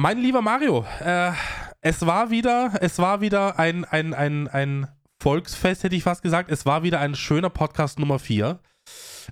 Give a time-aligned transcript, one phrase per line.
[0.00, 1.32] Mein lieber Mario, äh,
[1.80, 4.86] es war wieder, es war wieder ein, ein, ein, ein
[5.20, 6.52] Volksfest, hätte ich fast gesagt.
[6.52, 8.60] Es war wieder ein schöner Podcast Nummer 4.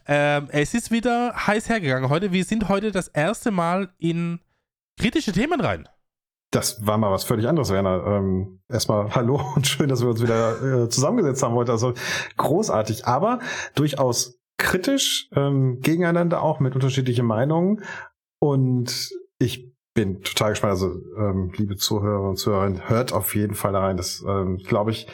[0.09, 2.33] Ähm, es ist wieder heiß hergegangen heute.
[2.33, 4.41] Wir sind heute das erste Mal in
[4.99, 5.89] kritische Themen rein.
[6.51, 8.05] Das war mal was völlig anderes, Werner.
[8.05, 11.71] Ähm, erstmal hallo und schön, dass wir uns wieder äh, zusammengesetzt haben heute.
[11.71, 11.95] Also
[12.39, 13.39] großartig, aber
[13.77, 17.85] durchaus kritisch, ähm, gegeneinander auch mit unterschiedlichen Meinungen.
[18.41, 20.73] Und ich bin total gespannt.
[20.73, 23.97] Also, ähm, liebe Zuhörer und Zuhörerinnen, hört auf jeden Fall da rein.
[23.97, 25.09] Das, ähm, glaube ich,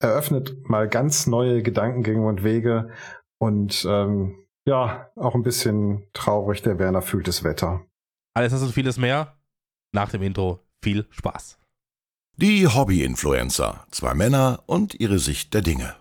[0.00, 2.90] eröffnet mal ganz neue Gedankengänge und Wege.
[3.38, 7.84] Und ähm, ja, auch ein bisschen traurig, der Werner fühlt das Wetter.
[8.34, 9.36] Alles das und vieles mehr
[9.94, 10.64] nach dem Intro.
[10.82, 11.58] Viel Spaß.
[12.36, 13.84] Die Hobby-Influencer.
[13.90, 15.96] Zwei Männer und ihre Sicht der Dinge.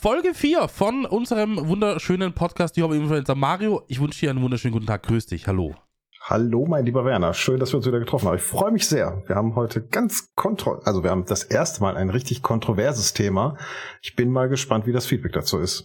[0.00, 3.34] Folge 4 von unserem wunderschönen Podcast, die Hobby-Influencer.
[3.34, 5.02] Mario, ich wünsche dir einen wunderschönen guten Tag.
[5.02, 5.46] Grüß dich.
[5.46, 5.74] Hallo.
[6.22, 7.32] Hallo, mein lieber Werner.
[7.32, 8.36] Schön, dass wir uns wieder getroffen haben.
[8.36, 9.22] Ich freue mich sehr.
[9.26, 13.56] Wir haben heute ganz kontro, also wir haben das erste Mal ein richtig kontroverses Thema.
[14.02, 15.84] Ich bin mal gespannt, wie das Feedback dazu ist.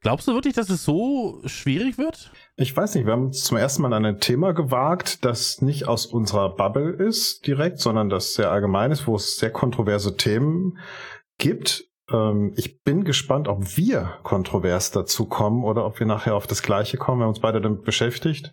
[0.00, 2.32] Glaubst du wirklich, dass es so schwierig wird?
[2.56, 6.04] Ich weiß nicht, wir haben zum ersten Mal an ein Thema gewagt, das nicht aus
[6.04, 10.78] unserer Bubble ist direkt, sondern das sehr allgemein ist, wo es sehr kontroverse Themen
[11.38, 11.89] gibt.
[12.10, 16.62] Ähm, ich bin gespannt, ob wir kontrovers dazu kommen oder ob wir nachher auf das
[16.62, 17.20] Gleiche kommen.
[17.20, 18.52] Wir haben uns beide damit beschäftigt.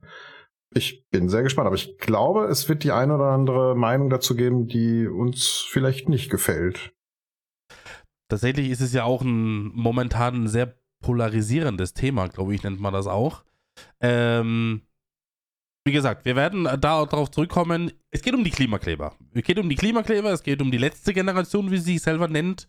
[0.73, 4.35] Ich bin sehr gespannt, aber ich glaube, es wird die ein oder andere Meinung dazu
[4.35, 6.93] geben, die uns vielleicht nicht gefällt.
[8.29, 12.93] Tatsächlich ist es ja auch ein momentan ein sehr polarisierendes Thema, glaube ich, nennt man
[12.93, 13.43] das auch.
[14.01, 14.81] Ähm,
[15.85, 17.93] wie gesagt, wir werden da darauf zurückkommen.
[18.11, 19.15] Es geht um die Klimakleber.
[19.33, 22.27] Es geht um die Klimakleber, es geht um die letzte Generation, wie sie sich selber
[22.27, 22.67] nennt.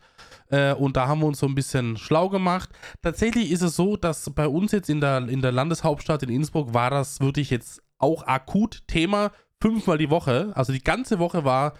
[0.51, 2.71] Äh, und da haben wir uns so ein bisschen schlau gemacht.
[3.03, 6.75] Tatsächlich ist es so, dass bei uns jetzt in der, in der Landeshauptstadt in Innsbruck
[6.75, 9.33] war das wirklich jetzt auch akut Thema.
[9.61, 10.53] Fünfmal die Woche.
[10.55, 11.75] Also die ganze Woche war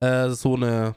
[0.00, 0.94] äh, so eine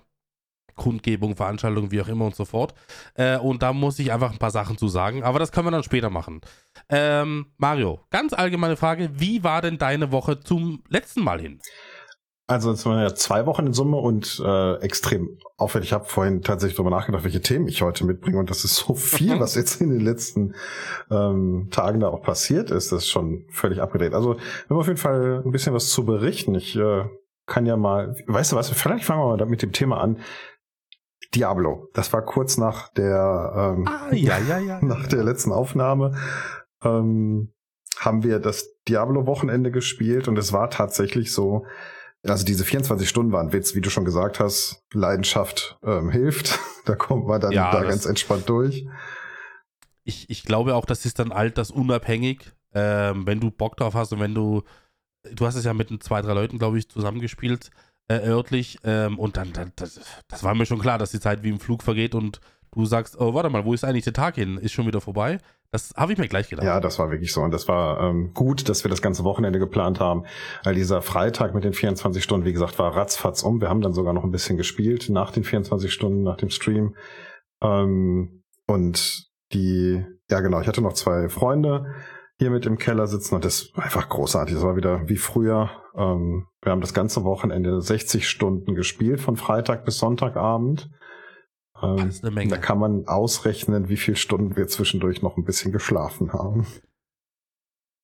[0.76, 2.74] Kundgebung, Veranstaltung, wie auch immer und so fort.
[3.16, 5.72] Äh, und da muss ich einfach ein paar Sachen zu sagen, aber das können wir
[5.72, 6.42] dann später machen.
[6.90, 11.62] Ähm, Mario, ganz allgemeine Frage, wie war denn deine Woche zum letzten Mal hin?
[12.48, 15.90] Also es waren ja zwei Wochen in Summe und äh, extrem aufwendig.
[15.90, 18.94] Ich habe vorhin tatsächlich darüber nachgedacht, welche Themen ich heute mitbringe und das ist so
[18.94, 20.54] viel, was jetzt in den letzten
[21.10, 22.92] ähm, Tagen da auch passiert ist.
[22.92, 24.14] Das ist schon völlig abgedreht.
[24.14, 26.54] Also wir haben auf jeden Fall ein bisschen was zu berichten.
[26.54, 27.06] Ich äh,
[27.48, 30.20] kann ja mal, weißt du was, vielleicht fangen wir mal mit dem Thema an.
[31.34, 31.90] Diablo.
[31.94, 36.16] Das war kurz nach der ähm, ah, ja, ja, ja, nach der letzten Aufnahme.
[36.84, 37.52] Ähm,
[37.98, 41.66] haben wir das Diablo-Wochenende gespielt und es war tatsächlich so,
[42.28, 46.60] also diese 24 Stunden waren Witz, wie du schon gesagt hast, Leidenschaft ähm, hilft.
[46.86, 48.88] da kommt man dann ja, da ganz entspannt durch.
[50.04, 52.52] Ich, ich glaube auch, das ist dann altersunabhängig.
[52.74, 54.64] Ähm, wenn du Bock drauf hast und wenn du,
[55.32, 57.72] du hast es ja mit zwei, drei Leuten, glaube ich, zusammengespielt,
[58.08, 58.78] äh, örtlich.
[58.84, 61.60] Ähm, und dann, dann das, das, war mir schon klar, dass die Zeit wie im
[61.60, 62.40] Flug vergeht und
[62.72, 64.58] du sagst, oh, warte mal, wo ist eigentlich der Tag hin?
[64.58, 65.40] Ist schon wieder vorbei?
[65.76, 66.66] Das habe ich mir gleich gedacht.
[66.66, 67.42] Ja, das war wirklich so.
[67.42, 70.24] Und das war ähm, gut, dass wir das ganze Wochenende geplant haben.
[70.64, 73.60] Weil dieser Freitag mit den 24 Stunden, wie gesagt, war ratzfatz um.
[73.60, 76.96] Wir haben dann sogar noch ein bisschen gespielt nach den 24 Stunden, nach dem Stream.
[77.62, 81.94] Ähm, und die, ja genau, ich hatte noch zwei Freunde
[82.38, 84.56] hier mit im Keller sitzen und das war einfach großartig.
[84.56, 85.72] Das war wieder wie früher.
[85.98, 90.90] Ähm, wir haben das ganze Wochenende 60 Stunden gespielt, von Freitag bis Sonntagabend.
[91.82, 92.52] Ähm, das ist eine Menge.
[92.52, 96.66] Da kann man ausrechnen, wie viele Stunden wir zwischendurch noch ein bisschen geschlafen haben.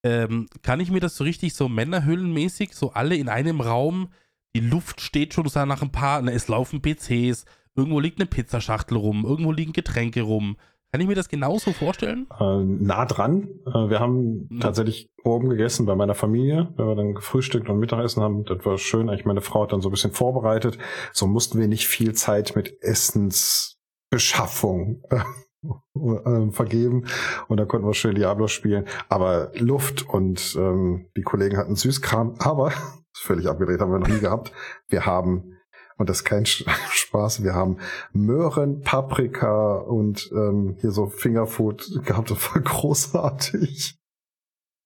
[0.04, 4.10] Ähm, kann ich mir das so richtig so Männerhüllenmäßig, so alle in einem Raum,
[4.56, 7.46] die Luft steht schon so nach ein paar, ne, es laufen PCs,
[7.76, 10.58] irgendwo liegt eine Pizzaschachtel rum, irgendwo liegen Getränke rum,
[10.92, 12.28] kann ich mir das genauso vorstellen?
[12.38, 13.48] Äh, nah dran.
[13.66, 14.60] Äh, wir haben mhm.
[14.60, 18.44] tatsächlich oben gegessen bei meiner Familie, wenn wir dann gefrühstückt und Mittagessen haben.
[18.44, 19.10] Das war schön.
[19.10, 20.78] Eigentlich meine Frau hat dann so ein bisschen vorbereitet.
[21.14, 25.22] So mussten wir nicht viel Zeit mit Essensbeschaffung äh,
[25.98, 27.06] äh, vergeben
[27.48, 28.86] und da konnten wir schön Diablo spielen.
[29.08, 32.74] Aber Luft und ähm, die Kollegen hatten Süßkram, aber
[33.16, 34.52] völlig abgedreht haben wir noch nie gehabt.
[34.90, 35.54] Wir haben
[36.02, 37.44] und das ist kein Spaß.
[37.44, 37.78] Wir haben
[38.12, 42.32] Möhren, Paprika und ähm, hier so Fingerfood gehabt.
[42.32, 43.98] Das war großartig.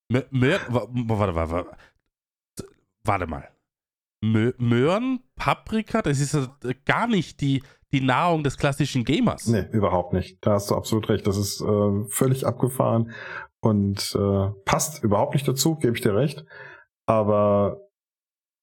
[0.09, 1.77] Möhren, warte, warte, warte.
[3.03, 3.49] Warte mal.
[4.21, 6.49] Möhren, Paprika, das ist
[6.85, 9.47] gar nicht die, die Nahrung des klassischen Gamers.
[9.47, 10.37] Nee, überhaupt nicht.
[10.41, 11.27] Da hast du absolut recht.
[11.27, 13.11] Das ist äh, völlig abgefahren
[13.59, 16.45] und äh, passt überhaupt nicht dazu, gebe ich dir recht.
[17.05, 17.84] Aber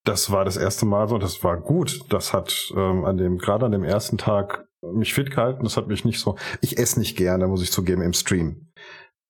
[0.04, 2.00] das war das erste Mal so, das war gut.
[2.12, 5.64] Das hat ähm, an dem, gerade an dem ersten Tag mich fit gehalten.
[5.64, 6.36] Das hat mich nicht so.
[6.60, 8.72] Ich esse nicht gerne, muss ich zugeben, im Stream.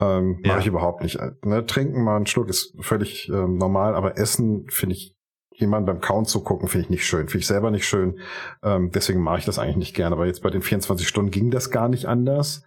[0.01, 0.53] Ähm, ja.
[0.53, 1.19] Mache ich überhaupt nicht.
[1.45, 5.15] Ne, trinken mal einen Schluck ist völlig ähm, normal, aber Essen finde ich
[5.55, 7.29] jemand beim Count zu gucken, finde ich nicht schön.
[7.29, 8.19] Finde ich selber nicht schön.
[8.63, 10.17] Ähm, deswegen mache ich das eigentlich nicht gerne.
[10.17, 12.65] Aber jetzt bei den 24 Stunden ging das gar nicht anders.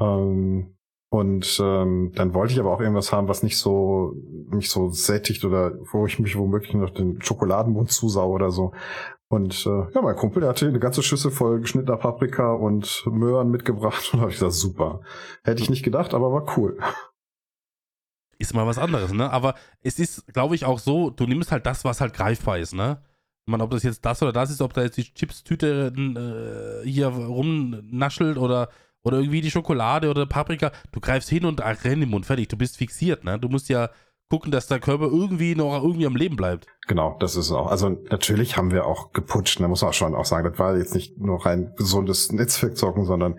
[0.00, 0.74] Ähm,
[1.10, 4.14] und ähm, dann wollte ich aber auch irgendwas haben, was nicht so
[4.48, 8.72] mich so sättigt oder wo ich mich womöglich noch den Schokoladenmund zusau oder so.
[9.28, 13.50] Und äh, ja, mein Kumpel, der hatte eine ganze Schüssel voll geschnittener Paprika und Möhren
[13.50, 15.00] mitgebracht und habe ich gesagt, super.
[15.44, 16.78] Hätte ich nicht gedacht, aber war cool.
[18.38, 19.30] Ist mal was anderes, ne?
[19.30, 22.74] Aber es ist, glaube ich, auch so, du nimmst halt das, was halt greifbar ist,
[22.74, 23.02] ne?
[23.46, 26.88] Ich meine, ob das jetzt das oder das ist, ob da jetzt die Chips-Tüte äh,
[26.88, 28.70] hier rumnaschelt oder
[29.04, 30.72] oder irgendwie die Schokolade oder Paprika.
[30.90, 32.48] Du greifst hin und renn in den Mund, fertig.
[32.48, 33.38] Du bist fixiert, ne?
[33.38, 33.90] Du musst ja
[34.30, 36.66] gucken, dass der Körper irgendwie noch irgendwie am Leben bleibt.
[36.88, 37.70] Genau, das ist auch.
[37.70, 40.76] Also natürlich haben wir auch geputscht, da muss man auch schon auch sagen, das war
[40.76, 43.38] jetzt nicht nur rein gesundes Netzwerkzocken, sondern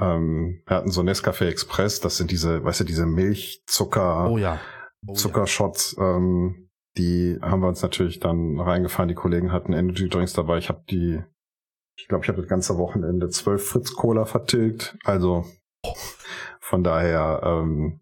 [0.00, 4.58] ähm, wir hatten so Nescafé Express, das sind diese, weißt du, diese Milchzucker, oh ja.
[5.06, 6.16] Oh Zuckershots, ja.
[6.16, 9.08] ähm, die haben wir uns natürlich dann reingefahren.
[9.08, 10.58] Die Kollegen hatten Energy Drinks dabei.
[10.58, 11.22] Ich habe die
[11.96, 14.96] ich glaube, ich habe das ganze Wochenende zwölf Fritz Cola vertilgt.
[15.04, 15.44] Also
[16.60, 18.00] von daher ähm,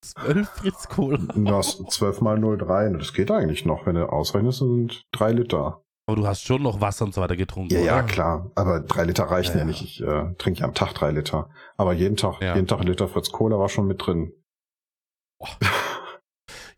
[0.00, 1.60] zwölf Fritz Cola.
[1.88, 2.96] zwölf mal 0,3.
[2.98, 5.82] Das geht eigentlich noch, wenn du ausrechnest, sind drei Liter.
[6.06, 7.74] Aber du hast schon noch Wasser und so weiter getrunken.
[7.74, 7.86] Ja, oder?
[7.86, 8.50] ja, klar.
[8.54, 9.82] Aber drei Liter reichen ja, ja nicht.
[9.82, 11.50] Ich äh, trinke ja am Tag drei Liter.
[11.76, 12.54] Aber jeden Tag, ja.
[12.54, 14.32] jeden Tag ein Liter Fritz Cola war schon mit drin.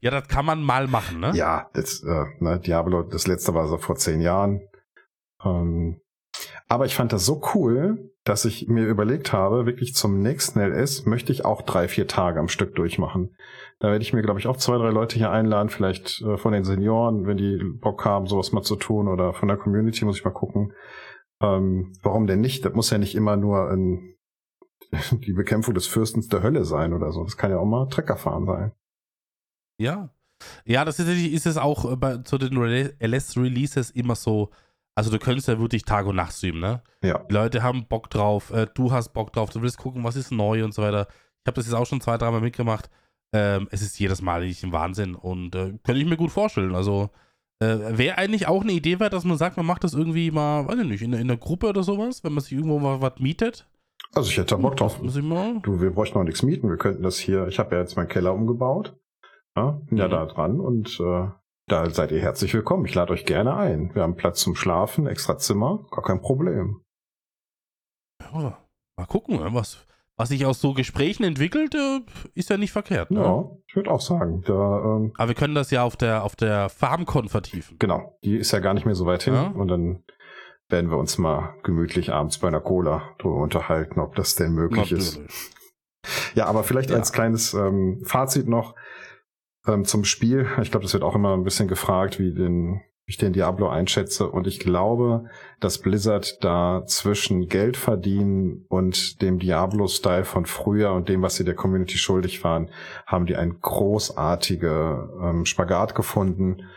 [0.00, 1.32] Ja, das kann man mal machen, ne?
[1.34, 4.66] Ja, das, äh, ne, Diablo, das letzte war so vor zehn Jahren.
[5.44, 6.00] Ähm,
[6.70, 11.04] aber ich fand das so cool, dass ich mir überlegt habe, wirklich zum nächsten LS
[11.04, 13.34] möchte ich auch drei, vier Tage am Stück durchmachen.
[13.80, 16.52] Da werde ich mir, glaube ich, auch zwei, drei Leute hier einladen, vielleicht äh, von
[16.52, 20.18] den Senioren, wenn die Bock haben, sowas mal zu tun, oder von der Community muss
[20.18, 20.72] ich mal gucken.
[21.42, 22.64] Ähm, warum denn nicht?
[22.64, 24.14] Das muss ja nicht immer nur ein,
[25.10, 27.24] die Bekämpfung des Fürstens der Hölle sein oder so.
[27.24, 28.72] Das kann ja auch mal Treckerfahren sein.
[29.76, 30.14] Ja.
[30.64, 32.56] Ja, das ist, ist es auch bei, zu den
[33.00, 34.50] LS-Releases immer so,
[35.00, 36.82] also du könntest ja wirklich Tag und Nacht streamen, ne?
[37.02, 37.24] Ja.
[37.30, 40.30] Die Leute haben Bock drauf, äh, du hast Bock drauf, du willst gucken, was ist
[40.30, 41.06] neu und so weiter.
[41.08, 42.90] Ich habe das jetzt auch schon zwei, dreimal mitgemacht.
[43.32, 46.74] Ähm, es ist jedes Mal nicht ein Wahnsinn und äh, könnte ich mir gut vorstellen.
[46.74, 47.08] Also
[47.60, 50.68] äh, wäre eigentlich auch eine Idee wert, dass man sagt, man macht das irgendwie mal,
[50.68, 53.20] weiß ich nicht, in, in einer Gruppe oder sowas, wenn man sich irgendwo mal was
[53.20, 53.66] mietet.
[54.14, 55.00] Also ich hätte da Bock drauf.
[55.62, 56.68] Du, wir bräuchten noch nichts mieten.
[56.68, 58.98] Wir könnten das hier, ich habe ja jetzt meinen Keller umgebaut.
[59.56, 60.10] Ja, bin ja mhm.
[60.10, 61.28] da dran und äh,
[61.70, 62.84] da seid ihr herzlich willkommen.
[62.84, 63.94] Ich lade euch gerne ein.
[63.94, 66.82] Wir haben Platz zum Schlafen, extra Zimmer, gar kein Problem.
[68.20, 68.58] Ja,
[68.96, 69.86] mal gucken, ne, was,
[70.16, 72.00] was sich aus so Gesprächen entwickelt, äh,
[72.34, 73.12] ist ja nicht verkehrt.
[73.12, 73.20] Ne?
[73.20, 74.42] Ja, ich würde auch sagen.
[74.44, 77.76] Da, ähm, Aber wir können das ja auf der, auf der FarmCon vertiefen.
[77.78, 79.34] Genau, die ist ja gar nicht mehr so weit hin.
[79.34, 79.46] Ja.
[79.46, 80.02] Und dann
[80.68, 84.90] werden wir uns mal gemütlich abends bei einer Cola drüber unterhalten, ob das denn möglich
[84.90, 85.18] Natürlich.
[85.18, 85.56] ist.
[86.34, 86.96] Ja, aber vielleicht ja.
[86.96, 88.74] als kleines ähm, Fazit noch
[89.70, 90.46] ähm, zum Spiel.
[90.62, 92.80] Ich glaube, das wird auch immer ein bisschen gefragt, wie den
[93.10, 94.30] ich den Diablo einschätze.
[94.30, 95.24] Und ich glaube,
[95.58, 101.44] dass Blizzard da zwischen Geld verdienen und dem Diablo-Style von früher und dem, was sie
[101.44, 102.70] der Community schuldig waren,
[103.06, 106.68] haben die ein großartige ähm, Spagat gefunden.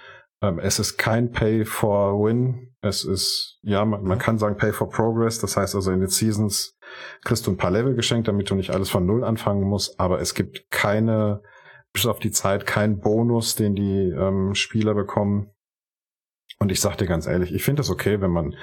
[0.41, 2.73] Ähm, es ist kein Pay for Win.
[2.81, 5.39] Es ist, ja, man, man, kann sagen Pay for Progress.
[5.39, 6.77] Das heißt also in den Seasons
[7.23, 9.99] kriegst du ein paar Level geschenkt, damit du nicht alles von Null anfangen musst.
[9.99, 11.43] Aber es gibt keine
[11.93, 15.51] bis auf die Zeit kein Bonus, den die ähm, Spieler bekommen.
[16.59, 18.55] Und ich sag dir ganz ehrlich, ich finde es okay, wenn man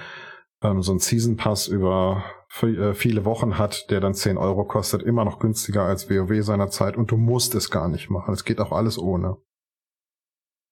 [0.62, 2.24] ähm, so einen Season Pass über
[2.62, 6.68] äh, viele Wochen hat, der dann 10 Euro kostet, immer noch günstiger als WoW seiner
[6.68, 8.34] Zeit und du musst es gar nicht machen.
[8.34, 9.36] Es geht auch alles ohne.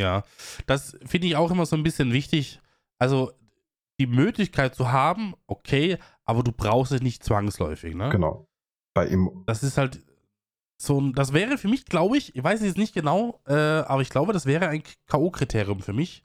[0.00, 0.22] Ja,
[0.66, 2.60] das finde ich auch immer so ein bisschen wichtig.
[2.98, 3.32] Also
[4.00, 8.10] die Möglichkeit zu haben, okay, aber du brauchst es nicht zwangsläufig, ne?
[8.10, 8.48] Genau.
[8.94, 9.44] Bei ihm.
[9.46, 10.00] Das ist halt,
[10.80, 14.00] so ein, das wäre für mich, glaube ich, ich weiß es nicht genau, äh, aber
[14.00, 16.24] ich glaube, das wäre ein K.O.-Kriterium für mich.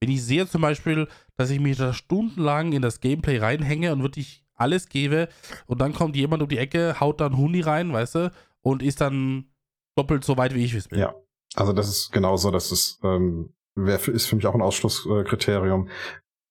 [0.00, 4.02] Wenn ich sehe zum Beispiel, dass ich mich da stundenlang in das Gameplay reinhänge und
[4.02, 5.28] wirklich alles gebe
[5.66, 9.00] und dann kommt jemand um die Ecke, haut dann Huni rein, weißt du, und ist
[9.00, 9.50] dann
[9.96, 10.98] doppelt so weit, wie ich es bin.
[10.98, 11.14] Ja,
[11.54, 15.88] also das ist genauso, dass es ähm, wär, ist für mich auch ein Ausschlusskriterium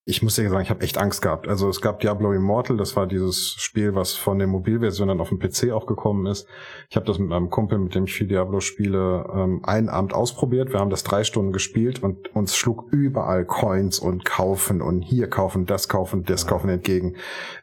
[0.05, 1.48] ich muss dir sagen, ich habe echt Angst gehabt.
[1.48, 5.29] Also es gab Diablo Immortal, das war dieses Spiel, was von der Mobilversion dann auf
[5.29, 6.45] dem PC auch gekommen ist.
[6.89, 10.13] Ich habe das mit meinem Kumpel, mit dem ich viel Diablo spiele, ähm, einen Abend
[10.13, 10.74] ausprobiert.
[10.74, 15.29] Wir haben das drei Stunden gespielt und uns schlug überall Coins und kaufen und hier
[15.29, 17.15] kaufen, das kaufen, das kaufen entgegen.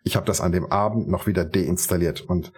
[0.03, 2.53] Ich habe das an dem Abend noch wieder deinstalliert und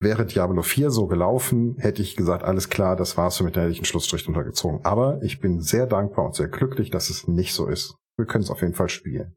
[0.00, 3.62] Wäre Diablo 4 so gelaufen, hätte ich gesagt, alles klar, das war's für mich, da
[3.62, 4.78] hätte ich einen Schlussstrich untergezogen.
[4.84, 8.44] Aber ich bin sehr dankbar und sehr glücklich, dass es nicht so ist wir können
[8.44, 9.34] es auf jeden Fall spielen.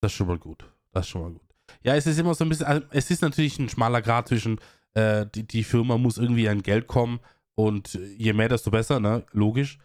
[0.00, 0.70] Das ist schon mal gut.
[0.92, 1.42] Das ist schon mal gut.
[1.82, 4.60] Ja, es ist immer so ein bisschen, also es ist natürlich ein schmaler Grad zwischen,
[4.94, 7.20] äh, die, die Firma muss irgendwie an Geld kommen
[7.54, 9.24] und je mehr, desto besser, ne?
[9.32, 9.78] Logisch.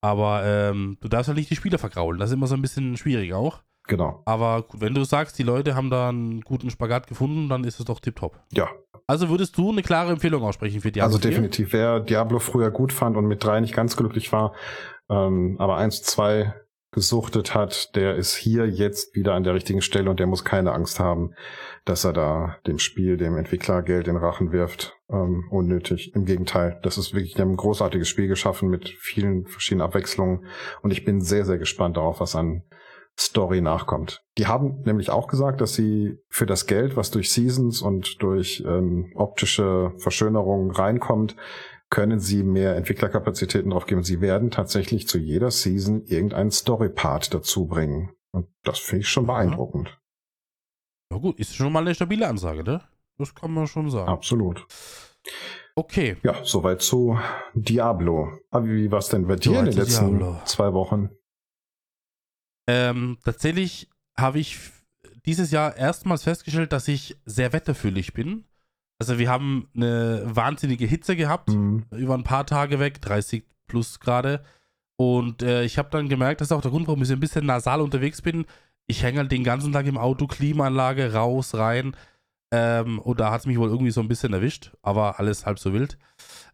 [0.00, 2.18] Aber ähm, du darfst halt nicht die Spieler vergraulen.
[2.20, 3.62] Das ist immer so ein bisschen schwierig auch.
[3.88, 4.22] Genau.
[4.26, 7.86] Aber wenn du sagst, die Leute haben da einen guten Spagat gefunden, dann ist es
[7.86, 8.38] doch tipptopp.
[8.52, 8.68] Ja.
[9.06, 11.30] Also würdest du eine klare Empfehlung aussprechen für Diablo Also 4?
[11.30, 11.72] definitiv.
[11.72, 14.54] Wer Diablo früher gut fand und mit drei nicht ganz glücklich war,
[15.08, 16.54] ähm, aber eins, zwei
[16.90, 20.72] gesuchtet hat, der ist hier jetzt wieder an der richtigen Stelle und der muss keine
[20.72, 21.34] Angst haben,
[21.84, 24.96] dass er da dem Spiel, dem Entwickler Geld in Rachen wirft.
[25.10, 26.14] Ähm, unnötig.
[26.14, 30.46] Im Gegenteil, das ist wirklich ein großartiges Spiel geschaffen mit vielen verschiedenen Abwechslungen
[30.82, 32.62] und ich bin sehr, sehr gespannt darauf, was an
[33.18, 34.22] Story nachkommt.
[34.38, 38.62] Die haben nämlich auch gesagt, dass sie für das Geld, was durch Seasons und durch
[38.64, 41.34] ähm, optische Verschönerungen reinkommt,
[41.90, 44.02] können sie mehr Entwicklerkapazitäten drauf geben.
[44.02, 48.10] Sie werden tatsächlich zu jeder Season irgendeinen Story-Part dazu bringen.
[48.30, 49.98] Und das finde ich schon beeindruckend.
[51.10, 52.82] Ja gut, ist schon mal eine stabile Ansage, ne?
[53.16, 54.08] Das kann man schon sagen.
[54.08, 54.66] Absolut.
[55.74, 56.16] Okay.
[56.22, 57.18] Ja, soweit zu
[57.54, 58.32] Diablo.
[58.50, 60.40] Aber wie war es denn bei dir Soweit in den letzten Diablo.
[60.44, 61.10] zwei Wochen?
[62.68, 64.58] Ähm, tatsächlich habe ich
[65.24, 68.44] dieses Jahr erstmals festgestellt, dass ich sehr wetterfühlig bin.
[68.98, 71.84] Also wir haben eine wahnsinnige Hitze gehabt, Hm.
[71.92, 74.42] über ein paar Tage weg, 30 plus gerade.
[74.96, 77.20] Und äh, ich habe dann gemerkt, das ist auch der Grund, warum ich so ein
[77.20, 78.44] bisschen nasal unterwegs bin.
[78.88, 81.94] Ich hänge halt den ganzen Tag im Auto, Klimaanlage, raus, rein.
[82.50, 85.58] Ähm, und da hat es mich wohl irgendwie so ein bisschen erwischt, aber alles halb
[85.58, 85.98] so wild.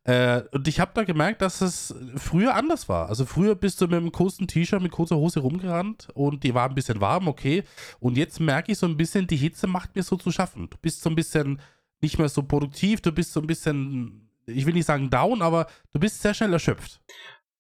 [0.03, 3.09] Äh, und ich habe da gemerkt, dass es früher anders war.
[3.09, 6.69] Also früher bist du mit einem kurzen T-Shirt, mit kurzer Hose rumgerannt und die war
[6.69, 7.63] ein bisschen warm, okay.
[8.01, 10.69] Und jetzt merke ich so ein bisschen, die Hitze macht mir so zu schaffen.
[10.69, 11.61] Du bist so ein bisschen
[12.05, 15.67] nicht mehr so produktiv, du bist so ein bisschen, ich will nicht sagen down, aber
[15.93, 17.01] du bist sehr schnell erschöpft.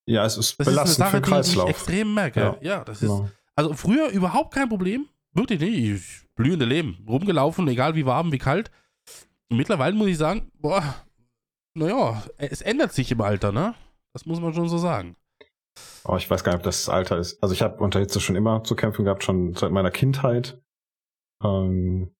[0.06, 1.70] Ja, es ist Das ist eine belastend für Sache, den die, die ich Kreislauf.
[1.70, 2.40] extrem merke.
[2.40, 2.56] Ja.
[2.60, 3.28] Ja, das ist, Genau.
[3.56, 5.08] also früher überhaupt kein Problem.
[5.32, 5.78] Wirklich nicht.
[5.78, 7.04] Ich blühende Leben.
[7.08, 8.70] Rumgelaufen, egal wie warm, wie kalt.
[9.48, 10.82] Mittlerweile muss ich sagen, boah,
[11.74, 13.74] naja, es ändert sich im Alter, ne?
[14.12, 15.16] Das muss man schon so sagen.
[16.04, 17.42] Aber ich weiß gar nicht, ob das das Alter ist.
[17.42, 20.60] Also ich habe unter Hitze schon immer zu kämpfen gehabt, schon seit meiner Kindheit.
[21.42, 22.14] Ähm,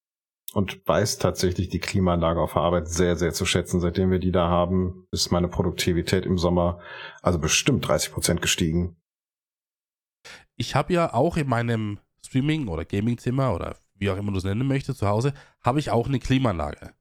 [0.53, 3.81] und weiß tatsächlich die Klimaanlage auf der Arbeit sehr, sehr zu schätzen.
[3.81, 6.81] Seitdem wir die da haben, ist meine Produktivität im Sommer
[7.23, 8.97] also bestimmt 30 Prozent gestiegen.
[10.57, 14.45] Ich habe ja auch in meinem Streaming- oder Gaming-Zimmer oder wie auch immer du es
[14.45, 16.93] nennen möchtest, zu Hause, habe ich auch eine Klimaanlage.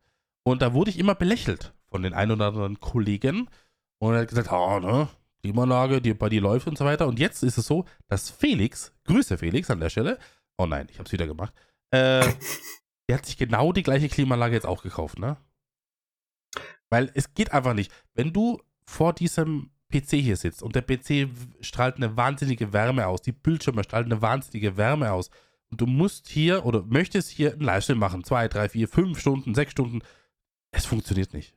[0.44, 3.50] Und da wurde ich immer belächelt von den ein oder anderen Kollegen.
[4.00, 5.08] Und er hat gesagt, oh, ne,
[5.42, 7.08] Klimaanlage, die bei dir läuft und so weiter.
[7.08, 10.18] Und jetzt ist es so, dass Felix, Grüße Felix an der Stelle,
[10.58, 11.54] oh nein, ich habe es wieder gemacht,
[11.92, 12.26] äh,
[13.08, 15.38] der hat sich genau die gleiche Klimaanlage jetzt auch gekauft, ne?
[16.90, 17.92] Weil es geht einfach nicht.
[18.14, 21.30] Wenn du vor diesem PC hier sitzt und der PC
[21.62, 25.30] strahlt eine wahnsinnige Wärme aus, die Bildschirme strahlen eine wahnsinnige Wärme aus
[25.70, 29.56] und du musst hier oder möchtest hier einen Livestream machen, zwei, drei, vier, fünf Stunden,
[29.56, 30.02] sechs Stunden,
[30.72, 31.56] es funktioniert nicht.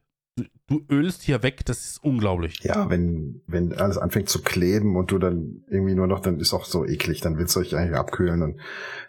[0.68, 2.60] Du, ölst hier weg, das ist unglaublich.
[2.62, 6.52] Ja, wenn, wenn alles anfängt zu kleben und du dann irgendwie nur noch, dann ist
[6.52, 8.60] auch so eklig, dann willst du dich eigentlich abkühlen und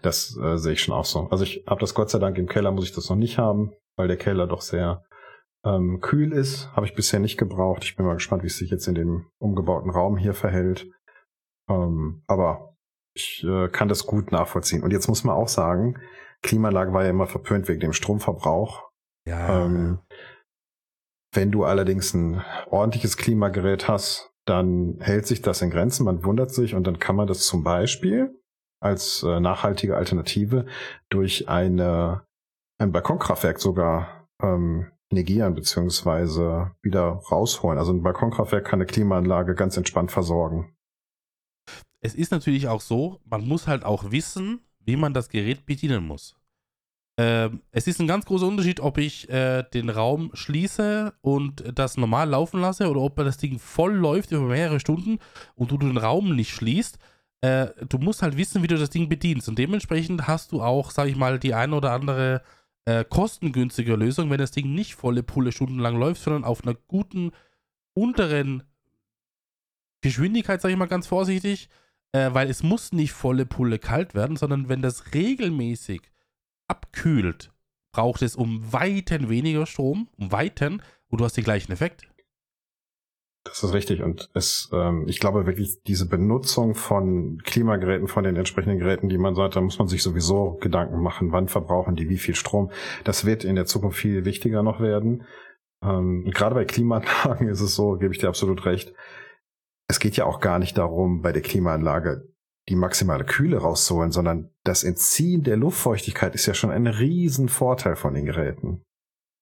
[0.03, 1.27] das äh, sehe ich schon auch so.
[1.29, 3.74] Also ich habe das Gott sei Dank im Keller, muss ich das noch nicht haben,
[3.98, 5.03] weil der Keller doch sehr
[5.65, 6.72] ähm, kühl ist.
[6.74, 7.84] Habe ich bisher nicht gebraucht.
[7.84, 10.88] Ich bin mal gespannt, wie es sich jetzt in dem umgebauten Raum hier verhält.
[11.69, 12.75] Ähm, aber
[13.15, 14.84] ich äh, kann das gut nachvollziehen.
[14.84, 16.00] Und jetzt muss man auch sagen,
[16.43, 18.89] Klimaanlage war ja immer verpönt wegen dem Stromverbrauch.
[19.25, 19.65] Ja.
[19.65, 20.00] Ähm,
[21.34, 26.51] wenn du allerdings ein ordentliches Klimagerät hast, dann hält sich das in Grenzen, man wundert
[26.51, 28.34] sich und dann kann man das zum Beispiel
[28.79, 30.65] als äh, nachhaltige Alternative
[31.10, 32.25] durch eine,
[32.79, 37.77] ein Balkonkraftwerk sogar ähm, negieren beziehungsweise wieder rausholen.
[37.77, 40.75] Also ein Balkonkraftwerk kann eine Klimaanlage ganz entspannt versorgen.
[42.01, 46.05] es ist natürlich auch so, man muss halt auch wissen, wie man das Gerät bedienen
[46.05, 46.38] muss.
[47.20, 51.98] Ähm, es ist ein ganz großer Unterschied, ob ich äh, den Raum schließe und das
[51.98, 55.18] normal laufen lasse oder ob das Ding voll läuft über mehrere Stunden
[55.56, 57.00] und du den Raum nicht schließt.
[57.42, 59.50] Äh, du musst halt wissen, wie du das Ding bedienst.
[59.50, 62.44] Und dementsprechend hast du auch, sag ich mal, die ein oder andere
[62.86, 67.32] äh, kostengünstige Lösung, wenn das Ding nicht volle Pulle stundenlang läuft, sondern auf einer guten
[67.94, 68.64] unteren
[70.02, 71.70] Geschwindigkeit, sage ich mal ganz vorsichtig,
[72.12, 76.04] äh, weil es muss nicht volle Pulle kalt werden, sondern wenn das regelmäßig
[76.68, 77.52] abkühlt,
[77.94, 82.08] braucht es um Weiten weniger Strom, um Weiten, und du hast den gleichen Effekt.
[83.48, 84.02] Das ist richtig.
[84.02, 89.18] Und es, ähm, ich glaube wirklich, diese Benutzung von Klimageräten, von den entsprechenden Geräten, die
[89.18, 92.72] man sagt, da muss man sich sowieso Gedanken machen, wann verbrauchen die wie viel Strom.
[93.06, 95.24] Das wird in der Zukunft viel wichtiger noch werden.
[95.82, 98.94] Ähm, gerade bei Klimaanlagen ist es so, gebe ich dir absolut recht.
[99.88, 102.28] Es geht ja auch gar nicht darum, bei der Klimaanlage
[102.70, 107.96] die maximale Kühle rauszuholen, sondern das Entziehen der Luftfeuchtigkeit ist ja schon ein riesen Vorteil
[107.96, 108.82] von den Geräten.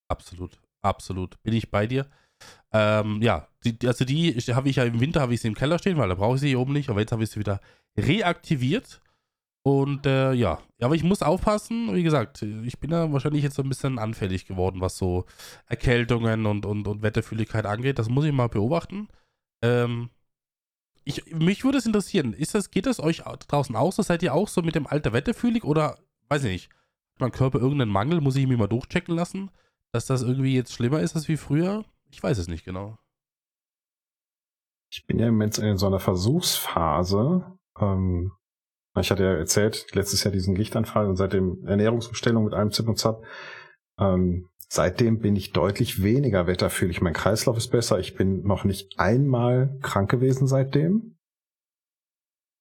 [0.08, 1.42] Absolut, absolut.
[1.42, 2.06] Bin ich bei dir.
[2.72, 5.78] Ähm, ja, die, also die habe ich ja im Winter habe ich sie im Keller
[5.78, 7.60] stehen, weil da brauche ich sie hier oben nicht, aber jetzt habe ich sie wieder
[7.98, 9.00] reaktiviert.
[9.64, 13.62] Und äh, ja, aber ich muss aufpassen, wie gesagt, ich bin ja wahrscheinlich jetzt so
[13.62, 15.24] ein bisschen anfällig geworden, was so
[15.66, 17.98] Erkältungen und, und, und Wetterfühligkeit angeht.
[17.98, 19.08] Das muss ich mal beobachten.
[19.64, 20.10] Ähm,
[21.06, 23.94] ich, mich würde es interessieren, ist das, geht das euch draußen aus?
[23.94, 25.98] Seid ihr auch so mit dem Alter wetterfühlig oder,
[26.28, 26.70] weiß ich nicht,
[27.14, 29.52] hat mein Körper irgendeinen Mangel, muss ich mich mal durchchecken lassen,
[29.92, 31.84] dass das irgendwie jetzt schlimmer ist als wie früher?
[32.10, 32.98] Ich weiß es nicht genau.
[34.90, 37.56] Ich bin ja im Moment in so einer Versuchsphase.
[37.78, 38.32] Ähm,
[38.98, 42.98] ich hatte ja erzählt, letztes Jahr diesen Lichtanfall und seitdem Ernährungsumstellung mit einem Zip und
[42.98, 43.24] Zap.
[43.98, 47.00] Ähm, seitdem bin ich deutlich weniger wetterfühlig.
[47.00, 47.98] Mein Kreislauf ist besser.
[47.98, 51.16] Ich bin noch nicht einmal krank gewesen seitdem.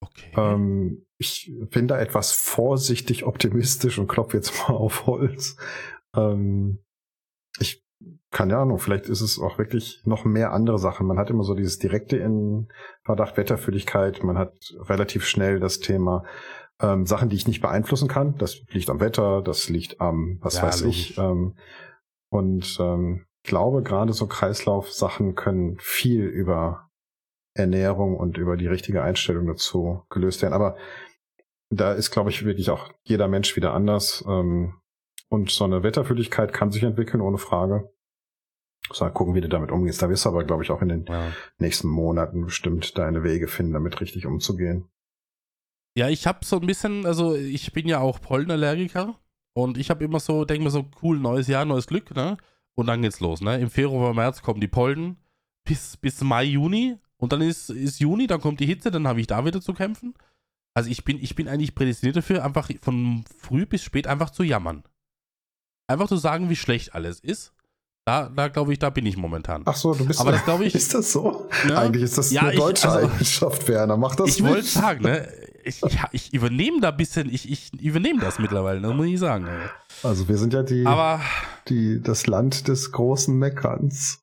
[0.02, 0.32] Okay.
[0.36, 5.58] Ähm, ich bin da etwas vorsichtig optimistisch und klopfe jetzt mal auf Holz.
[6.16, 6.80] Ähm,
[7.60, 7.86] ich
[8.32, 11.08] keine Ahnung, vielleicht ist es auch wirklich noch mehr andere Sachen.
[11.08, 12.68] Man hat immer so dieses direkte in
[13.04, 14.24] Verdacht Wetterfühligkeit.
[14.24, 16.24] Man hat relativ schnell das Thema
[16.82, 18.38] ähm, Sachen, die ich nicht beeinflussen kann.
[18.38, 21.12] Das liegt am Wetter, das liegt am, was ja, weiß logisch.
[21.12, 21.18] ich.
[21.18, 21.56] Ähm,
[22.36, 26.90] und ähm, glaube, gerade so Kreislaufsachen können viel über
[27.54, 30.54] Ernährung und über die richtige Einstellung dazu gelöst werden.
[30.54, 30.76] Aber
[31.70, 34.24] da ist, glaube ich, wirklich auch jeder Mensch wieder anders.
[34.28, 34.74] Ähm,
[35.30, 37.90] und so eine Wetterfühligkeit kann sich entwickeln, ohne Frage.
[39.00, 40.02] Mal gucken, wie du damit umgehst.
[40.02, 41.32] Da wirst du aber, glaube ich, auch in den ja.
[41.58, 44.90] nächsten Monaten bestimmt deine Wege finden, damit richtig umzugehen.
[45.98, 49.18] Ja, ich habe so ein bisschen, also ich bin ja auch Pollenallergiker
[49.56, 52.38] und ich habe immer so, denke mir so, cool, neues Jahr, neues Glück, ne?
[52.76, 53.60] Und dann geht's los, ne?
[53.60, 55.18] Im Februar, März kommen die Pollen
[55.64, 59.22] bis, bis Mai, Juni und dann ist, ist Juni, dann kommt die Hitze, dann habe
[59.22, 60.14] ich da wieder zu kämpfen.
[60.74, 64.44] Also ich bin, ich bin eigentlich prädestiniert dafür, einfach von früh bis spät einfach zu
[64.44, 64.84] jammern.
[65.88, 67.56] Einfach zu sagen, wie schlecht alles ist
[68.06, 69.64] da, da glaube ich, da bin ich momentan.
[69.66, 70.22] Ach so, du bist.
[70.22, 70.76] Aber das glaube ich.
[70.76, 71.50] Ist das so?
[71.66, 71.78] Ne?
[71.78, 73.98] Eigentlich ist das ja, eine deutsche ich, also, Eigenschaft, Werner.
[73.98, 75.28] Mach das Ich wollte sagen, ne?
[75.66, 75.82] Ich,
[76.12, 79.48] ich, übernehme da ein bisschen, ich, ich übernehme das mittlerweile, das muss ich sagen.
[79.48, 79.70] Ey.
[80.04, 81.22] Also wir sind ja die, Aber,
[81.68, 84.20] die, das Land des großen Meckerns.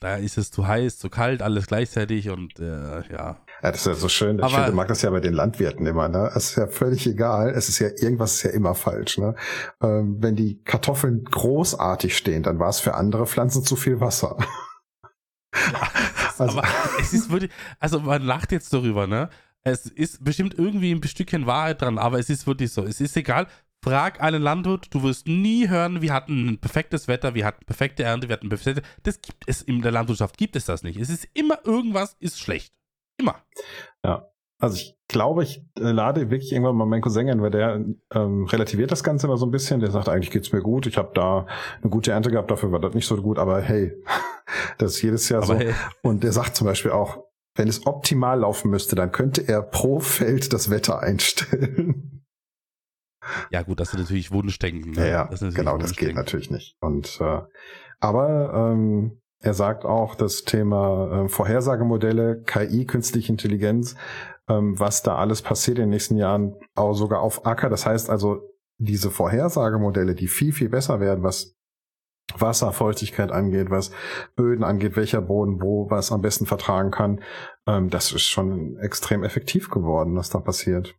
[0.00, 3.36] Da ist es zu heiß, zu kalt, alles gleichzeitig und äh, ja.
[3.62, 4.40] Ja, das ist ja so schön.
[4.40, 6.30] Aber, ich finde, mag das ja bei den Landwirten immer, ne?
[6.34, 7.50] Es ist ja völlig egal.
[7.50, 9.34] Es ist ja, irgendwas ist ja immer falsch, ne?
[9.80, 14.36] Ähm, wenn die Kartoffeln großartig stehen, dann war es für andere Pflanzen zu viel Wasser.
[15.54, 15.88] Ja,
[16.38, 16.58] also.
[16.58, 16.68] Aber
[17.00, 19.30] es ist wirklich, also man lacht jetzt darüber, ne?
[19.66, 22.84] Es ist bestimmt irgendwie ein Stückchen Wahrheit dran, aber es ist wirklich so.
[22.84, 23.48] Es ist egal,
[23.82, 28.04] Frag einen Landwirt, du wirst nie hören, wir hatten ein perfektes Wetter, wir hatten perfekte
[28.04, 28.82] Ernte, wir hatten perfekte.
[29.02, 31.00] Das gibt es in der Landwirtschaft, gibt es das nicht.
[31.00, 32.72] Es ist immer irgendwas ist schlecht.
[33.18, 33.42] Immer.
[34.04, 34.30] Ja.
[34.58, 38.44] Also ich glaube, ich äh, lade wirklich irgendwann mal meinen Cousin ein, weil der ähm,
[38.46, 39.80] relativiert das Ganze immer so ein bisschen.
[39.80, 40.86] Der sagt, eigentlich geht's mir gut.
[40.86, 41.46] Ich habe da
[41.82, 43.38] eine gute Ernte gehabt, dafür war das nicht so gut.
[43.38, 43.92] Aber hey,
[44.78, 45.58] das ist jedes Jahr aber so.
[45.58, 45.74] Hey.
[46.02, 47.25] Und der sagt zum Beispiel auch,
[47.56, 52.24] wenn es optimal laufen müsste, dann könnte er pro Feld das Wetter einstellen.
[53.50, 54.92] Ja gut, das ist natürlich Wunschdenken.
[54.92, 55.08] Ne?
[55.08, 56.76] Ja, ja genau, das geht natürlich nicht.
[56.80, 57.40] Und äh,
[57.98, 63.96] aber ähm, er sagt auch, das Thema äh, Vorhersagemodelle, KI, künstliche Intelligenz,
[64.48, 67.68] ähm, was da alles passiert in den nächsten Jahren, auch sogar auf Acker.
[67.68, 68.42] Das heißt also,
[68.78, 71.55] diese Vorhersagemodelle, die viel, viel besser werden, was
[72.34, 73.92] Wasserfeuchtigkeit angeht, was
[74.34, 77.22] Böden angeht, welcher Boden wo was am besten vertragen kann,
[77.66, 80.94] ähm, das ist schon extrem effektiv geworden, was da passiert.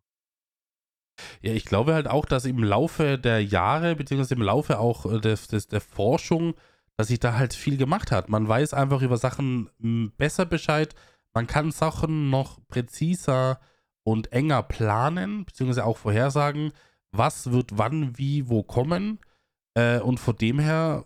[1.41, 5.19] Ja, ich glaube halt auch, dass im Laufe der Jahre, beziehungsweise im Laufe auch äh,
[5.19, 6.53] des, des, der Forschung,
[6.95, 8.29] dass sich da halt viel gemacht hat.
[8.29, 10.95] Man weiß einfach über Sachen hm, besser Bescheid.
[11.33, 13.59] Man kann Sachen noch präziser
[14.03, 16.71] und enger planen, beziehungsweise auch vorhersagen,
[17.11, 19.19] was wird wann, wie, wo kommen.
[19.75, 21.05] Äh, und von dem her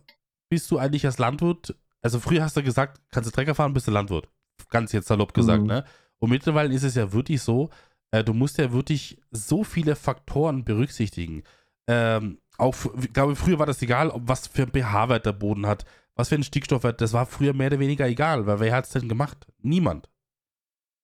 [0.52, 3.88] bist du eigentlich als Landwirt, also früher hast du gesagt, kannst du Trecker fahren, bist
[3.88, 4.28] du Landwirt.
[4.70, 5.68] Ganz jetzt salopp gesagt, mhm.
[5.68, 5.86] ne?
[6.20, 7.70] Und mittlerweile ist es ja wirklich so,
[8.12, 11.44] äh, du musst ja wirklich so viele Faktoren berücksichtigen.
[11.88, 15.86] Ähm, auch, ich glaube, früher war das egal, was für ein pH-Wert der Boden hat,
[16.16, 18.92] was für ein Stickstoffwert, das war früher mehr oder weniger egal, weil wer hat es
[18.92, 19.48] denn gemacht?
[19.62, 20.10] Niemand.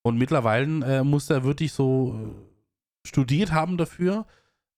[0.02, 4.26] Und mittlerweile äh, musst du wirklich so äh, studiert haben dafür,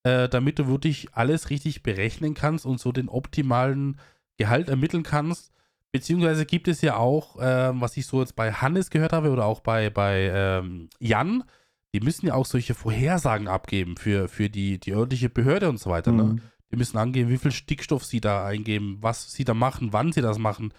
[0.05, 3.99] äh, damit du wirklich alles richtig berechnen kannst und so den optimalen
[4.41, 5.53] Gehalt ermitteln kannst.
[5.93, 9.45] Beziehungsweise gibt es ja auch, äh, was ich so jetzt bei Hannes gehört habe oder
[9.45, 11.45] auch bei, bei ähm, Jan,
[11.93, 15.91] die müssen ja auch solche Vorhersagen abgeben für, für die, die örtliche Behörde und so
[15.91, 16.13] weiter.
[16.13, 16.23] Ne?
[16.23, 16.35] Mhm.
[16.37, 16.43] Ne?
[16.73, 20.23] Die müssen angeben, wie viel Stickstoff sie da eingeben, was sie da machen, wann sie
[20.23, 20.73] das machen.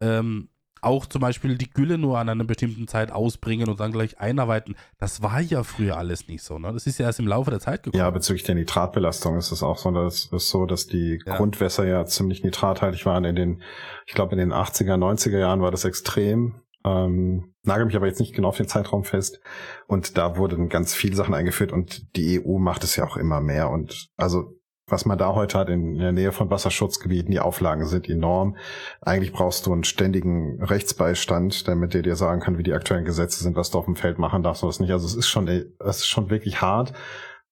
[0.00, 0.48] Ähm,
[0.82, 4.76] auch zum Beispiel die Gülle nur an einer bestimmten Zeit ausbringen und dann gleich einarbeiten.
[4.98, 6.58] Das war ja früher alles nicht so.
[6.58, 6.72] Ne?
[6.72, 8.00] Das ist ja erst im Laufe der Zeit gekommen.
[8.00, 11.36] Ja, bezüglich der Nitratbelastung ist es auch so, dass ist so, dass die ja.
[11.36, 13.62] Grundwässer ja ziemlich nitrathaltig waren in den,
[14.06, 16.56] ich glaube in den 80er, 90er Jahren war das extrem.
[16.84, 19.40] Ähm, nagel mich aber jetzt nicht genau auf den Zeitraum fest.
[19.86, 23.40] Und da wurden ganz viele Sachen eingeführt und die EU macht es ja auch immer
[23.40, 23.70] mehr.
[23.70, 24.58] Und also
[24.92, 28.56] was man da heute hat in der Nähe von Wasserschutzgebieten, die Auflagen sind enorm.
[29.00, 33.42] Eigentlich brauchst du einen ständigen Rechtsbeistand, damit der dir sagen kann, wie die aktuellen Gesetze
[33.42, 34.92] sind, was du auf dem Feld machen darfst und was nicht.
[34.92, 36.92] Also es ist schon, es ist schon wirklich hart,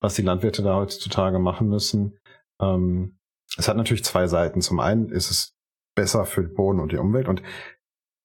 [0.00, 2.18] was die Landwirte da heutzutage machen müssen.
[2.60, 3.18] Ähm,
[3.56, 4.60] es hat natürlich zwei Seiten.
[4.60, 5.56] Zum einen ist es
[5.96, 7.42] besser für den Boden und die Umwelt und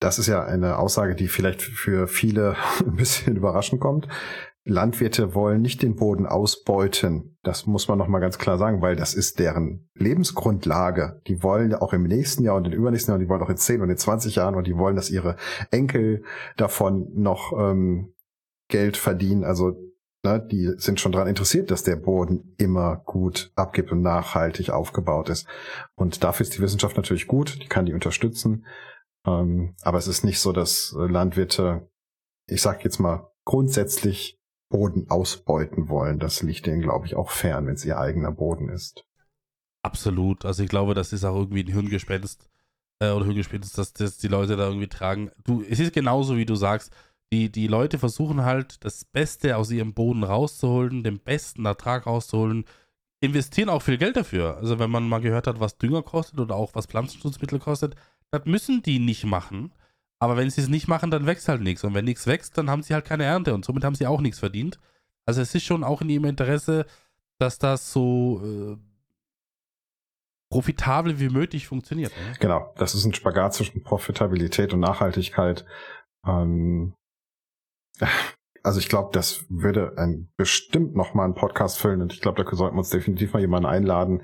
[0.01, 4.09] das ist ja eine Aussage, die vielleicht für viele ein bisschen überraschend kommt.
[4.67, 7.37] Landwirte wollen nicht den Boden ausbeuten.
[7.43, 11.21] Das muss man nochmal ganz klar sagen, weil das ist deren Lebensgrundlage.
[11.27, 13.57] Die wollen auch im nächsten Jahr und im übernächsten Jahr, und die wollen auch in
[13.57, 15.35] 10 und in 20 Jahren und die wollen, dass ihre
[15.69, 16.23] Enkel
[16.57, 18.15] davon noch ähm,
[18.67, 19.43] Geld verdienen.
[19.43, 19.75] Also
[20.23, 25.29] ne, die sind schon daran interessiert, dass der Boden immer gut abgibt und nachhaltig aufgebaut
[25.29, 25.47] ist.
[25.93, 28.65] Und dafür ist die Wissenschaft natürlich gut, die kann die unterstützen.
[29.27, 31.87] Ähm, aber es ist nicht so, dass Landwirte,
[32.47, 36.19] ich sag jetzt mal, grundsätzlich Boden ausbeuten wollen.
[36.19, 39.05] Das liegt denen, glaube ich, auch fern, wenn es ihr eigener Boden ist.
[39.83, 40.45] Absolut.
[40.45, 42.49] Also ich glaube, das ist auch irgendwie ein Hirngespenst
[42.99, 45.31] äh, oder Hirngespenst, dass, dass die Leute da irgendwie tragen.
[45.43, 46.91] Du, es ist genauso, wie du sagst.
[47.33, 52.65] Die, die Leute versuchen halt, das Beste aus ihrem Boden rauszuholen, den besten Ertrag rauszuholen,
[53.19, 54.57] investieren auch viel Geld dafür.
[54.57, 57.95] Also wenn man mal gehört hat, was Dünger kostet oder auch was Pflanzenschutzmittel kostet,
[58.31, 59.73] das müssen die nicht machen.
[60.19, 61.83] Aber wenn sie es nicht machen, dann wächst halt nichts.
[61.83, 64.21] Und wenn nichts wächst, dann haben sie halt keine Ernte und somit haben sie auch
[64.21, 64.79] nichts verdient.
[65.25, 66.85] Also es ist schon auch in ihrem Interesse,
[67.39, 68.77] dass das so äh,
[70.49, 72.11] profitabel wie möglich funktioniert.
[72.11, 72.33] Ne?
[72.39, 75.65] Genau, das ist ein Spagat zwischen Profitabilität und Nachhaltigkeit.
[76.25, 76.93] Ähm,
[78.63, 82.43] also ich glaube, das würde ein, bestimmt noch mal einen Podcast füllen und ich glaube,
[82.43, 84.23] da sollten wir uns definitiv mal jemanden einladen,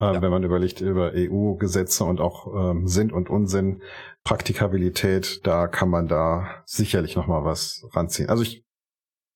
[0.00, 0.22] äh, ja.
[0.22, 3.82] wenn man überlegt über EU-Gesetze und auch ähm, Sinn und Unsinn,
[4.24, 8.28] Praktikabilität, da kann man da sicherlich noch mal was ranziehen.
[8.28, 8.64] Also ich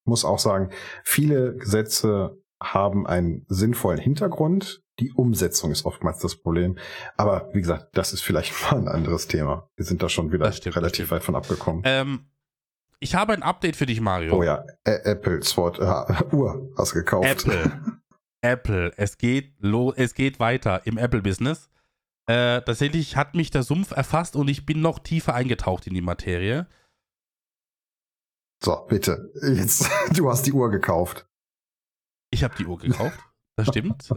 [0.04, 0.70] muss auch sagen,
[1.04, 4.82] viele Gesetze haben einen sinnvollen Hintergrund.
[5.00, 6.78] Die Umsetzung ist oftmals das Problem.
[7.16, 9.68] Aber wie gesagt, das ist vielleicht mal ein anderes Thema.
[9.76, 11.82] Wir sind da schon wieder stimmt, relativ weit von abgekommen.
[11.84, 12.26] Ähm,
[13.00, 14.36] ich habe ein Update für dich, Mario.
[14.36, 17.46] Oh ja, Ä Apple Sword äh, Uhr hast gekauft.
[17.46, 17.72] Apple.
[18.42, 18.92] Apple.
[18.96, 19.54] Es geht,
[19.96, 21.70] es geht weiter im Apple-Business.
[22.26, 26.02] Äh, tatsächlich hat mich der Sumpf erfasst und ich bin noch tiefer eingetaucht in die
[26.02, 26.68] Materie.
[28.62, 29.32] So, bitte.
[29.42, 31.26] Jetzt, du hast die Uhr gekauft.
[32.30, 33.18] Ich habe die Uhr gekauft.
[33.56, 34.08] Das stimmt.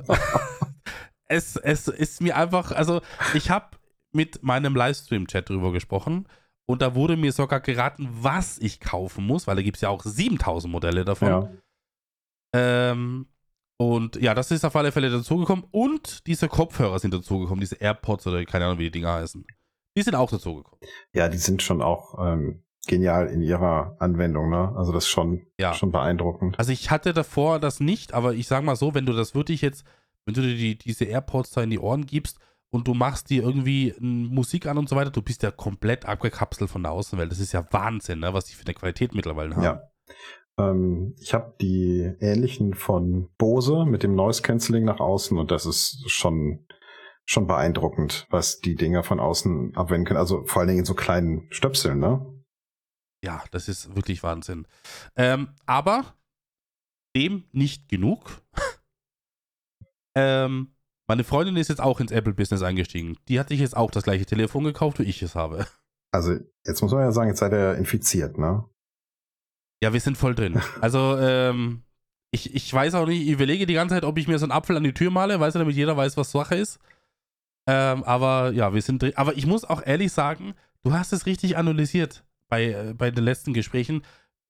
[1.27, 3.01] es, es ist mir einfach, also
[3.33, 3.77] ich habe
[4.13, 6.27] mit meinem Livestream-Chat drüber gesprochen
[6.67, 9.89] und da wurde mir sogar geraten, was ich kaufen muss, weil da gibt es ja
[9.89, 11.27] auch 7000 Modelle davon.
[11.27, 11.51] Ja.
[12.53, 13.27] Ähm,
[13.77, 15.65] und ja, das ist auf alle Fälle dazugekommen.
[15.71, 19.45] Und diese Kopfhörer sind dazugekommen, diese AirPods oder keine Ahnung, wie die Dinger heißen.
[19.97, 20.79] Die sind auch dazugekommen.
[21.13, 24.73] Ja, die sind schon auch ähm, genial in ihrer Anwendung, ne?
[24.75, 25.73] Also das ist schon, ja.
[25.73, 26.57] schon beeindruckend.
[26.57, 29.61] Also ich hatte davor das nicht, aber ich sag mal so, wenn du das wirklich
[29.61, 29.85] jetzt,
[30.25, 33.43] wenn du dir die, diese AirPods da in die Ohren gibst und du machst dir
[33.43, 37.31] irgendwie Musik an und so weiter, du bist ja komplett abgekapselt von der Außenwelt.
[37.31, 38.33] Das ist ja Wahnsinn, ne?
[38.33, 39.63] was die für eine Qualität mittlerweile haben.
[39.63, 39.81] Ja.
[40.59, 45.65] Ähm, ich habe die ähnlichen von Bose mit dem Noise Cancelling nach außen und das
[45.65, 46.65] ist schon
[47.27, 50.19] schon beeindruckend, was die Dinger von außen abwenden können.
[50.19, 52.23] Also vor allen Dingen in so kleinen Stöpseln, ne?
[53.23, 54.67] Ja, das ist wirklich Wahnsinn.
[55.15, 56.13] Ähm, aber
[57.15, 58.43] dem nicht genug.
[60.15, 60.75] ähm,
[61.07, 63.17] meine Freundin ist jetzt auch ins Apple-Business eingestiegen.
[63.27, 65.65] Die hat sich jetzt auch das gleiche Telefon gekauft, wie ich es habe.
[66.11, 68.63] Also, jetzt muss man ja sagen, jetzt seid ihr infiziert, ne?
[69.81, 70.61] Ja, wir sind voll drin.
[70.81, 71.83] Also, ähm,
[72.31, 74.51] ich, ich weiß auch nicht, ich überlege die ganze Zeit, ob ich mir so einen
[74.51, 76.79] Apfel an die Tür male, weißt du, damit jeder weiß, was Sache ist.
[77.67, 79.13] Ähm, aber ja, wir sind drin.
[79.15, 83.23] Aber ich muss auch ehrlich sagen, du hast es richtig analysiert bei, äh, bei den
[83.23, 84.03] letzten Gesprächen.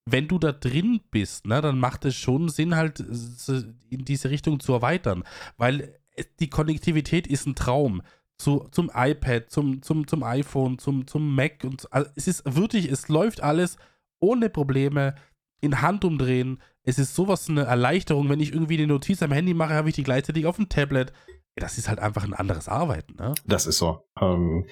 [0.06, 4.60] Wenn du da drin bist, ne, dann macht es schon Sinn, halt in diese Richtung
[4.60, 5.24] zu erweitern.
[5.58, 6.00] Weil
[6.40, 8.02] die Konnektivität ist ein Traum.
[8.38, 12.92] Zu, zum iPad, zum, zum, zum iPhone, zum, zum Mac und also es ist wirklich,
[12.92, 13.78] es läuft alles
[14.26, 15.16] ohne Probleme
[15.62, 16.62] in Handumdrehen.
[16.84, 19.96] Es ist sowas eine Erleichterung, wenn ich irgendwie eine Notiz am Handy mache, habe ich
[19.96, 21.14] die gleichzeitig auf dem Tablet.
[21.56, 23.34] Das ist halt einfach ein anderes Arbeiten, ne?
[23.46, 24.02] Das ist so.
[24.20, 24.66] Ähm,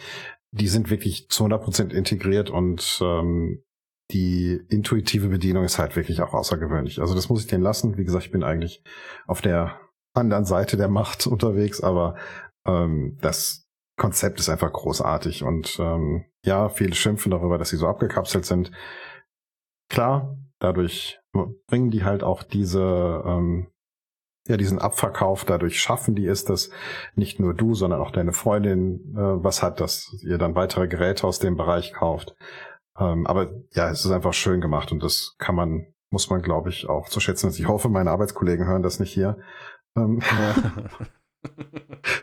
[0.52, 3.64] die sind wirklich zu 100% integriert und ähm,
[4.12, 7.00] die intuitive Bedienung ist halt wirklich auch außergewöhnlich.
[7.00, 7.98] Also das muss ich denen lassen.
[7.98, 8.84] Wie gesagt, ich bin eigentlich
[9.26, 9.80] auf der
[10.14, 12.16] anderen Seite der Macht unterwegs, aber
[12.68, 13.66] ähm, das
[13.98, 18.72] Konzept ist einfach großartig und ähm, ja, viele schimpfen darüber, dass sie so abgekapselt sind.
[19.94, 21.20] Klar, dadurch
[21.68, 23.68] bringen die halt auch diese, ähm,
[24.48, 26.72] ja, diesen Abverkauf, dadurch schaffen die es, dass
[27.14, 31.28] nicht nur du, sondern auch deine Freundin äh, was hat, dass ihr dann weitere Geräte
[31.28, 32.36] aus dem Bereich kauft.
[32.98, 36.70] Ähm, aber ja, es ist einfach schön gemacht und das kann man, muss man, glaube
[36.70, 37.52] ich, auch zu schätzen.
[37.52, 39.38] Ich hoffe, meine Arbeitskollegen hören das nicht hier.
[39.96, 40.24] Ähm,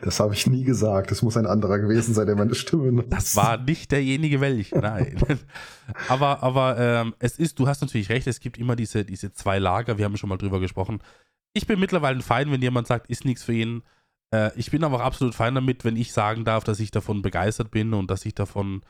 [0.03, 1.11] das habe ich nie gesagt.
[1.11, 3.13] Das muss ein anderer gewesen sein, der meine Stimme nutzt.
[3.13, 5.17] Das war nicht derjenige welch, nein.
[6.09, 9.59] aber aber ähm, es ist, du hast natürlich recht, es gibt immer diese, diese zwei
[9.59, 11.01] Lager, wir haben schon mal drüber gesprochen.
[11.53, 13.83] Ich bin mittlerweile fein, wenn jemand sagt, ist nichts für ihn.
[14.33, 17.23] Äh, ich bin aber auch absolut fein damit, wenn ich sagen darf, dass ich davon
[17.23, 18.83] begeistert bin und dass ich davon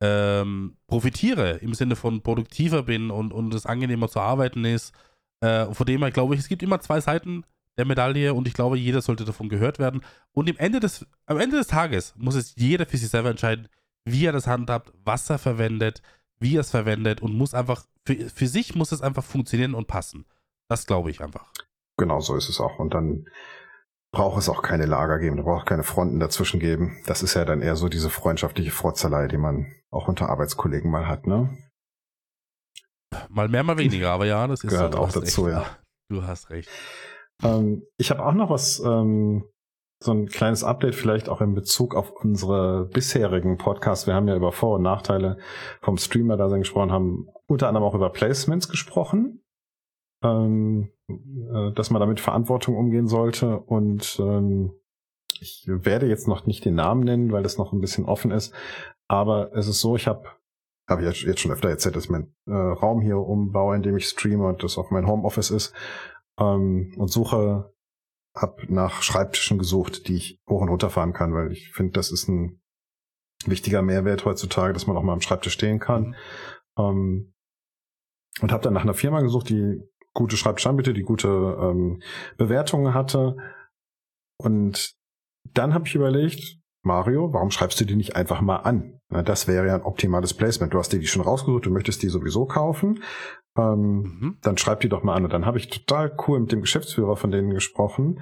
[0.00, 4.94] ähm, profitiere, im Sinne von produktiver bin und, und es angenehmer zu arbeiten ist.
[5.40, 7.44] Äh, von dem her glaube ich, es gibt immer zwei Seiten
[7.76, 10.02] der Medaille und ich glaube, jeder sollte davon gehört werden.
[10.32, 13.68] Und im Ende des, am Ende des Tages muss es jeder für sich selber entscheiden,
[14.04, 16.02] wie er das handhabt, was er verwendet,
[16.38, 19.88] wie er es verwendet und muss einfach, für, für sich muss es einfach funktionieren und
[19.88, 20.26] passen.
[20.68, 21.52] Das glaube ich einfach.
[21.98, 22.78] Genau so ist es auch.
[22.78, 23.26] Und dann
[24.12, 27.02] braucht es auch keine Lager geben, da braucht keine Fronten dazwischen geben.
[27.06, 31.06] Das ist ja dann eher so diese freundschaftliche Frotzelei, die man auch unter Arbeitskollegen mal
[31.06, 31.56] hat, ne?
[33.28, 35.56] Mal mehr, mal weniger, aber ja, das ist gehört auch dazu, recht.
[35.56, 35.66] ja.
[36.08, 36.68] Du hast recht.
[37.42, 39.44] Ähm, ich habe auch noch was, ähm,
[40.02, 44.06] so ein kleines Update vielleicht auch in Bezug auf unsere bisherigen Podcasts.
[44.06, 45.38] Wir haben ja über Vor- und Nachteile
[45.80, 49.42] vom Streamer da gesprochen, haben unter anderem auch über Placements gesprochen,
[50.22, 53.58] ähm, äh, dass man damit Verantwortung umgehen sollte.
[53.58, 54.72] Und ähm,
[55.40, 58.54] ich werde jetzt noch nicht den Namen nennen, weil das noch ein bisschen offen ist,
[59.08, 60.24] aber es ist so, ich habe
[60.88, 64.06] habe ich jetzt schon öfter erzählt, dass mein äh, Raum hier umbaue, in dem ich
[64.06, 65.74] streame und das auch mein Homeoffice ist
[66.38, 67.72] ähm, und suche,
[68.34, 72.10] habe nach Schreibtischen gesucht, die ich hoch und runter fahren kann, weil ich finde, das
[72.10, 72.60] ist ein
[73.46, 76.08] wichtiger Mehrwert heutzutage, dass man auch mal am Schreibtisch stehen kann.
[76.08, 76.14] Mhm.
[76.78, 77.34] Ähm,
[78.40, 79.80] und habe dann nach einer Firma gesucht, die
[80.12, 82.02] gute Schreibtischanbieter, die gute ähm,
[82.36, 83.36] Bewertungen hatte.
[84.38, 84.94] Und
[85.54, 89.00] dann habe ich überlegt, Mario, warum schreibst du die nicht einfach mal an?
[89.10, 90.72] Das wäre ja ein optimales Placement.
[90.72, 93.02] Du hast dir die schon rausgesucht, du möchtest die sowieso kaufen.
[93.58, 94.38] Ähm, mhm.
[94.42, 95.24] Dann schreib die doch mal an.
[95.24, 98.20] Und dann habe ich total cool mit dem Geschäftsführer von denen gesprochen.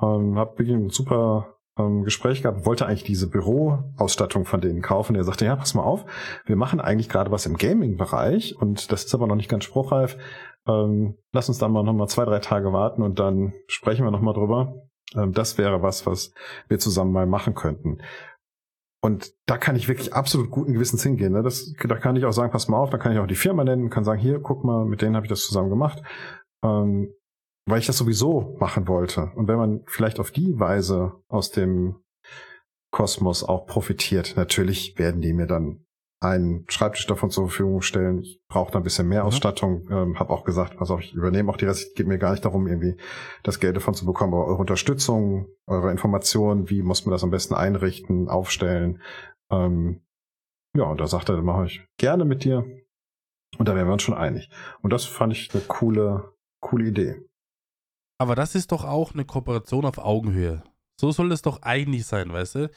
[0.00, 5.16] Ähm, habe wirklich ein super ähm, Gespräch gehabt, wollte eigentlich diese Büroausstattung von denen kaufen.
[5.16, 6.04] Er sagte, ja, pass mal auf,
[6.46, 10.16] wir machen eigentlich gerade was im Gaming-Bereich und das ist aber noch nicht ganz spruchreif.
[10.66, 14.34] Ähm, lass uns da mal nochmal zwei, drei Tage warten und dann sprechen wir nochmal
[14.34, 14.86] drüber.
[15.14, 16.32] Ähm, das wäre was, was
[16.68, 17.98] wir zusammen mal machen könnten.
[19.02, 21.32] Und da kann ich wirklich absolut guten Gewissens hingehen.
[21.32, 21.42] Ne?
[21.42, 23.62] Das, da kann ich auch sagen, pass mal auf, da kann ich auch die Firma
[23.62, 26.02] nennen, kann sagen, hier, guck mal, mit denen habe ich das zusammen gemacht.
[26.64, 27.12] Ähm,
[27.68, 29.32] weil ich das sowieso machen wollte.
[29.34, 31.96] Und wenn man vielleicht auf die Weise aus dem
[32.92, 35.85] Kosmos auch profitiert, natürlich werden die mir dann
[36.20, 38.22] einen Schreibtisch davon zur Verfügung stellen.
[38.22, 39.28] Ich brauche da ein bisschen mehr mhm.
[39.28, 39.86] Ausstattung.
[39.90, 41.94] Ähm, habe auch gesagt, pass auf, ich übernehme auch die Rest.
[41.94, 42.96] Geht mir gar nicht darum, irgendwie
[43.42, 47.30] das Geld davon zu bekommen, aber eure Unterstützung, eure Informationen, wie muss man das am
[47.30, 49.02] besten einrichten, aufstellen.
[49.50, 50.02] Ähm,
[50.76, 52.64] ja, und da sagt er, dann mache ich gerne mit dir.
[53.58, 54.50] Und da wären wir uns schon einig.
[54.82, 57.22] Und das fand ich eine coole, coole Idee.
[58.18, 60.62] Aber das ist doch auch eine Kooperation auf Augenhöhe.
[60.98, 62.70] So soll es doch eigentlich sein, weißt du?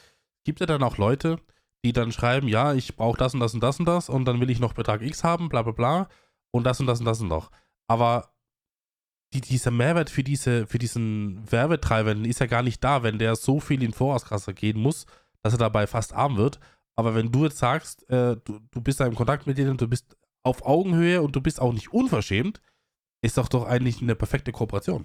[0.44, 1.38] Gibt ja dann auch Leute,
[1.84, 4.40] die dann schreiben, ja, ich brauche das und das und das und das und dann
[4.40, 6.08] will ich noch Betrag X haben, bla bla bla
[6.52, 7.50] und das und das und das und noch.
[7.88, 8.34] Aber
[9.32, 13.36] die, dieser Mehrwert für, diese, für diesen Werbetreibenden ist ja gar nicht da, wenn der
[13.36, 15.06] so viel in Vorauskasse gehen muss,
[15.42, 16.58] dass er dabei fast arm wird.
[16.96, 19.88] Aber wenn du jetzt sagst, äh, du, du bist da im Kontakt mit denen, du
[19.88, 22.60] bist auf Augenhöhe und du bist auch nicht unverschämt,
[23.22, 25.04] ist doch doch eigentlich eine perfekte Kooperation.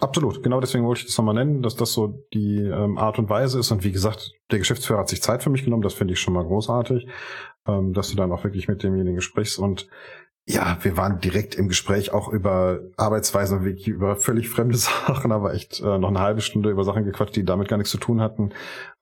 [0.00, 3.28] Absolut, genau deswegen wollte ich das nochmal nennen, dass das so die ähm, Art und
[3.28, 3.70] Weise ist.
[3.70, 6.32] Und wie gesagt, der Geschäftsführer hat sich Zeit für mich genommen, das finde ich schon
[6.32, 7.06] mal großartig,
[7.66, 9.58] ähm, dass du dann auch wirklich mit demjenigen sprichst.
[9.58, 9.88] Und
[10.46, 15.52] ja, wir waren direkt im Gespräch auch über Arbeitsweisen, wirklich über völlig fremde Sachen, aber
[15.52, 18.22] echt äh, noch eine halbe Stunde über Sachen gequatscht, die damit gar nichts zu tun
[18.22, 18.54] hatten.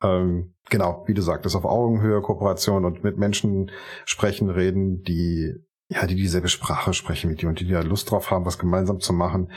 [0.03, 3.71] Ähm, genau, wie du sagtest, auf Augenhöhe, Kooperation und mit Menschen
[4.05, 5.55] sprechen, reden, die
[5.91, 8.59] ja, die dieselbe Sprache sprechen wie die und die, die ja Lust drauf haben, was
[8.59, 9.51] gemeinsam zu machen.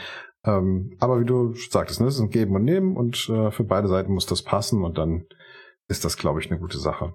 [0.44, 3.64] Ähm, aber wie du sagtest, ne, es ist ein Geben und Nehmen und äh, für
[3.64, 5.26] beide Seiten muss das passen und dann
[5.88, 7.14] ist das, glaube ich, eine gute Sache.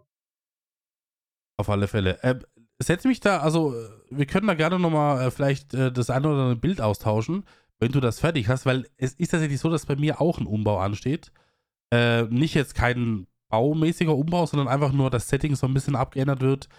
[1.57, 2.21] Auf alle Fälle.
[2.23, 2.39] Äh,
[2.79, 3.73] setz mich da, also
[4.09, 7.43] wir können da gerne nochmal äh, vielleicht äh, das eine oder andere Bild austauschen,
[7.79, 10.47] wenn du das fertig hast, weil es ist tatsächlich so, dass bei mir auch ein
[10.47, 11.31] Umbau ansteht.
[11.91, 16.41] Äh, nicht jetzt kein baumäßiger Umbau, sondern einfach nur das Setting so ein bisschen abgeändert
[16.41, 16.69] wird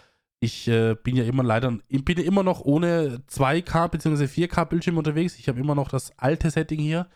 [0.40, 4.24] ich äh, bin ja immer leider, bin immer noch ohne 2K bzw.
[4.24, 5.38] 4K Bildschirm unterwegs.
[5.38, 7.08] Ich habe immer noch das alte Setting hier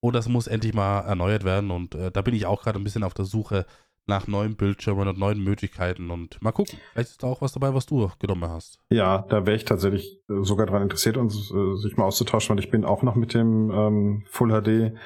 [0.00, 2.84] und das muss endlich mal erneuert werden und äh, da bin ich auch gerade ein
[2.84, 3.66] bisschen auf der Suche
[4.08, 6.78] nach neuen Bildschirmen und neuen Möglichkeiten und mal gucken.
[6.92, 8.78] Vielleicht ist da auch was dabei, was du genommen hast.
[8.88, 12.62] Ja, da wäre ich tatsächlich äh, sogar daran interessiert, uns äh, sich mal auszutauschen, weil
[12.62, 14.96] ich bin auch noch mit dem ähm, Full HD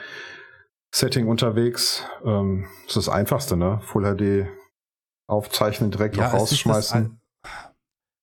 [0.92, 2.04] Setting unterwegs.
[2.24, 3.80] Ähm, das ist das Einfachste, ne?
[3.84, 4.48] Full HD
[5.28, 7.20] aufzeichnen, direkt Ja, auch rausschmeißen.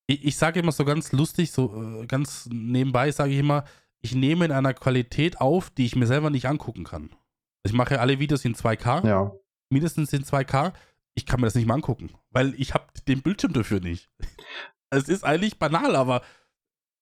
[0.08, 3.66] Ich, ich sage immer so ganz lustig, so äh, ganz nebenbei sage ich immer,
[4.02, 7.10] ich nehme in einer Qualität auf, die ich mir selber nicht angucken kann.
[7.64, 9.32] Ich mache alle Videos in 2K, Ja,
[9.70, 10.74] mindestens in 2K.
[11.16, 14.10] Ich kann mir das nicht mal angucken, weil ich habe den Bildschirm dafür nicht.
[14.90, 16.22] Es ist eigentlich banal, aber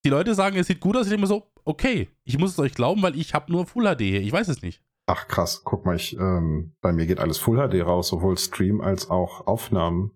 [0.03, 1.03] die Leute sagen, es sieht gut aus.
[1.05, 3.83] Ich denke mir so, okay, ich muss es euch glauben, weil ich habe nur Full
[3.83, 4.21] HD hier.
[4.21, 4.81] Ich weiß es nicht.
[5.05, 8.81] ach krass, guck mal, ich, ähm, bei mir geht alles Full HD raus, sowohl Stream
[8.81, 10.14] als auch Aufnahmen.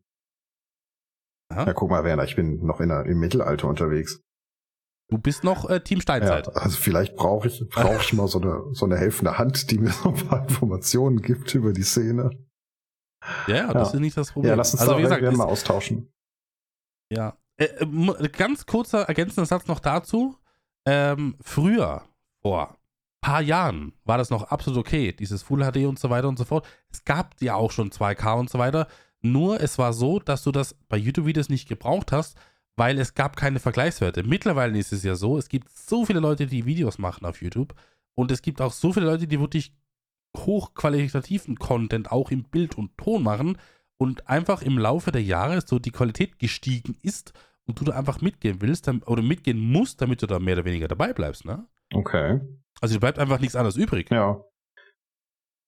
[1.49, 1.65] Aha.
[1.65, 4.21] Ja, guck mal, Werner, ich bin noch in der, im Mittelalter unterwegs.
[5.09, 6.55] Du bist noch äh, Team Ja, Steinzeit.
[6.55, 9.89] also vielleicht brauche ich, brauche ich mal so eine, so eine helfende Hand, die mir
[9.91, 12.29] so ein paar Informationen gibt über die Szene.
[13.47, 13.95] Ja, ja, das Ja.
[13.95, 14.51] ist nicht das Problem.
[14.51, 16.13] Ja, lass uns also da gesagt, gerne mal austauschen.
[17.11, 17.35] Ja.
[17.57, 20.37] Äh, äh, ganz kurzer ergänzender Satz noch dazu.
[20.85, 22.03] Ähm, früher,
[22.41, 22.75] vor ein
[23.21, 26.45] paar Jahren, war das noch absolut okay, dieses Full HD und so weiter und so
[26.45, 26.67] fort.
[26.91, 28.87] Es gab ja auch schon 2K und so weiter.
[29.21, 32.37] Nur es war so, dass du das bei YouTube-Videos nicht gebraucht hast,
[32.75, 34.23] weil es gab keine Vergleichswerte.
[34.23, 37.75] Mittlerweile ist es ja so, es gibt so viele Leute, die Videos machen auf YouTube
[38.15, 39.73] und es gibt auch so viele Leute, die wirklich
[40.37, 43.57] hochqualitativen Content auch im Bild und Ton machen
[43.97, 47.33] und einfach im Laufe der Jahre so die Qualität gestiegen ist
[47.65, 50.87] und du da einfach mitgehen willst oder mitgehen musst, damit du da mehr oder weniger
[50.87, 51.67] dabei bleibst, ne?
[51.93, 52.39] Okay.
[52.81, 54.09] Also dir bleibt einfach nichts anderes übrig.
[54.09, 54.43] Ja.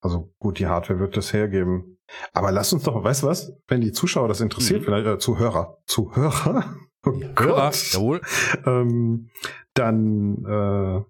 [0.01, 1.99] Also gut, die Hardware wird das hergeben.
[2.33, 3.53] Aber lass uns doch, weißt du was?
[3.67, 4.85] Wenn die Zuschauer das interessiert, Mhm.
[4.85, 7.91] vielleicht äh, Zuhörer, Zuhörer, oh Hörer, Gott.
[7.93, 8.21] jawohl.
[8.65, 9.29] ähm,
[9.73, 11.03] dann äh,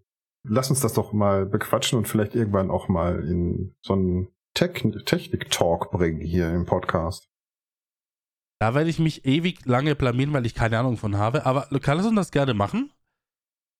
[0.44, 4.84] lass uns das doch mal bequatschen und vielleicht irgendwann auch mal in so einen Tech
[5.06, 7.28] Technik-Talk bringen hier im Podcast.
[8.60, 11.46] Da werde ich mich ewig lange blamieren, weil ich keine Ahnung von habe.
[11.46, 12.92] Aber kannst du das gerne machen?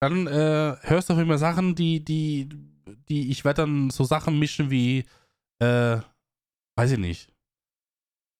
[0.02, 2.50] Dann äh, hörst du auch immer Sachen, die, die,
[3.10, 5.06] die, ich werde dann so Sachen mischen wie,
[5.60, 5.98] äh,
[6.78, 7.34] weiß ich nicht.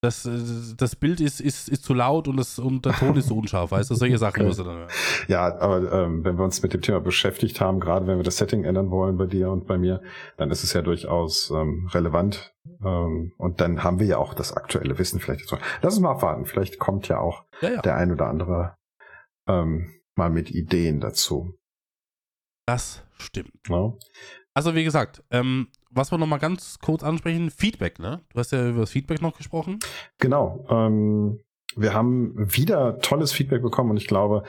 [0.04, 3.28] Das, äh, das Bild ist, ist, ist zu laut und, das, und der Ton ist
[3.28, 3.94] so unscharf, weißt du?
[3.94, 4.46] Solche Sachen Okay.
[4.46, 4.90] musst du dann hören.
[5.28, 8.36] Ja, aber ähm, wenn wir uns mit dem Thema beschäftigt haben, gerade wenn wir das
[8.38, 10.02] Setting ändern wollen bei dir und bei mir,
[10.38, 12.52] dann ist es ja durchaus ähm, relevant.
[12.84, 15.56] Ähm, und dann haben wir ja auch das aktuelle Wissen vielleicht dazu.
[15.82, 16.46] Lass uns mal abwarten.
[16.46, 17.82] Vielleicht kommt ja auch Ja, ja.
[17.82, 18.76] der ein oder andere
[19.48, 21.56] ähm, mal mit Ideen dazu.
[22.66, 23.68] Das stimmt.
[23.68, 23.96] Ne?
[24.54, 28.20] Also, wie gesagt, ähm, was wir nochmal ganz kurz ansprechen, Feedback, ne?
[28.32, 29.78] Du hast ja über das Feedback noch gesprochen.
[30.18, 30.66] Genau.
[30.70, 31.40] Ähm,
[31.76, 34.42] wir haben wieder tolles Feedback bekommen und ich glaube,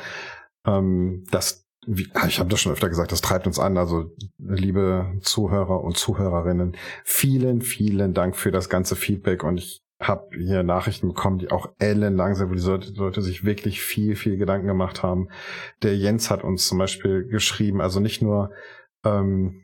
[0.66, 3.78] ähm, das, wie, ah, ich habe das schon öfter gesagt, das treibt uns an.
[3.78, 10.28] Also, liebe Zuhörer und Zuhörerinnen, vielen, vielen Dank für das ganze Feedback und ich habe
[10.38, 14.68] hier Nachrichten bekommen, die auch ellenlang sind, wo die Leute, sich wirklich viel, viel Gedanken
[14.68, 15.30] gemacht haben.
[15.82, 18.52] Der Jens hat uns zum Beispiel geschrieben, also nicht nur
[19.06, 19.63] ähm,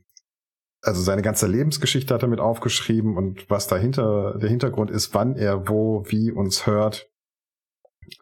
[0.81, 5.35] also seine ganze Lebensgeschichte hat er mit aufgeschrieben und was dahinter der Hintergrund ist, wann
[5.35, 7.09] er wo wie uns hört,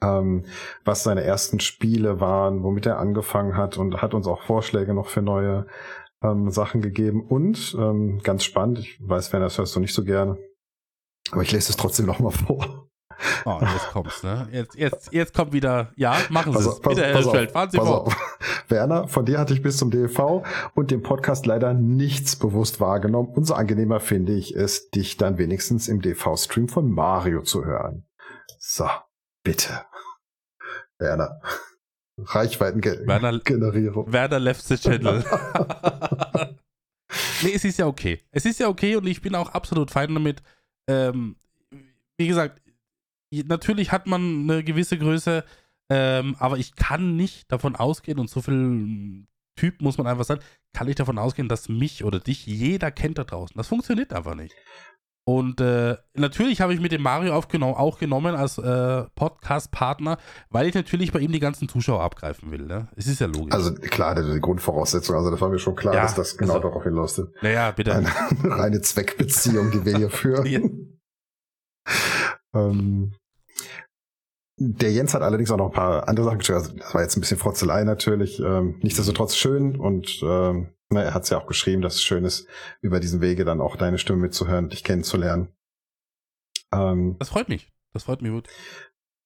[0.02, 0.46] ähm,
[0.84, 5.08] was seine ersten Spiele waren, womit er angefangen hat und hat uns auch Vorschläge noch
[5.08, 5.68] für neue
[6.24, 10.04] ähm, Sachen gegeben und ähm, ganz spannend, ich weiß, wenn das hörst du nicht so
[10.04, 10.38] gerne,
[11.32, 12.87] aber ich lese es trotzdem noch mal vor.
[13.46, 14.48] Oh, jetzt kommt's, ne?
[14.52, 16.80] Jetzt, jetzt, jetzt kommt wieder, ja, machen Sie es.
[16.80, 18.14] Bitte, Herr Hirschfeld, fahren Sie vor.
[18.68, 23.30] Werner, von dir hatte ich bis zum DLV und dem Podcast leider nichts bewusst wahrgenommen.
[23.30, 28.06] Umso angenehmer finde ich es, dich dann wenigstens im DV-Stream von Mario zu hören.
[28.60, 28.90] So,
[29.44, 29.86] bitte.
[31.00, 31.42] Werner.
[32.18, 34.12] Werner- Reichweitengenerierung.
[34.12, 35.24] Werder left the channel.
[37.44, 38.22] nee, es ist ja okay.
[38.32, 40.42] Es ist ja okay und ich bin auch absolut fein damit.
[40.88, 41.36] Ähm,
[42.18, 42.60] wie gesagt,
[43.32, 45.44] natürlich hat man eine gewisse Größe,
[45.90, 50.40] ähm, aber ich kann nicht davon ausgehen, und so viel Typ muss man einfach sein,
[50.74, 53.56] kann ich davon ausgehen, dass mich oder dich jeder kennt da draußen.
[53.58, 54.54] Das funktioniert einfach nicht.
[55.26, 60.18] Und äh, natürlich habe ich mit dem Mario aufgenommen, auch genommen als äh, Podcast-Partner,
[60.50, 62.66] weil ich natürlich bei ihm die ganzen Zuschauer abgreifen will.
[62.66, 62.88] Ne?
[62.96, 63.52] Es ist ja logisch.
[63.54, 65.18] Also klar, die Grundvoraussetzung.
[65.18, 67.20] Also das war mir schon klar, Ja, dass das genau also- darauf hinläuft.
[67.42, 67.94] naja, bitte.
[67.96, 68.10] Eine
[68.44, 70.46] reine Zweckbeziehung, die wir hier führen.
[70.46, 70.62] Ja.
[72.58, 73.14] Ähm,
[74.60, 76.60] der Jens hat allerdings auch noch ein paar andere Sachen geschrieben.
[76.60, 78.40] Also das war jetzt ein bisschen Frotzelei natürlich.
[78.40, 82.24] Ähm, nichtsdestotrotz schön und ähm, na, er hat es ja auch geschrieben, dass es schön
[82.26, 82.48] ist,
[82.82, 85.50] über diesen Wege dann auch deine Stimme mitzuhören, dich kennenzulernen.
[86.74, 87.72] Ähm, Das freut mich.
[87.94, 88.48] Das freut mich gut.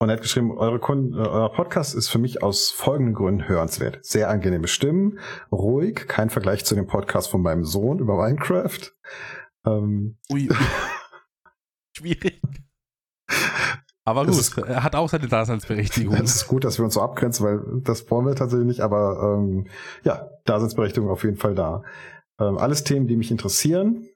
[0.00, 3.48] und er hat geschrieben, eure Kunden, äh, euer Podcast ist für mich aus folgenden Gründen
[3.48, 4.04] hörenswert.
[4.04, 5.18] Sehr angenehme Stimmen,
[5.52, 8.92] ruhig, kein Vergleich zu dem Podcast von meinem Sohn über Minecraft.
[9.64, 10.48] Ähm, ui.
[11.96, 12.40] Schwierig.
[14.04, 16.14] Aber gut, er hat auch seine Daseinsberechtigung.
[16.14, 19.38] Es ist gut, dass wir uns so abgrenzen, weil das wollen wir tatsächlich nicht, aber
[19.38, 19.68] ähm,
[20.02, 21.84] ja, Daseinsberechtigung auf jeden Fall da.
[22.40, 24.08] Ähm, alles Themen, die mich interessieren.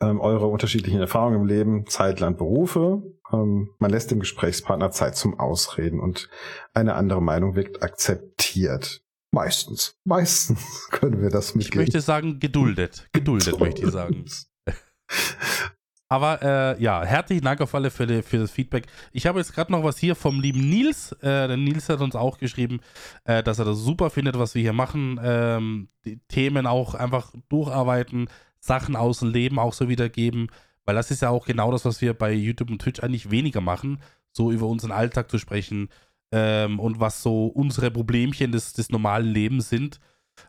[0.00, 3.02] Ähm, eure unterschiedlichen Erfahrungen im Leben, Zeit, Land, Berufe.
[3.32, 6.28] Ähm, man lässt dem Gesprächspartner Zeit zum Ausreden und
[6.74, 9.00] eine andere Meinung wird akzeptiert.
[9.32, 9.96] Meistens.
[10.04, 11.80] Meistens können wir das mitgehen.
[11.80, 13.08] Ich möchte sagen, geduldet.
[13.12, 14.26] Geduldet, möchte ich sagen.
[16.08, 18.86] Aber äh, ja, herzlichen Dank auf alle Fälle für das Feedback.
[19.12, 21.12] Ich habe jetzt gerade noch was hier vom lieben Nils.
[21.20, 22.80] Äh, der Nils hat uns auch geschrieben,
[23.24, 25.18] äh, dass er das super findet, was wir hier machen.
[25.22, 28.28] Ähm, die Themen auch einfach durcharbeiten,
[28.60, 30.48] Sachen aus dem Leben auch so wiedergeben.
[30.84, 33.60] Weil das ist ja auch genau das, was wir bei YouTube und Twitch eigentlich weniger
[33.60, 34.00] machen,
[34.30, 35.88] so über unseren Alltag zu sprechen
[36.30, 39.98] ähm, und was so unsere Problemchen des, des normalen Lebens sind.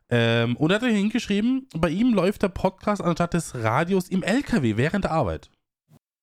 [0.09, 4.77] Ähm, und er hat hingeschrieben, bei ihm läuft der Podcast anstatt des Radios im LKW
[4.77, 5.49] während der Arbeit.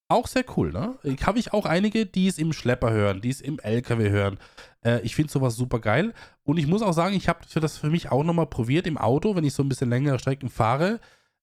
[0.08, 0.98] Auch sehr cool, ne?
[1.24, 4.38] Habe ich auch einige, die es im Schlepper hören, die es im LKW hören.
[4.84, 6.12] Äh, ich finde sowas super geil.
[6.44, 9.34] Und ich muss auch sagen, ich habe das für mich auch nochmal probiert im Auto,
[9.34, 11.00] wenn ich so ein bisschen längere Strecken fahre.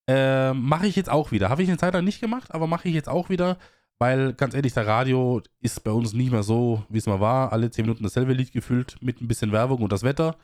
[0.07, 1.49] Äh, mache ich jetzt auch wieder.
[1.49, 3.57] Habe ich eine Zeit lang nicht gemacht, aber mache ich jetzt auch wieder,
[3.99, 7.51] weil ganz ehrlich, der Radio ist bei uns nicht mehr so, wie es mal war.
[7.51, 10.37] Alle 10 Minuten dasselbe Lied gefüllt mit ein bisschen Werbung und das Wetter.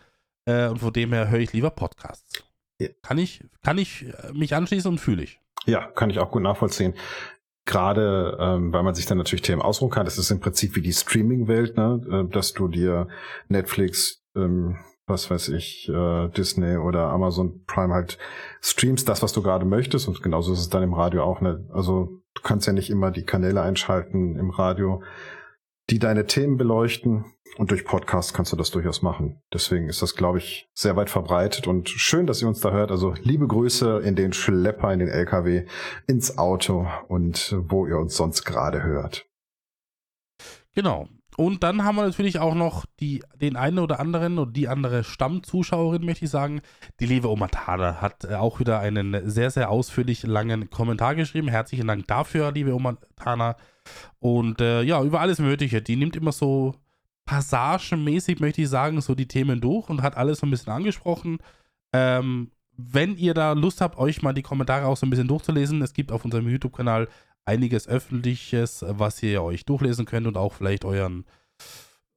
[0.47, 2.43] Äh, und von dem her höre ich lieber Podcasts.
[2.79, 2.87] Ja.
[3.03, 5.39] Kann ich, kann ich äh, mich anschließen und fühle ich.
[5.65, 6.93] Ja, kann ich auch gut nachvollziehen.
[7.65, 10.05] Gerade ähm, weil man sich dann natürlich Themen ausruhen kann.
[10.05, 12.01] Das ist im Prinzip wie die Streaming-Welt, ne?
[12.09, 13.09] Äh, dass du dir
[13.49, 18.17] Netflix, ähm, was weiß ich, äh, Disney oder Amazon Prime halt
[18.61, 20.07] streamst, das, was du gerade möchtest.
[20.07, 21.41] Und genauso ist es dann im Radio auch.
[21.41, 21.67] Ne?
[21.73, 25.03] Also du kannst ja nicht immer die Kanäle einschalten im Radio,
[25.89, 27.25] die deine Themen beleuchten.
[27.55, 29.41] Und durch Podcast kannst du das durchaus machen.
[29.51, 32.91] Deswegen ist das, glaube ich, sehr weit verbreitet und schön, dass ihr uns da hört.
[32.91, 35.65] Also liebe Grüße in den Schlepper, in den LKW,
[36.05, 39.25] ins Auto und wo ihr uns sonst gerade hört.
[40.75, 41.07] Genau.
[41.37, 45.03] Und dann haben wir natürlich auch noch die, den einen oder anderen oder die andere
[45.03, 46.61] Stammzuschauerin, möchte ich sagen.
[46.99, 51.47] Die liebe Oma Tada hat äh, auch wieder einen sehr, sehr ausführlich langen Kommentar geschrieben.
[51.47, 53.55] Herzlichen Dank dafür, liebe Oma Tana.
[54.17, 55.83] Und äh, ja, über alles Mögliche.
[55.83, 56.73] Die nimmt immer so
[57.27, 61.37] passagenmäßig, möchte ich sagen, so die Themen durch und hat alles so ein bisschen angesprochen.
[61.93, 65.81] Ähm, wenn ihr da Lust habt, euch mal die Kommentare auch so ein bisschen durchzulesen,
[65.83, 67.07] es gibt auf unserem YouTube-Kanal
[67.45, 71.25] einiges Öffentliches, was ihr euch durchlesen könnt und auch vielleicht euren,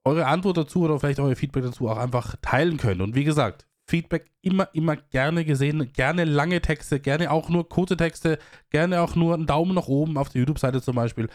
[0.05, 3.01] eure Antwort dazu oder vielleicht euer Feedback dazu auch einfach teilen könnt.
[3.01, 7.97] Und wie gesagt, Feedback immer, immer gerne gesehen, gerne lange Texte, gerne auch nur kurze
[7.97, 8.39] Texte,
[8.71, 11.29] gerne auch nur einen Daumen nach oben auf der YouTube-Seite zum Beispiel.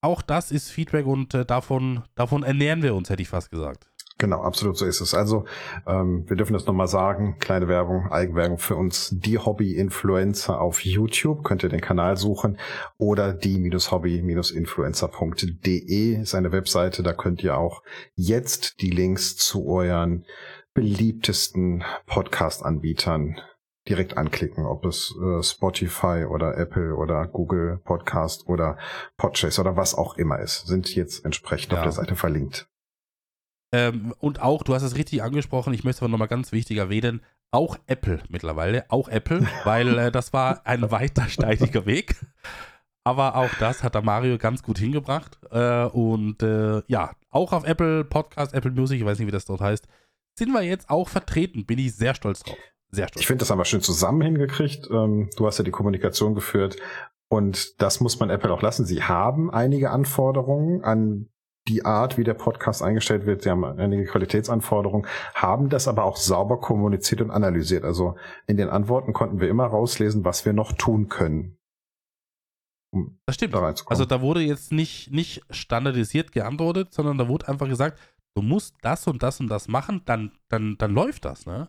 [0.00, 3.88] Auch das ist Feedback und äh, davon, davon ernähren wir uns, hätte ich fast gesagt.
[4.18, 5.14] Genau, absolut so ist es.
[5.14, 5.46] Also
[5.86, 11.44] ähm, wir dürfen das nochmal sagen, kleine Werbung, Eigenwerbung für uns, die Hobby-Influencer auf YouTube,
[11.44, 12.58] könnt ihr den Kanal suchen
[12.96, 17.84] oder die-hobby-influencer.de ist eine Webseite, da könnt ihr auch
[18.16, 20.24] jetzt die Links zu euren
[20.74, 23.40] beliebtesten Podcast-Anbietern
[23.88, 28.78] direkt anklicken, ob es äh, Spotify oder Apple oder Google Podcast oder
[29.16, 31.78] Podchase oder was auch immer ist, sind jetzt entsprechend ja.
[31.78, 32.68] auf der Seite verlinkt.
[33.72, 37.20] Ähm, und auch, du hast es richtig angesprochen, ich möchte aber nochmal ganz wichtig erwähnen,
[37.50, 42.14] auch Apple mittlerweile, auch Apple, weil äh, das war ein weiter steigiger Weg.
[43.04, 45.38] Aber auch das hat der Mario ganz gut hingebracht.
[45.50, 49.46] Äh, und äh, ja, auch auf Apple Podcast, Apple Music, ich weiß nicht, wie das
[49.46, 49.88] dort heißt,
[50.38, 51.64] sind wir jetzt auch vertreten.
[51.64, 52.58] Bin ich sehr stolz drauf.
[52.90, 53.20] Sehr stolz.
[53.20, 54.88] Ich finde, das haben wir schön zusammen hingekriegt.
[54.90, 56.76] Ähm, du hast ja die Kommunikation geführt.
[57.28, 58.86] Und das muss man Apple auch lassen.
[58.86, 61.28] Sie haben einige Anforderungen an
[61.68, 63.42] die Art, wie der Podcast eingestellt wird.
[63.42, 67.84] Sie haben einige Qualitätsanforderungen, haben das aber auch sauber kommuniziert und analysiert.
[67.84, 68.16] Also
[68.46, 71.58] in den Antworten konnten wir immer rauslesen, was wir noch tun können.
[72.90, 73.52] Um das stimmt.
[73.52, 77.98] Da also da wurde jetzt nicht, nicht standardisiert geantwortet, sondern da wurde einfach gesagt,
[78.34, 81.68] du musst das und das und das machen, dann, dann, dann läuft das, ne?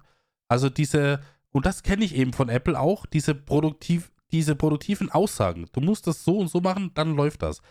[0.49, 1.21] Also diese,
[1.51, 5.67] und das kenne ich eben von Apple auch, diese produktiv, diese produktiven Aussagen.
[5.71, 7.61] Du musst das so und so machen, dann läuft das.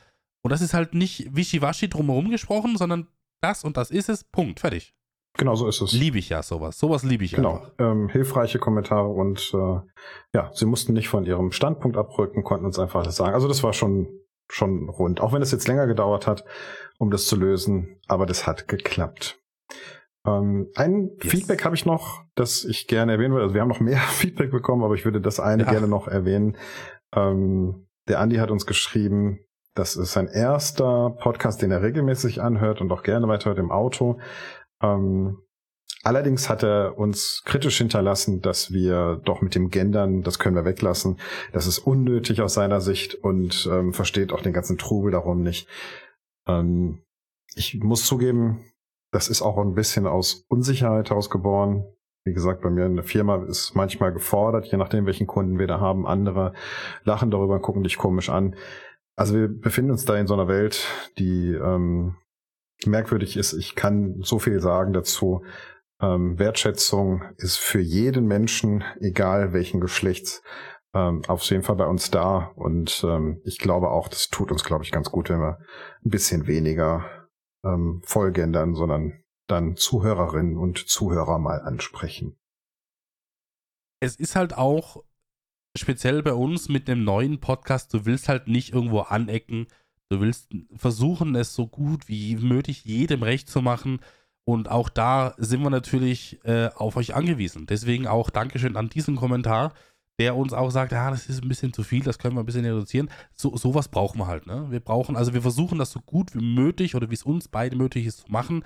[0.43, 3.09] Und das ist halt nicht wischiwaschi drumherum gesprochen, sondern
[3.43, 4.95] das und das ist es, Punkt, fertig.
[5.37, 5.93] Genau so ist es.
[5.93, 6.79] Liebe ich ja sowas.
[6.79, 7.67] Sowas liebe ich genau.
[7.79, 9.81] Ähm, hilfreiche Kommentare und äh,
[10.35, 13.35] ja, sie mussten nicht von ihrem Standpunkt abrücken, konnten uns einfach alles sagen.
[13.35, 14.09] Also das war schon
[14.51, 16.45] schon rund, auch wenn es jetzt länger gedauert hat,
[16.99, 19.38] um das zu lösen, aber das hat geklappt.
[20.27, 21.33] Ähm, ein yes.
[21.33, 23.45] Feedback habe ich noch, das ich gerne erwähnen würde.
[23.45, 25.71] Also wir haben noch mehr Feedback bekommen, aber ich würde das eine ja.
[25.71, 26.57] gerne noch erwähnen.
[27.15, 29.41] Ähm, der Andi hat uns geschrieben,
[29.75, 34.19] das ist sein erster Podcast, den er regelmäßig anhört und auch gerne weiterhört im Auto.
[34.83, 35.39] Ähm,
[36.05, 40.65] Allerdings hat er uns kritisch hinterlassen, dass wir doch mit dem Gendern, das können wir
[40.65, 41.19] weglassen,
[41.53, 45.69] das ist unnötig aus seiner Sicht und ähm, versteht auch den ganzen Trubel darum nicht.
[46.47, 47.03] Ähm,
[47.57, 48.65] ich muss zugeben,
[49.11, 51.85] das ist auch ein bisschen aus Unsicherheit herausgeboren.
[52.25, 55.67] Wie gesagt, bei mir in der Firma ist manchmal gefordert, je nachdem, welchen Kunden wir
[55.67, 56.07] da haben.
[56.07, 56.53] Andere
[57.05, 58.55] lachen darüber gucken dich komisch an.
[59.17, 60.87] Also wir befinden uns da in so einer Welt,
[61.19, 62.17] die ähm,
[62.87, 63.55] merkwürdig ist.
[63.55, 65.43] Ich kann so viel sagen dazu.
[66.01, 70.43] Ähm, Wertschätzung ist für jeden Menschen, egal welchen Geschlechts,
[70.95, 72.53] ähm, auf jeden Fall bei uns da.
[72.55, 75.59] Und ähm, ich glaube auch, das tut uns, glaube ich, ganz gut, wenn wir
[76.05, 77.05] ein bisschen weniger
[77.73, 82.39] ähm, vollgendern, sondern dann Zuhörerinnen und Zuhörer mal ansprechen.
[84.01, 85.03] Es ist halt auch
[85.77, 89.67] speziell bei uns mit dem neuen Podcast, du willst halt nicht irgendwo anecken,
[90.09, 94.01] du willst versuchen, es so gut wie möglich jedem recht zu machen.
[94.45, 97.67] Und auch da sind wir natürlich äh, auf euch angewiesen.
[97.67, 99.75] Deswegen auch Dankeschön an diesen Kommentar
[100.19, 102.47] der uns auch sagt, ja, das ist ein bisschen zu viel, das können wir ein
[102.47, 103.09] bisschen reduzieren.
[103.35, 104.47] So, sowas brauchen wir halt.
[104.47, 104.67] Ne?
[104.71, 107.77] Wir brauchen, also wir versuchen das so gut wie möglich oder wie es uns beide
[107.77, 108.65] möglich ist zu machen.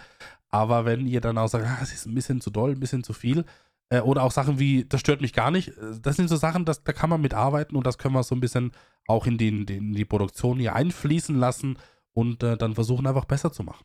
[0.48, 3.12] Aber wenn ihr dann auch sagt, ah, ist ein bisschen zu doll, ein bisschen zu
[3.12, 3.44] viel,
[3.90, 6.64] äh, oder auch Sachen wie, das stört mich gar nicht, äh, das sind so Sachen,
[6.64, 8.72] das, da kann man mitarbeiten und das können wir so ein bisschen
[9.07, 11.78] auch in die, in die Produktion hier einfließen lassen
[12.14, 13.84] und äh, dann versuchen einfach besser zu machen.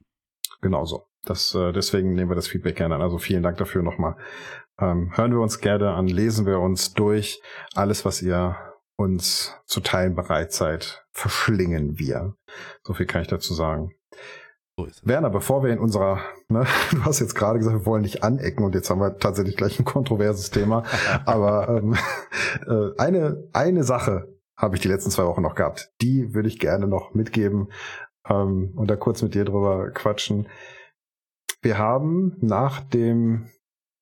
[0.62, 1.08] Genau so.
[1.26, 3.02] Das, äh, deswegen nehmen wir das Feedback gerne an.
[3.02, 4.16] Also vielen Dank dafür nochmal.
[4.80, 7.42] Ähm, hören wir uns gerne an, lesen wir uns durch.
[7.74, 8.56] Alles, was ihr
[8.96, 12.36] uns zu teilen bereit seid, verschlingen wir.
[12.84, 13.92] So viel kann ich dazu sagen.
[14.76, 18.24] So Werner, bevor wir in unserer, ne, du hast jetzt gerade gesagt, wir wollen nicht
[18.24, 20.84] anecken und jetzt haben wir tatsächlich gleich ein kontroverses Thema.
[21.26, 21.96] aber ähm,
[22.68, 25.92] äh, eine, eine Sache habe ich die letzten zwei Wochen noch gehabt.
[26.02, 27.72] Die würde ich gerne noch mitgeben
[28.30, 30.48] ähm, und da kurz mit dir drüber quatschen.
[31.62, 33.50] Wir haben nach dem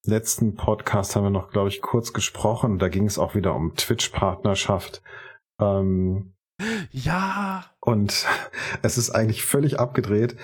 [0.08, 2.80] letzten Podcast haben wir noch, glaube ich, kurz gesprochen.
[2.80, 5.01] Da ging es auch wieder um Twitch-Partnerschaft.
[5.60, 6.34] Ähm,
[6.91, 7.66] ja.
[7.80, 8.26] Und
[8.82, 10.36] es ist eigentlich völlig abgedreht.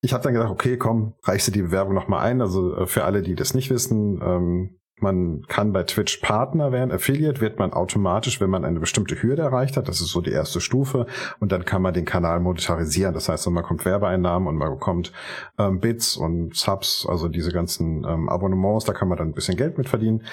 [0.00, 2.40] Ich habe dann gedacht, okay, komm, reichst du die Bewerbung nochmal ein.
[2.40, 6.92] Also äh, für alle, die das nicht wissen, ähm, man kann bei Twitch Partner werden.
[6.92, 9.88] Affiliate wird man automatisch, wenn man eine bestimmte Hürde erreicht hat.
[9.88, 11.06] Das ist so die erste Stufe.
[11.40, 13.14] Und dann kann man den Kanal monetarisieren.
[13.14, 15.12] Das heißt, man bekommt Werbeeinnahmen und man bekommt
[15.58, 18.84] ähm, Bits und Subs, also diese ganzen ähm, Abonnements.
[18.84, 20.24] Da kann man dann ein bisschen Geld mit verdienen.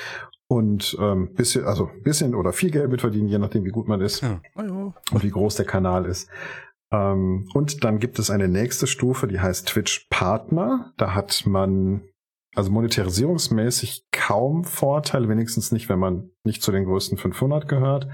[0.47, 4.01] Und ähm, bisschen, also bisschen oder viel Geld mit verdienen, je nachdem, wie gut man
[4.01, 4.39] ist ja.
[5.11, 6.29] Und wie groß der Kanal ist.
[6.91, 10.93] Ähm, und dann gibt es eine nächste Stufe, die heißt Twitch Partner.
[10.97, 12.01] Da hat man
[12.55, 18.07] also monetarisierungsmäßig kaum Vorteil, wenigstens nicht, wenn man nicht zu den größten 500 gehört.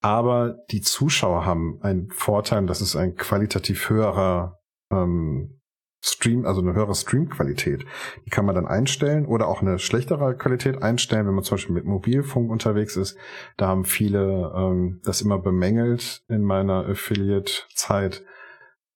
[0.00, 4.58] Aber die Zuschauer haben einen Vorteil, das ist ein qualitativ höherer
[4.92, 5.60] ähm,
[6.00, 7.84] Stream, also eine höhere Streamqualität.
[8.24, 11.74] Die kann man dann einstellen oder auch eine schlechtere Qualität einstellen, wenn man zum Beispiel
[11.74, 13.16] mit Mobilfunk unterwegs ist.
[13.56, 18.24] Da haben viele ähm, das immer bemängelt in meiner Affiliate-Zeit.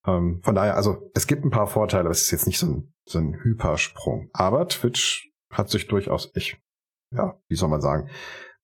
[0.07, 2.67] Ähm, von daher, also es gibt ein paar Vorteile, aber es ist jetzt nicht so
[2.67, 4.31] ein so ein Hypersprung.
[4.33, 6.61] Aber Twitch hat sich durchaus, ich,
[7.15, 8.09] ja, wie soll man sagen,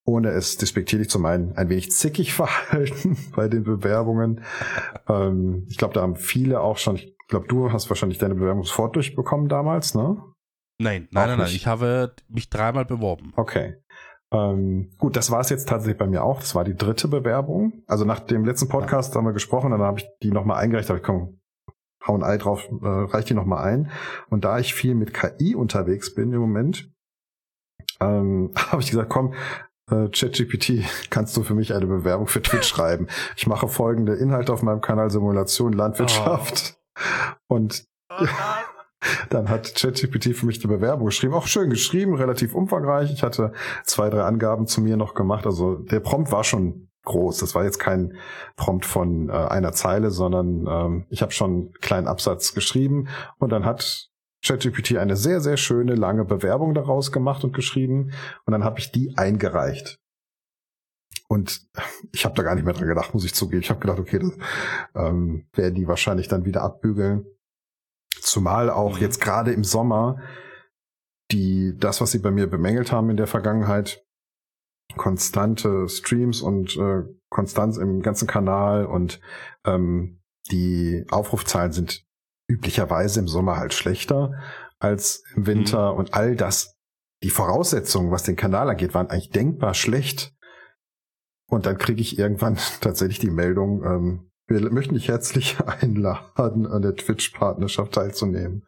[0.05, 4.43] ohne es despektierlich zu meinen, ein wenig zickig verhalten bei den Bewerbungen.
[5.09, 8.65] ähm, ich glaube, da haben viele auch schon, ich glaube, du hast wahrscheinlich deine Bewerbung
[8.65, 10.17] sofort durchbekommen damals, ne?
[10.81, 11.49] Nein, nein, nein, nein.
[11.49, 13.33] Ich habe mich dreimal beworben.
[13.37, 13.83] Okay.
[14.31, 16.41] Ähm, gut, das war es jetzt tatsächlich bei mir auch.
[16.41, 17.83] Das war die dritte Bewerbung.
[17.87, 20.99] Also nach dem letzten Podcast haben wir gesprochen, dann habe ich die nochmal eingereicht, habe
[20.99, 21.38] ich komm,
[22.07, 23.91] hau ein Ei drauf, äh, reicht die nochmal ein.
[24.31, 26.91] Und da ich viel mit KI unterwegs bin im Moment,
[28.01, 29.35] ähm, habe ich gesagt, komm,
[29.91, 33.09] äh, ChatGPT, kannst du für mich eine Bewerbung für Twitch schreiben?
[33.37, 36.79] Ich mache folgende Inhalte auf meinem Kanal Simulation Landwirtschaft.
[37.49, 37.55] Oh.
[37.55, 38.27] Und oh
[39.31, 41.35] dann hat ChatGPT für mich die Bewerbung geschrieben.
[41.35, 43.13] Auch schön geschrieben, relativ umfangreich.
[43.13, 43.53] Ich hatte
[43.85, 45.47] zwei, drei Angaben zu mir noch gemacht.
[45.47, 47.39] Also der Prompt war schon groß.
[47.39, 48.17] Das war jetzt kein
[48.57, 53.51] Prompt von äh, einer Zeile, sondern ähm, ich habe schon einen kleinen Absatz geschrieben und
[53.51, 54.09] dann hat
[54.45, 58.13] ChatGPT eine sehr, sehr schöne lange Bewerbung daraus gemacht und geschrieben
[58.47, 59.99] und dann habe ich die eingereicht.
[61.29, 61.61] Und
[62.13, 63.63] ich habe da gar nicht mehr dran gedacht, muss ich zugeben.
[63.63, 64.33] Ich habe gedacht, okay, das
[64.95, 67.27] ähm, werden die wahrscheinlich dann wieder abbügeln.
[68.21, 69.03] Zumal auch mhm.
[69.03, 70.19] jetzt gerade im Sommer
[71.31, 74.05] die das, was sie bei mir bemängelt haben in der Vergangenheit,
[74.97, 79.21] konstante Streams und äh, Konstanz im ganzen Kanal und
[79.65, 80.21] ähm,
[80.51, 82.05] die Aufrufzahlen sind
[82.49, 84.33] üblicherweise im Sommer halt schlechter
[84.79, 85.99] als im Winter mhm.
[85.99, 86.77] und all das,
[87.23, 90.35] die Voraussetzungen, was den Kanal angeht, waren eigentlich denkbar schlecht.
[91.51, 96.83] Und dann kriege ich irgendwann tatsächlich die Meldung, ähm, wir möchten dich herzlich einladen, an
[96.83, 98.67] der Twitch-Partnerschaft teilzunehmen.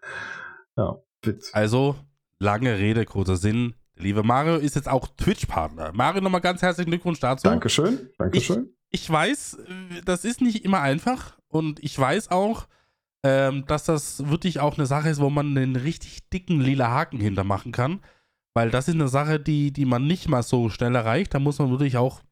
[0.76, 1.50] Ja, Witz.
[1.54, 1.96] Also
[2.38, 3.74] lange Rede, kurzer Sinn.
[4.00, 5.92] Liebe Mario ist jetzt auch Twitch-Partner.
[5.94, 7.44] Mario, nochmal ganz herzlichen Glückwunsch dazu.
[7.44, 8.70] Dankeschön, Dankeschön.
[8.90, 9.58] Ich, ich weiß,
[10.04, 12.66] das ist nicht immer einfach und ich weiß auch,
[13.22, 17.20] ähm, dass das wirklich auch eine Sache ist, wo man einen richtig dicken lila Haken
[17.20, 18.00] hintermachen kann.
[18.54, 21.34] Weil das ist eine Sache, die, die man nicht mal so schnell erreicht.
[21.34, 22.22] Da muss man wirklich auch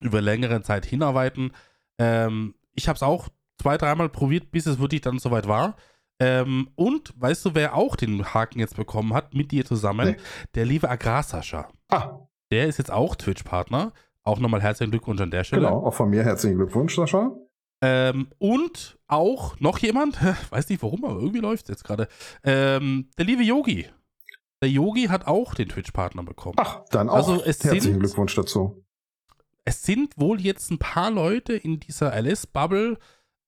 [0.00, 1.52] über längere Zeit hinarbeiten.
[1.98, 3.28] Ähm, ich habe es auch
[3.60, 5.76] zwei, dreimal probiert, bis es wirklich dann soweit war.
[6.18, 10.10] Ähm, und weißt du, wer auch den Haken jetzt bekommen hat, mit dir zusammen?
[10.10, 10.16] Nee.
[10.54, 11.68] Der liebe Agrarsascha.
[11.88, 13.92] Ah, Der ist jetzt auch Twitch-Partner.
[14.22, 15.62] Auch nochmal herzlichen Glückwunsch an der Stelle.
[15.66, 15.84] genau.
[15.86, 17.32] Auch von mir herzlichen Glückwunsch, Sascha.
[17.82, 20.18] Ähm, und auch noch jemand,
[20.50, 22.08] weiß nicht warum, aber irgendwie läuft es jetzt gerade.
[22.42, 23.86] Ähm, der liebe Yogi.
[24.62, 26.56] Der Yogi hat auch den Twitch-Partner bekommen.
[26.58, 28.82] Ach, dann auch Also es herzlichen sind- Glückwunsch dazu.
[29.66, 32.98] Es sind wohl jetzt ein paar Leute in dieser LS-Bubble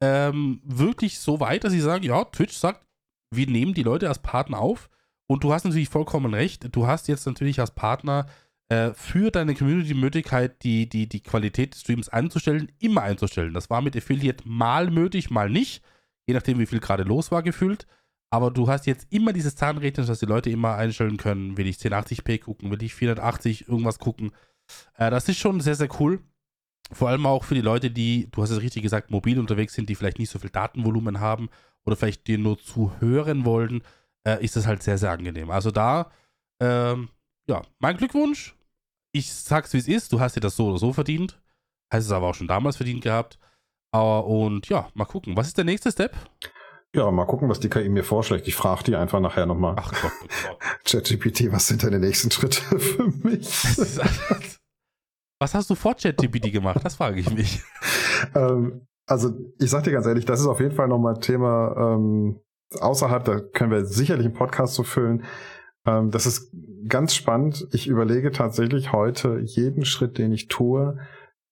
[0.00, 2.86] ähm, wirklich so weit, dass sie sagen, ja, Twitch sagt,
[3.34, 4.88] wir nehmen die Leute als Partner auf.
[5.26, 6.74] Und du hast natürlich vollkommen recht.
[6.74, 8.26] Du hast jetzt natürlich als Partner
[8.70, 13.52] äh, für deine Community die Möglichkeit, die, die, die Qualität des Streams einzustellen, immer einzustellen.
[13.54, 15.82] Das war mit Affiliate mal möglich, mal nicht.
[16.26, 17.86] Je nachdem, wie viel gerade los war, gefühlt.
[18.30, 21.76] Aber du hast jetzt immer dieses Zahnrädchen, dass die Leute immer einstellen können, will ich
[21.76, 24.32] 1080p gucken, will ich 480 irgendwas gucken.
[24.94, 26.20] Äh, das ist schon sehr, sehr cool.
[26.90, 29.88] Vor allem auch für die Leute, die, du hast es richtig gesagt, mobil unterwegs sind,
[29.88, 31.48] die vielleicht nicht so viel Datenvolumen haben
[31.84, 33.82] oder vielleicht dir nur zuhören wollen,
[34.26, 35.50] äh, ist das halt sehr, sehr angenehm.
[35.50, 36.10] Also da,
[36.62, 37.10] ähm,
[37.48, 38.54] ja, mein Glückwunsch.
[39.12, 40.12] Ich sag's, wie es ist.
[40.12, 41.40] Du hast dir das so oder so verdient.
[41.92, 43.38] Hast es aber auch schon damals verdient gehabt.
[43.90, 45.36] Aber, und ja, mal gucken.
[45.36, 46.14] Was ist der nächste Step?
[46.94, 48.48] Ja, mal gucken, was die KI mir vorschlägt.
[48.48, 49.76] Ich frage die einfach nachher nochmal.
[49.78, 50.58] Ach Gott, oh Gott.
[50.84, 53.48] ChatGPT, was sind deine nächsten Schritte für mich?
[55.40, 56.80] Was hast du vor ChatGPT gemacht?
[56.82, 57.62] Das frage ich mich.
[58.34, 61.74] ähm, also ich sag dir ganz ehrlich, das ist auf jeden Fall nochmal ein Thema
[61.76, 62.40] ähm,
[62.78, 65.24] außerhalb, da können wir sicherlich einen Podcast zu füllen.
[65.86, 66.52] Ähm, das ist
[66.88, 67.66] ganz spannend.
[67.72, 70.98] Ich überlege tatsächlich heute, jeden Schritt, den ich tue,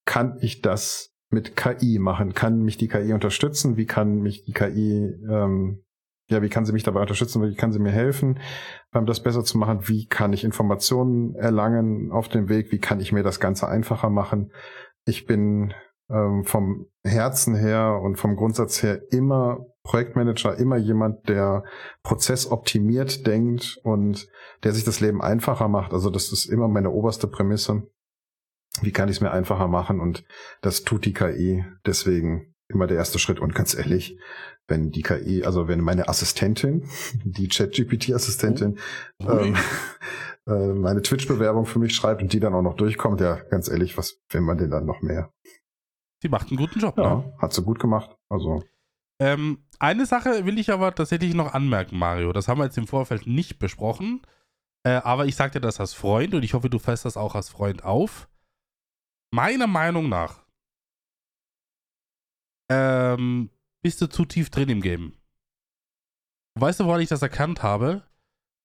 [0.04, 2.34] kann ich das mit KI machen?
[2.34, 3.76] Kann mich die KI unterstützen?
[3.76, 5.82] Wie kann mich die KI, ähm,
[6.28, 7.42] ja, wie kann sie mich dabei unterstützen?
[7.42, 8.40] Wie kann sie mir helfen,
[8.94, 9.88] ähm, das besser zu machen?
[9.88, 12.72] Wie kann ich Informationen erlangen auf dem Weg?
[12.72, 14.52] Wie kann ich mir das Ganze einfacher machen?
[15.04, 15.72] Ich bin
[16.10, 21.62] ähm, vom Herzen her und vom Grundsatz her immer Projektmanager, immer jemand, der
[22.02, 24.28] prozessoptimiert denkt und
[24.64, 25.92] der sich das Leben einfacher macht.
[25.92, 27.84] Also das ist immer meine oberste Prämisse.
[28.82, 30.00] Wie kann ich es mir einfacher machen?
[30.00, 30.24] Und
[30.60, 31.64] das tut die KI.
[31.86, 33.40] Deswegen immer der erste Schritt.
[33.40, 34.18] Und ganz ehrlich,
[34.68, 36.88] wenn die KI, also wenn meine Assistentin,
[37.24, 38.78] die ChatGPT-Assistentin,
[39.22, 39.48] Ui.
[39.48, 39.56] ähm,
[40.46, 43.96] äh, meine Twitch-Bewerbung für mich schreibt und die dann auch noch durchkommt, ja, ganz ehrlich,
[43.96, 45.32] was will man denn dann noch mehr?
[46.22, 47.02] Sie macht einen guten Job, ne?
[47.02, 48.16] Ja, hat sie gut gemacht.
[48.28, 48.64] Also,
[49.18, 52.32] Ähm, eine Sache will ich aber tatsächlich noch anmerken, Mario.
[52.32, 54.22] Das haben wir jetzt im Vorfeld nicht besprochen.
[54.86, 57.34] Äh, aber ich sage dir das als Freund und ich hoffe, du fährst das auch
[57.34, 58.28] als Freund auf.
[59.32, 60.45] Meiner Meinung nach
[62.68, 63.50] ähm,
[63.82, 65.14] bist du zu tief drin im Game.
[66.58, 68.02] Weißt du, woran ich das erkannt habe?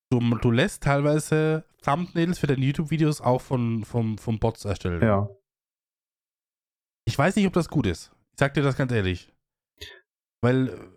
[0.09, 5.01] Du, du lässt teilweise Thumbnails für deine YouTube-Videos auch von, vom, vom Bots erstellen.
[5.01, 5.29] ja.
[7.05, 8.11] Ich weiß nicht, ob das gut ist.
[8.31, 9.33] Ich sag dir das ganz ehrlich.
[10.41, 10.91] Weil,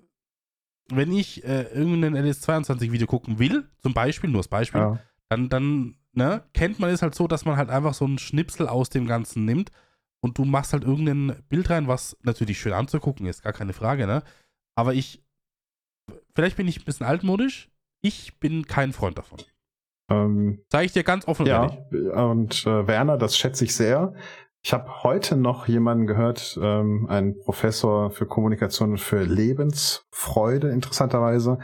[0.90, 4.98] wenn ich äh, irgendein LS22-Video gucken will, zum Beispiel, nur als Beispiel, ja.
[5.28, 8.68] dann, dann ne, kennt man es halt so, dass man halt einfach so einen Schnipsel
[8.68, 9.70] aus dem Ganzen nimmt
[10.24, 14.06] und du machst halt irgendein Bild rein, was natürlich schön anzugucken ist, gar keine Frage,
[14.06, 14.22] ne?
[14.74, 15.22] Aber ich,
[16.34, 17.70] vielleicht bin ich ein bisschen altmodisch,
[18.02, 19.40] ich bin kein Freund davon.
[20.10, 21.64] Ähm, Sage ich dir ganz offen und ja,
[22.24, 24.14] und äh, Werner, das schätze ich sehr.
[24.64, 31.58] Ich habe heute noch jemanden gehört, ähm, einen Professor für Kommunikation und für Lebensfreude, interessanterweise.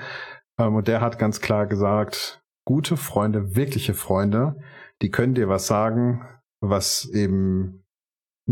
[0.58, 4.56] Ähm, und der hat ganz klar gesagt, gute Freunde, wirkliche Freunde,
[5.00, 6.28] die können dir was sagen,
[6.60, 7.86] was eben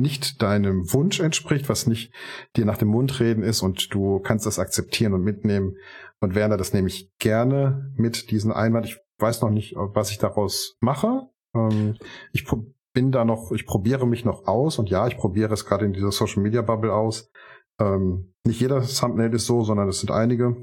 [0.00, 2.12] nicht deinem Wunsch entspricht, was nicht
[2.56, 5.76] dir nach dem Mund reden ist und du kannst das akzeptieren und mitnehmen.
[6.20, 8.86] Und Werner, das nehme ich gerne mit diesen Einwand.
[8.86, 11.28] Ich weiß noch nicht, was ich daraus mache.
[11.54, 11.96] Ähm,
[12.32, 12.44] ich
[12.92, 15.92] bin da noch, ich probiere mich noch aus und ja, ich probiere es gerade in
[15.92, 17.30] dieser Social Media Bubble aus.
[17.80, 20.56] Ähm, nicht jeder Thumbnail ist so, sondern es sind einige.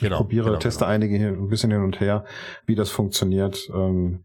[0.00, 0.18] Genau.
[0.18, 2.24] probiere, genau, teste einige hier ein bisschen hin und her,
[2.66, 3.68] wie das funktioniert.
[3.74, 4.24] Ähm,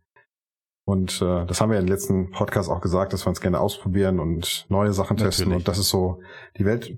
[0.85, 3.59] und äh, das haben wir ja im letzten Podcast auch gesagt, dass wir uns gerne
[3.59, 5.45] ausprobieren und neue Sachen testen.
[5.45, 5.61] Natürlich.
[5.61, 6.21] Und das ist so
[6.57, 6.97] die Welt.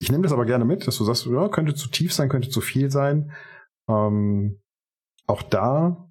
[0.00, 2.50] Ich nehme das aber gerne mit, dass du sagst, ja, könnte zu tief sein, könnte
[2.50, 3.32] zu viel sein.
[3.88, 4.60] Ähm,
[5.26, 6.10] auch da,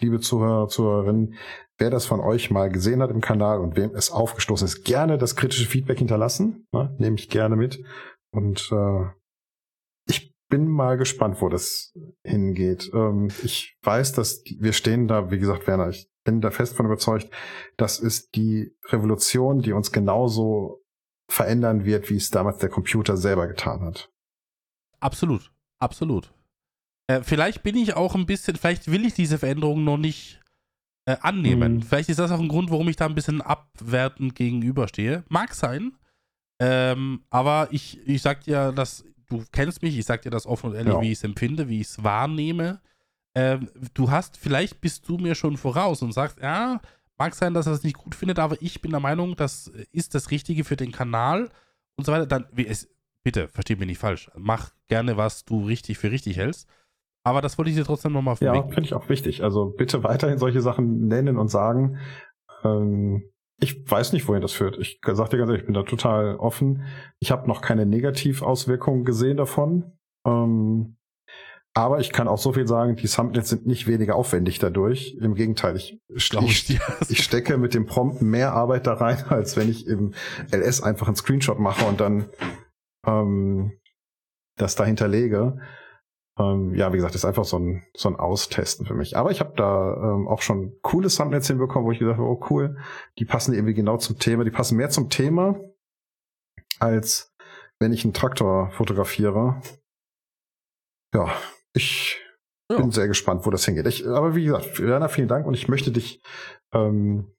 [0.00, 1.34] liebe Zuhörer, Zuhörerinnen,
[1.78, 5.18] wer das von euch mal gesehen hat im Kanal und wem es aufgestoßen ist, gerne
[5.18, 6.66] das kritische Feedback hinterlassen.
[6.72, 6.94] Ne?
[6.98, 7.82] Nehme ich gerne mit.
[8.30, 9.06] Und äh,
[10.48, 11.94] bin mal gespannt, wo das
[12.24, 12.90] hingeht.
[12.94, 16.76] Ähm, ich weiß, dass die, wir stehen da, wie gesagt, Werner, ich bin da fest
[16.76, 17.30] von überzeugt,
[17.76, 20.82] das ist die Revolution, die uns genauso
[21.30, 24.10] verändern wird, wie es damals der Computer selber getan hat.
[25.00, 26.32] Absolut, absolut.
[27.06, 30.40] Äh, vielleicht bin ich auch ein bisschen, vielleicht will ich diese Veränderung noch nicht
[31.06, 31.76] äh, annehmen.
[31.76, 31.82] Mhm.
[31.82, 35.24] Vielleicht ist das auch ein Grund, warum ich da ein bisschen abwertend gegenüberstehe.
[35.28, 35.92] Mag sein.
[36.60, 40.70] Ähm, aber ich, ich sag dir, dass du kennst mich, ich sag dir das offen
[40.70, 41.00] und ehrlich, ja.
[41.00, 42.80] wie ich es empfinde, wie ich es wahrnehme.
[43.34, 46.80] Ähm, du hast, vielleicht bist du mir schon voraus und sagst, ja,
[47.18, 50.14] mag sein, dass er es nicht gut findet, aber ich bin der Meinung, das ist
[50.14, 51.50] das Richtige für den Kanal
[51.96, 52.26] und so weiter.
[52.26, 52.88] Dann, wie es,
[53.22, 54.30] bitte, versteh mich nicht falsch.
[54.36, 56.68] Mach gerne, was du richtig für richtig hältst.
[57.24, 59.42] Aber das wollte ich dir trotzdem nochmal Ja, finde ich auch wichtig.
[59.42, 61.98] Also bitte weiterhin solche Sachen nennen und sagen.
[62.64, 63.24] Ähm,
[63.60, 64.78] ich weiß nicht, wohin das führt.
[64.78, 66.84] Ich sag dir ganz ehrlich, ich bin da total offen.
[67.18, 69.92] Ich habe noch keine Negativauswirkungen gesehen davon.
[70.24, 70.96] Ähm,
[71.74, 75.16] aber ich kann auch so viel sagen, die Thumbnails sind nicht weniger aufwendig dadurch.
[75.20, 79.70] Im Gegenteil, ich, ich, ich stecke mit dem Prompt mehr Arbeit da rein, als wenn
[79.70, 80.14] ich im
[80.50, 82.28] LS einfach einen Screenshot mache und dann
[83.06, 83.72] ähm,
[84.56, 85.60] das dahinter lege.
[86.38, 89.16] Ähm, ja, wie gesagt, ist einfach so ein, so ein Austesten für mich.
[89.16, 92.40] Aber ich habe da ähm, auch schon coole Thumbnails hinbekommen, wo ich gesagt habe, oh
[92.50, 92.78] cool,
[93.18, 94.44] die passen irgendwie genau zum Thema.
[94.44, 95.60] Die passen mehr zum Thema,
[96.78, 97.34] als
[97.80, 99.60] wenn ich einen Traktor fotografiere.
[101.14, 101.32] Ja,
[101.72, 102.20] ich
[102.70, 102.76] ja.
[102.76, 103.86] bin sehr gespannt, wo das hingeht.
[103.86, 106.22] Ich, aber wie gesagt, Werner, vielen Dank und ich möchte dich
[106.72, 107.32] ähm,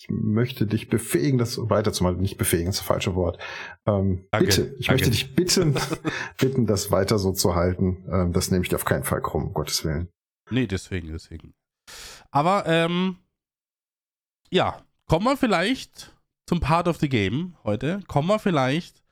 [0.00, 2.20] ich möchte dich befähigen, das weiterzumachen.
[2.20, 3.38] Nicht befähigen, ist das falsche Wort.
[3.84, 4.92] Ähm, bitte, ich danke.
[4.92, 5.74] möchte dich bitten,
[6.38, 8.04] bitten, das weiter so zu halten.
[8.10, 10.08] Ähm, das nehme ich dir auf keinen Fall krumm, um Gottes Willen.
[10.50, 11.54] Nee, deswegen, deswegen.
[12.30, 13.16] Aber, ähm,
[14.50, 16.14] ja, kommen wir vielleicht
[16.46, 18.00] zum Part of the Game heute.
[18.06, 19.02] Kommen wir vielleicht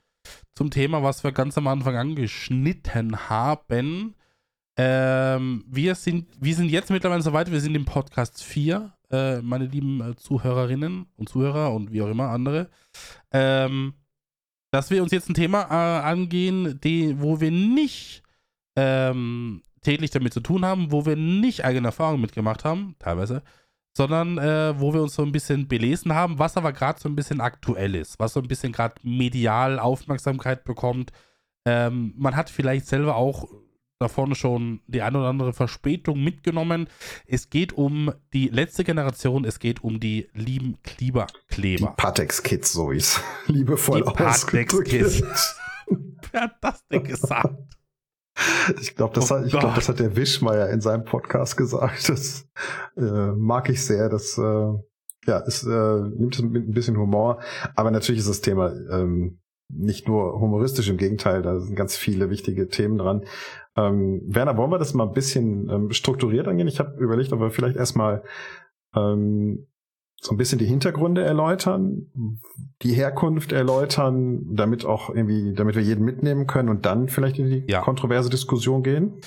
[0.55, 4.15] zum Thema, was wir ganz am Anfang angeschnitten haben.
[4.77, 9.41] Ähm, wir, sind, wir sind jetzt mittlerweile so weit, wir sind im Podcast 4 äh,
[9.41, 12.69] meine lieben äh, Zuhörerinnen und Zuhörer und wie auch immer andere,
[13.31, 13.93] ähm,
[14.71, 18.23] dass wir uns jetzt ein Thema äh, angehen, die, wo wir nicht
[18.75, 23.43] ähm, täglich damit zu tun haben, wo wir nicht eigene Erfahrungen mitgemacht haben, teilweise,
[23.95, 27.15] sondern äh, wo wir uns so ein bisschen belesen haben, was aber gerade so ein
[27.15, 31.11] bisschen aktuell ist, was so ein bisschen gerade medial Aufmerksamkeit bekommt.
[31.65, 33.47] Ähm, man hat vielleicht selber auch
[33.99, 36.87] da vorne schon die ein oder andere Verspätung mitgenommen.
[37.25, 41.87] Es geht um die letzte Generation, es geht um die lieben Kleberkleber.
[41.87, 45.55] Die Patex-Kids, so ist liebevoll die Patex-Kids.
[46.31, 47.55] Wer hat das denn gesagt?
[48.79, 52.07] Ich glaube, das, oh glaub, das hat der Wischmeier in seinem Podcast gesagt.
[52.09, 52.47] Das
[52.95, 54.09] äh, mag ich sehr.
[54.09, 54.73] Das äh,
[55.25, 57.39] ja, es äh, nimmt es mit ein bisschen Humor.
[57.75, 59.39] Aber natürlich ist das Thema ähm,
[59.69, 63.25] nicht nur humoristisch, im Gegenteil, da sind ganz viele wichtige Themen dran.
[63.75, 66.67] Ähm, Werner, wollen wir das mal ein bisschen ähm, strukturiert angehen?
[66.67, 68.23] Ich habe überlegt, ob wir vielleicht erstmal
[68.95, 69.67] ähm,
[70.19, 72.07] so ein bisschen die Hintergründe erläutern,
[72.81, 77.49] die Herkunft erläutern, damit auch irgendwie, damit wir jeden mitnehmen können und dann vielleicht in
[77.49, 77.81] die ja.
[77.81, 79.21] kontroverse Diskussion gehen.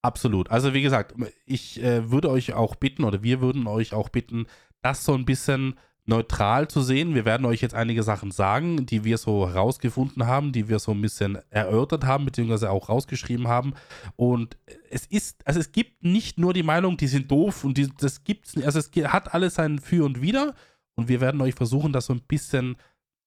[0.00, 0.50] Absolut.
[0.50, 1.14] Also wie gesagt,
[1.44, 4.46] ich äh, würde euch auch bitten oder wir würden euch auch bitten,
[4.80, 5.74] das so ein bisschen
[6.04, 7.14] neutral zu sehen.
[7.14, 10.92] Wir werden euch jetzt einige Sachen sagen, die wir so rausgefunden haben, die wir so
[10.92, 13.74] ein bisschen erörtert haben, beziehungsweise auch rausgeschrieben haben.
[14.16, 14.56] Und
[14.90, 18.24] es ist, also es gibt nicht nur die Meinung, die sind doof und die, das
[18.24, 18.66] gibt's nicht.
[18.66, 20.54] Also es hat alles sein Für und Wider.
[20.94, 22.76] Und wir werden euch versuchen, das so ein bisschen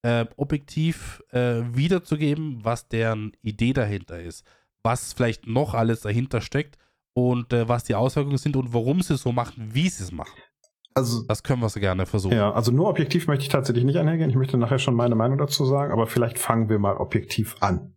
[0.02, 4.44] äh, objektiv äh, wiederzugeben, was deren Idee dahinter ist.
[4.82, 6.78] Was vielleicht noch alles dahinter steckt
[7.12, 10.12] und äh, was die Auswirkungen sind und warum sie es so machen, wie sie es
[10.12, 10.38] machen.
[10.96, 12.34] Also, das können wir so gerne versuchen.
[12.34, 14.30] Ja, also nur objektiv möchte ich tatsächlich nicht einhergehen.
[14.30, 17.94] Ich möchte nachher schon meine Meinung dazu sagen, aber vielleicht fangen wir mal objektiv an.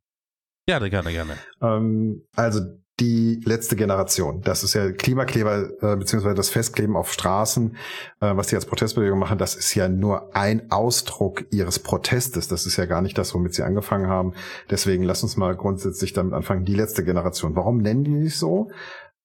[0.68, 1.38] Ja, gerne, gerne.
[1.62, 2.60] Ähm, also
[3.00, 4.41] die letzte Generation.
[4.41, 7.78] Das ist ja Klimakleber äh, beziehungsweise das Festkleben auf Straßen,
[8.20, 9.38] äh, was die als Protestbewegung machen.
[9.38, 12.50] Das ist ja nur ein Ausdruck ihres Protestes.
[12.50, 14.34] Das ist ja gar nicht das, womit sie angefangen haben.
[14.70, 16.66] Deswegen lass uns mal grundsätzlich damit anfangen.
[16.66, 17.56] Die letzte Generation.
[17.56, 18.70] Warum nennen die sich so?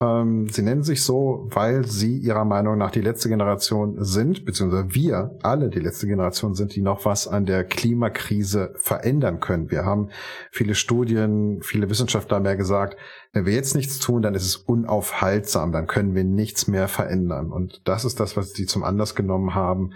[0.03, 4.95] Ähm, sie nennen sich so, weil sie ihrer Meinung nach die letzte Generation sind, beziehungsweise
[4.95, 9.71] wir alle die letzte Generation sind, die noch was an der Klimakrise verändern können.
[9.71, 10.11] Wir haben
[10.51, 12.97] viele Studien, viele Wissenschaftler mehr gesagt,
[13.33, 17.53] wenn wir jetzt nichts tun, dann ist es unaufhaltsam, dann können wir nichts mehr verändern.
[17.53, 19.93] Und das ist das, was sie zum Anlass genommen haben,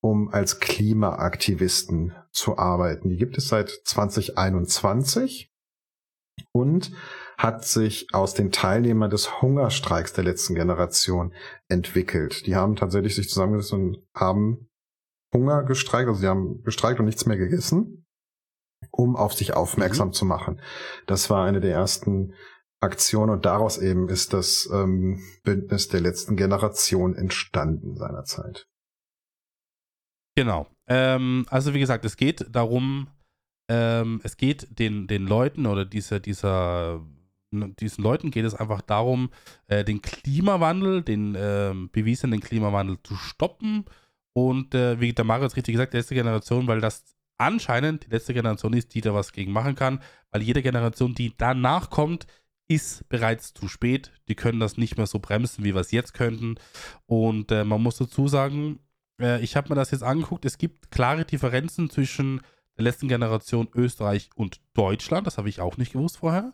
[0.00, 3.08] um als Klimaaktivisten zu arbeiten.
[3.08, 5.50] Die gibt es seit 2021
[6.52, 6.92] und
[7.36, 11.34] hat sich aus den Teilnehmern des Hungerstreiks der letzten Generation
[11.68, 12.46] entwickelt.
[12.46, 14.68] Die haben tatsächlich sich zusammengesetzt und haben
[15.32, 18.06] Hunger gestreikt, also sie haben gestreikt und nichts mehr gegessen.
[18.90, 20.12] um auf sich aufmerksam mhm.
[20.12, 20.60] zu machen.
[21.06, 22.34] Das war eine der ersten
[22.80, 28.68] Aktionen und daraus eben ist das ähm, Bündnis der letzten Generation entstanden seinerzeit.
[30.36, 30.66] Genau.
[30.86, 33.08] Ähm, also wie gesagt, es geht darum,
[33.70, 37.04] ähm, es geht den, den Leuten oder dieser, dieser,
[37.78, 39.30] diesen Leuten geht es einfach darum,
[39.66, 43.84] äh, den Klimawandel, den äh, bewiesenen Klimawandel zu stoppen.
[44.32, 47.04] Und äh, wie der Marius richtig gesagt, die letzte Generation, weil das
[47.38, 50.00] anscheinend die letzte Generation ist, die da was gegen machen kann,
[50.30, 52.26] weil jede Generation, die danach kommt,
[52.68, 54.12] ist bereits zu spät.
[54.28, 56.56] Die können das nicht mehr so bremsen, wie wir es jetzt könnten.
[57.06, 58.80] Und äh, man muss dazu sagen,
[59.20, 62.40] äh, ich habe mir das jetzt angeguckt, es gibt klare Differenzen zwischen
[62.76, 65.26] der letzten Generation Österreich und Deutschland.
[65.26, 66.52] Das habe ich auch nicht gewusst vorher.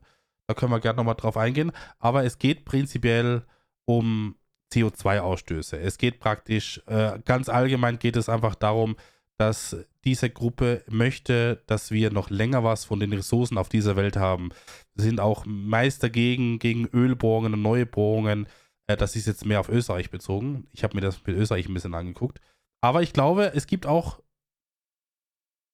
[0.51, 1.71] Da können wir gerne nochmal drauf eingehen.
[2.01, 3.45] Aber es geht prinzipiell
[3.85, 4.35] um
[4.75, 5.79] CO2-Ausstöße.
[5.79, 8.97] Es geht praktisch, äh, ganz allgemein geht es einfach darum,
[9.39, 14.17] dass diese Gruppe möchte, dass wir noch länger was von den Ressourcen auf dieser Welt
[14.17, 14.49] haben.
[14.97, 18.49] Sie sind auch meist dagegen, gegen Ölbohrungen und neue Bohrungen.
[18.89, 20.67] Äh, das ist jetzt mehr auf Österreich bezogen.
[20.73, 22.41] Ich habe mir das mit Österreich ein bisschen angeguckt.
[22.81, 24.21] Aber ich glaube, es gibt auch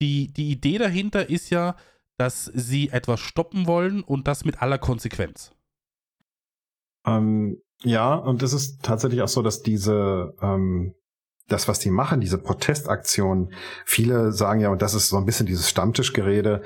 [0.03, 1.75] die, die Idee dahinter ist ja,
[2.17, 5.51] dass sie etwas stoppen wollen und das mit aller Konsequenz.
[7.05, 10.95] Ähm, ja, und es ist tatsächlich auch so, dass diese, ähm,
[11.47, 13.53] das, was die machen, diese Protestaktionen,
[13.85, 16.63] viele sagen ja, und das ist so ein bisschen dieses Stammtischgerede,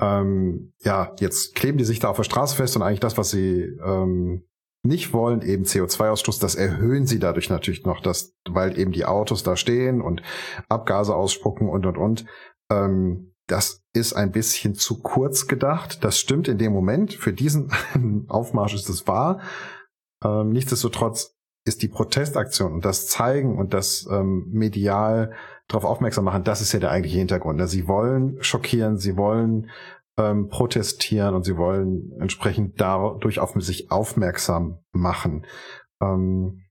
[0.00, 3.30] ähm, ja, jetzt kleben die sich da auf der Straße fest und eigentlich das, was
[3.30, 4.44] sie ähm,
[4.82, 9.42] nicht wollen, eben CO2-Ausstoß, das erhöhen sie dadurch natürlich noch, dass, weil eben die Autos
[9.42, 10.22] da stehen und
[10.68, 12.24] Abgase ausspucken und und und.
[12.70, 16.04] Ähm, das ist ein bisschen zu kurz gedacht.
[16.04, 17.14] Das stimmt in dem Moment.
[17.14, 17.72] Für diesen
[18.28, 19.40] Aufmarsch ist es wahr.
[20.24, 25.32] Ähm, nichtsdestotrotz ist die Protestaktion und das Zeigen und das ähm, medial
[25.68, 27.60] darauf aufmerksam machen, das ist ja der eigentliche Hintergrund.
[27.68, 29.70] Sie wollen schockieren, sie wollen
[30.16, 35.44] ähm, protestieren und sie wollen entsprechend dadurch auf sich aufmerksam machen.
[36.00, 36.62] Ähm,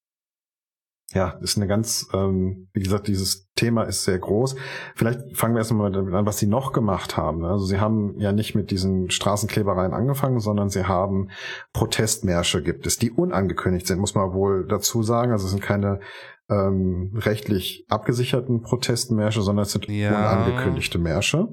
[1.13, 4.55] ja, ist eine ganz, ähm, wie gesagt, dieses Thema ist sehr groß.
[4.95, 7.43] Vielleicht fangen wir erstmal damit an, was sie noch gemacht haben.
[7.45, 11.29] Also sie haben ja nicht mit diesen Straßenklebereien angefangen, sondern sie haben
[11.73, 15.31] Protestmärsche gibt es, die unangekündigt sind, muss man wohl dazu sagen.
[15.31, 15.99] Also es sind keine
[16.47, 20.09] ähm, rechtlich abgesicherten Protestmärsche, sondern es sind ja.
[20.09, 21.47] unangekündigte Märsche.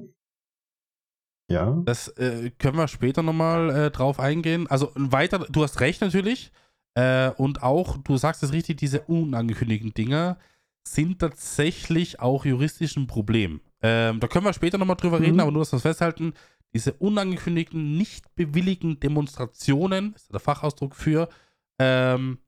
[1.49, 1.81] Ja.
[1.85, 4.67] Das äh, können wir später nochmal äh, drauf eingehen.
[4.67, 6.51] Also weiter, du hast recht natürlich.
[6.97, 10.37] Äh, und auch, du sagst es richtig, diese unangekündigten Dinge
[10.83, 13.61] sind tatsächlich auch juristisch ein Problem.
[13.83, 15.25] Ähm, da können wir später nochmal drüber mhm.
[15.25, 16.33] reden, aber nur, dass wir das festhalten,
[16.73, 21.29] diese unangekündigten, nicht bewilligten Demonstrationen, ist der Fachausdruck für,
[21.77, 22.39] ähm,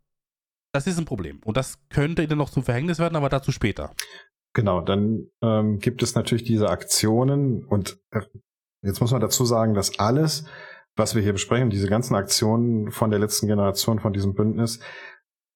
[0.73, 1.41] das ist ein Problem.
[1.45, 3.93] Und das könnte ihnen noch zum Verhängnis werden, aber dazu später.
[4.53, 8.21] Genau, dann ähm, gibt es natürlich diese Aktionen und äh,
[8.81, 10.45] jetzt muss man dazu sagen, dass alles
[10.99, 14.79] was wir hier besprechen, diese ganzen Aktionen von der letzten Generation von diesem Bündnis,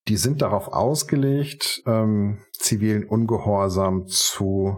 [0.07, 4.77] die sind darauf ausgelegt, ähm, zivilen Ungehorsam zu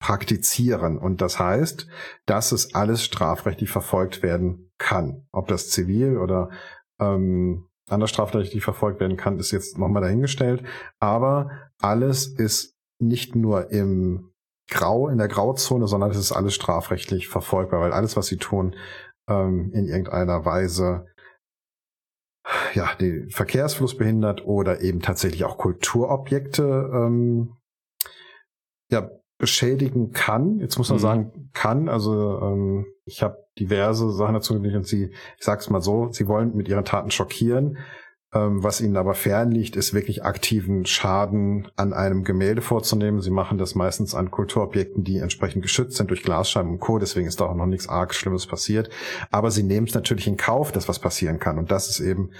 [0.00, 0.98] praktizieren.
[0.98, 1.86] Und das heißt,
[2.26, 5.26] dass es alles strafrechtlich verfolgt werden kann.
[5.30, 6.50] Ob das zivil oder
[6.98, 10.64] ähm, anders strafrechtlich verfolgt werden kann, ist jetzt nochmal dahingestellt.
[10.98, 14.32] Aber alles ist nicht nur im
[14.68, 18.74] Grau, in der Grauzone, sondern es ist alles strafrechtlich verfolgbar, weil alles, was sie tun,
[19.28, 21.06] ähm, in irgendeiner Weise
[22.74, 27.56] ja, den Verkehrsfluss behindert oder eben tatsächlich auch Kulturobjekte ähm,
[28.90, 30.58] ja, beschädigen kann.
[30.58, 31.02] Jetzt muss man mhm.
[31.02, 31.88] sagen, kann.
[31.88, 36.26] Also ähm, ich habe diverse Sachen dazu gelesen und sie, ich sag's mal so, sie
[36.26, 37.78] wollen mit ihren Taten schockieren.
[38.34, 43.20] Ähm, was ihnen aber fernliegt, ist wirklich aktiven Schaden an einem Gemälde vorzunehmen.
[43.20, 46.98] Sie machen das meistens an Kulturobjekten, die entsprechend geschützt sind durch Glasscheiben und Co.
[46.98, 48.88] Deswegen ist da auch noch nichts arg Schlimmes passiert.
[49.30, 51.58] Aber sie nehmen es natürlich in Kauf, dass was passieren kann.
[51.58, 52.30] Und das ist eben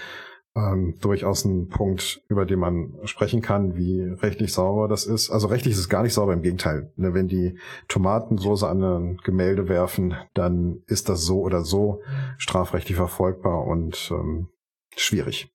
[0.55, 5.29] ähm, durchaus ein Punkt, über den man sprechen kann, wie rechtlich sauber das ist.
[5.29, 6.91] Also rechtlich ist es gar nicht sauber, im Gegenteil.
[6.95, 12.01] Ne, wenn die Tomatensoße an ein Gemälde werfen, dann ist das so oder so
[12.39, 14.47] strafrechtlich verfolgbar und ähm,
[14.95, 15.52] schwierig.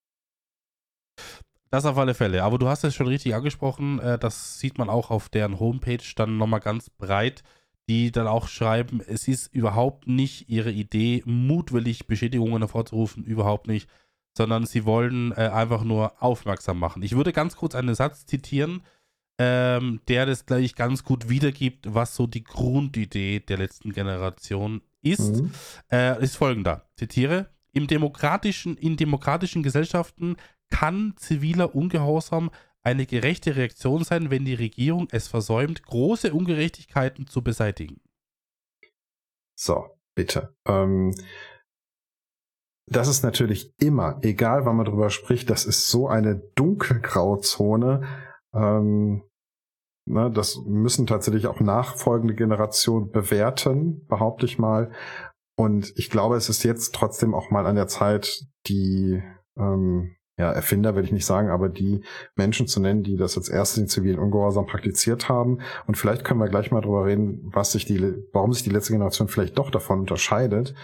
[1.71, 2.43] Das auf alle Fälle.
[2.45, 3.99] Aber du hast es schon richtig angesprochen.
[4.01, 7.43] Äh, das sieht man auch auf deren Homepage dann nochmal ganz breit,
[7.89, 13.89] die dann auch schreiben, es ist überhaupt nicht ihre Idee, mutwillig Beschädigungen hervorzurufen, überhaupt nicht,
[14.37, 17.03] sondern sie wollen äh, einfach nur aufmerksam machen.
[17.03, 18.83] Ich würde ganz kurz einen Satz zitieren,
[19.39, 25.41] ähm, der das gleich ganz gut wiedergibt, was so die Grundidee der letzten Generation ist.
[25.41, 25.53] Mhm.
[25.91, 26.89] Äh, ist folgender.
[26.97, 27.49] Zitiere.
[27.73, 30.37] Im demokratischen, in demokratischen Gesellschaften
[30.71, 32.51] kann ziviler Ungehorsam
[32.83, 38.01] eine gerechte Reaktion sein, wenn die Regierung es versäumt, große Ungerechtigkeiten zu beseitigen.
[39.55, 40.55] So, bitte.
[40.67, 41.15] Ähm,
[42.87, 48.07] das ist natürlich immer, egal wann man drüber spricht, das ist so eine dunkelgrauzone.
[48.55, 49.23] Ähm,
[50.07, 54.93] ne, das müssen tatsächlich auch nachfolgende Generationen bewerten, behaupte ich mal.
[55.57, 59.23] Und ich glaube, es ist jetzt trotzdem auch mal an der Zeit, die
[59.57, 62.03] ähm, ja, Erfinder will ich nicht sagen, aber die
[62.37, 65.59] Menschen zu nennen, die das als erstes in zivilen Ungehorsam praktiziert haben.
[65.87, 68.93] Und vielleicht können wir gleich mal drüber reden, was sich die, warum sich die letzte
[68.93, 70.75] Generation vielleicht doch davon unterscheidet.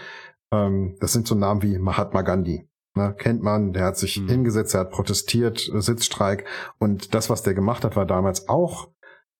[0.51, 2.67] Ähm, das sind so Namen wie Mahatma Gandhi.
[2.97, 4.29] Ne, kennt man, der hat sich mhm.
[4.29, 6.45] hingesetzt, er hat protestiert, Sitzstreik.
[6.77, 8.89] Und das, was der gemacht hat, war damals auch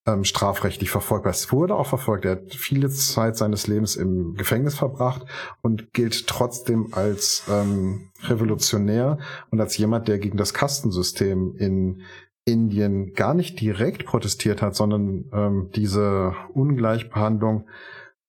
[0.05, 1.25] ähm, strafrechtlich verfolgt.
[1.25, 2.25] Es wurde auch verfolgt.
[2.25, 5.25] Er hat viele Zeit seines Lebens im Gefängnis verbracht
[5.61, 9.17] und gilt trotzdem als ähm, revolutionär
[9.49, 12.03] und als jemand, der gegen das Kastensystem in
[12.45, 17.67] Indien gar nicht direkt protestiert hat, sondern ähm, diese Ungleichbehandlung,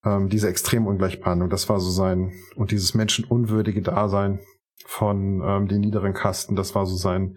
[0.04, 4.40] ähm, diese extrem Ungleichbehandlung, das war so sein, und dieses menschenunwürdige Dasein
[4.86, 7.36] von ähm, den niederen Kasten, das war so sein,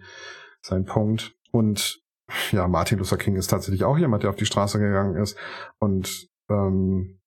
[0.62, 1.34] sein Punkt.
[1.50, 1.99] Und
[2.50, 5.36] ja, Martin Luther King ist tatsächlich auch jemand, der auf die Straße gegangen ist
[5.78, 7.20] und ähm,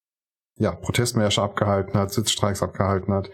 [0.57, 3.31] ja, Protestmärsche abgehalten hat, Sitzstreiks abgehalten hat.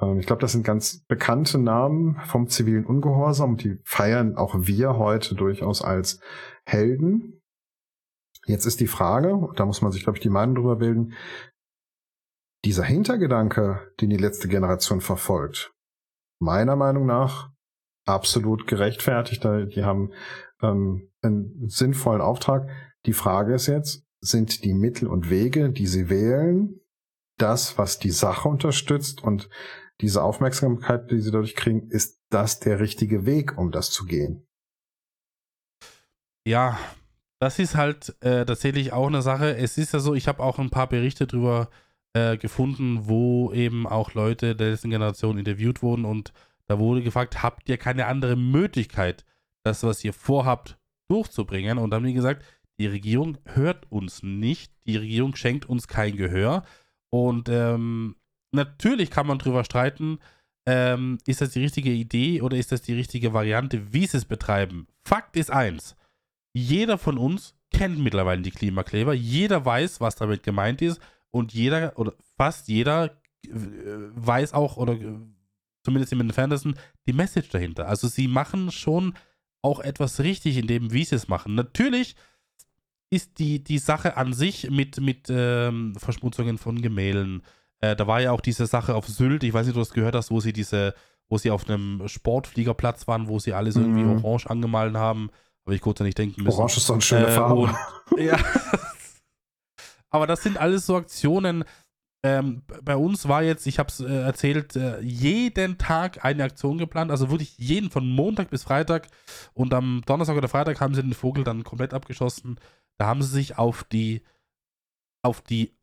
[0.00, 4.96] Ähm, ich glaube, das sind ganz bekannte Namen vom zivilen Ungehorsam die feiern auch wir
[4.96, 6.20] heute durchaus als
[6.64, 7.42] Helden.
[8.46, 11.14] Jetzt ist die Frage, da muss man sich, glaube ich, die Meinung drüber bilden,
[12.64, 15.72] dieser Hintergedanke, den die letzte Generation verfolgt,
[16.40, 17.50] meiner Meinung nach
[18.06, 19.44] absolut gerechtfertigt.
[19.44, 20.12] Die haben
[20.62, 22.68] ähm, einen sinnvollen Auftrag.
[23.06, 26.80] Die Frage ist jetzt, sind die Mittel und Wege, die sie wählen,
[27.38, 29.48] das, was die Sache unterstützt und
[30.00, 34.46] diese Aufmerksamkeit, die sie dadurch kriegen, ist das der richtige Weg, um das zu gehen?
[36.46, 36.78] Ja,
[37.40, 39.56] das ist halt äh, tatsächlich auch eine Sache.
[39.56, 41.70] Es ist ja so, ich habe auch ein paar Berichte darüber
[42.14, 46.32] äh, gefunden, wo eben auch Leute der letzten Generation interviewt wurden und
[46.66, 49.24] da wurde gefragt, habt ihr keine andere Möglichkeit,
[49.66, 51.78] das, was ihr vorhabt, durchzubringen.
[51.78, 52.44] Und haben die gesagt,
[52.78, 56.64] die Regierung hört uns nicht, die Regierung schenkt uns kein Gehör.
[57.10, 58.16] Und ähm,
[58.52, 60.18] natürlich kann man darüber streiten,
[60.66, 64.24] ähm, ist das die richtige Idee oder ist das die richtige Variante, wie sie es
[64.24, 64.88] betreiben.
[65.04, 65.96] Fakt ist eins,
[66.52, 71.00] jeder von uns kennt mittlerweile die Klimakleber, jeder weiß, was damit gemeint ist
[71.30, 73.50] und jeder oder fast jeder äh,
[74.14, 75.18] weiß auch oder äh,
[75.84, 77.86] zumindest im entferntesten die Message dahinter.
[77.86, 79.14] Also sie machen schon
[79.66, 81.56] auch etwas richtig in dem, wie sie es machen.
[81.56, 82.14] Natürlich
[83.10, 87.42] ist die, die Sache an sich mit, mit ähm, Verschmutzungen von Gemälden.
[87.80, 89.92] Äh, da war ja auch diese Sache auf Sylt, ich weiß nicht, ob du das
[89.92, 90.94] gehört hast, wo sie diese,
[91.28, 94.24] wo sie auf einem Sportfliegerplatz waren, wo sie alles irgendwie mhm.
[94.24, 95.30] orange angemalt haben.
[95.64, 96.56] Aber ich kurz nicht denken müssen.
[96.56, 97.62] Orange ist so eine schöne äh, Farbe.
[97.62, 97.76] Und,
[98.18, 98.38] ja.
[100.10, 101.64] Aber das sind alles so Aktionen,
[102.22, 106.78] ähm, bei uns war jetzt, ich habe es äh, erzählt, äh, jeden Tag eine Aktion
[106.78, 109.08] geplant, also wirklich jeden von Montag bis Freitag.
[109.54, 112.58] Und am Donnerstag oder Freitag haben sie den Vogel dann komplett abgeschossen.
[112.98, 114.22] Da haben sie sich auf die,
[115.22, 115.76] auf die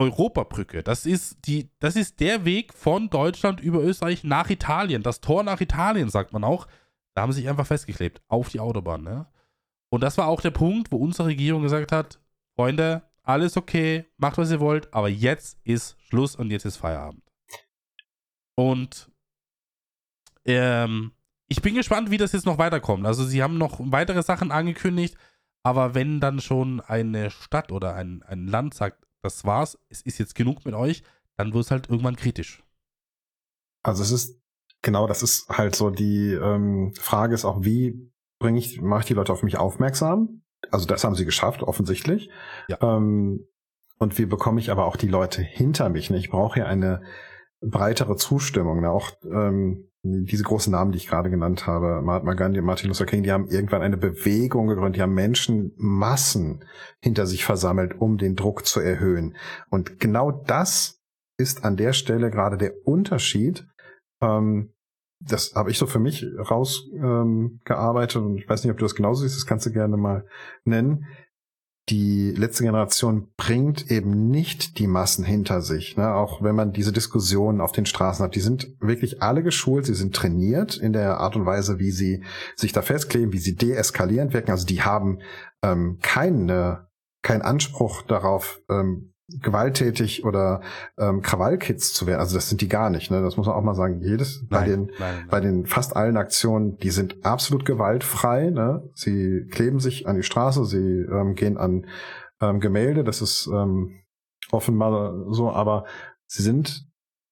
[0.00, 5.02] Europabrücke, das ist, die, das ist der Weg von Deutschland über Österreich nach Italien.
[5.02, 6.68] Das Tor nach Italien, sagt man auch.
[7.16, 9.02] Da haben sie sich einfach festgeklebt auf die Autobahn.
[9.02, 9.26] Ne?
[9.90, 12.20] Und das war auch der Punkt, wo unsere Regierung gesagt hat:
[12.54, 17.22] Freunde, alles okay, macht was ihr wollt, aber jetzt ist Schluss und jetzt ist Feierabend.
[18.56, 19.10] Und
[20.46, 21.12] ähm,
[21.46, 23.06] ich bin gespannt, wie das jetzt noch weiterkommt.
[23.06, 25.16] Also sie haben noch weitere Sachen angekündigt,
[25.62, 30.18] aber wenn dann schon eine Stadt oder ein, ein Land sagt, das war's, es ist
[30.18, 31.02] jetzt genug mit euch,
[31.36, 32.64] dann wird es halt irgendwann kritisch.
[33.82, 34.40] Also es ist,
[34.80, 38.10] genau, das ist halt so die ähm, Frage ist auch, wie
[38.40, 40.42] bringe ich, mache ich die Leute auf mich aufmerksam?
[40.70, 42.30] Also das haben sie geschafft, offensichtlich.
[42.68, 42.78] Ja.
[42.80, 43.46] Ähm,
[43.98, 46.10] und wie bekomme ich aber auch die Leute hinter mich?
[46.10, 46.18] Ne?
[46.18, 47.02] Ich brauche ja eine
[47.60, 48.80] breitere Zustimmung.
[48.80, 48.90] Ne?
[48.90, 53.06] Auch ähm, diese großen Namen, die ich gerade genannt habe, Mahatma Gandhi und Martin Luther
[53.06, 56.64] King, die haben irgendwann eine Bewegung gegründet, die haben Menschenmassen
[57.02, 59.36] hinter sich versammelt, um den Druck zu erhöhen.
[59.70, 61.02] Und genau das
[61.36, 63.66] ist an der Stelle gerade der Unterschied
[64.22, 64.72] ähm,
[65.20, 68.94] das habe ich so für mich rausgearbeitet ähm, und ich weiß nicht, ob du das
[68.94, 70.24] genauso siehst, das kannst du gerne mal
[70.64, 71.06] nennen.
[71.88, 76.12] Die letzte Generation bringt eben nicht die Massen hinter sich, ne?
[76.14, 78.34] auch wenn man diese Diskussionen auf den Straßen hat.
[78.34, 82.22] Die sind wirklich alle geschult, sie sind trainiert in der Art und Weise, wie sie
[82.56, 84.50] sich da festkleben, wie sie deeskalierend wirken.
[84.50, 85.20] Also die haben
[85.62, 86.88] ähm, keine,
[87.22, 90.62] keinen Anspruch darauf, ähm, gewalttätig oder
[90.96, 92.20] ähm, Krawallkids zu werden.
[92.20, 93.10] Also das sind die gar nicht.
[93.10, 93.20] Ne?
[93.22, 94.00] Das muss man auch mal sagen.
[94.00, 95.26] Jedes nein, bei den nein, nein.
[95.28, 98.50] bei den fast allen Aktionen, die sind absolut gewaltfrei.
[98.50, 98.88] Ne?
[98.94, 101.86] Sie kleben sich an die Straße, sie ähm, gehen an
[102.40, 103.04] ähm, Gemälde.
[103.04, 104.00] Das ist ähm,
[104.50, 105.84] offen mal so, aber
[106.26, 106.86] sie sind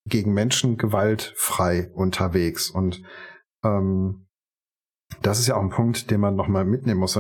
[0.07, 3.03] gegen Menschen gewaltfrei unterwegs und
[3.65, 4.27] ähm,
[5.23, 7.19] das ist ja auch ein Punkt, den man nochmal mitnehmen muss.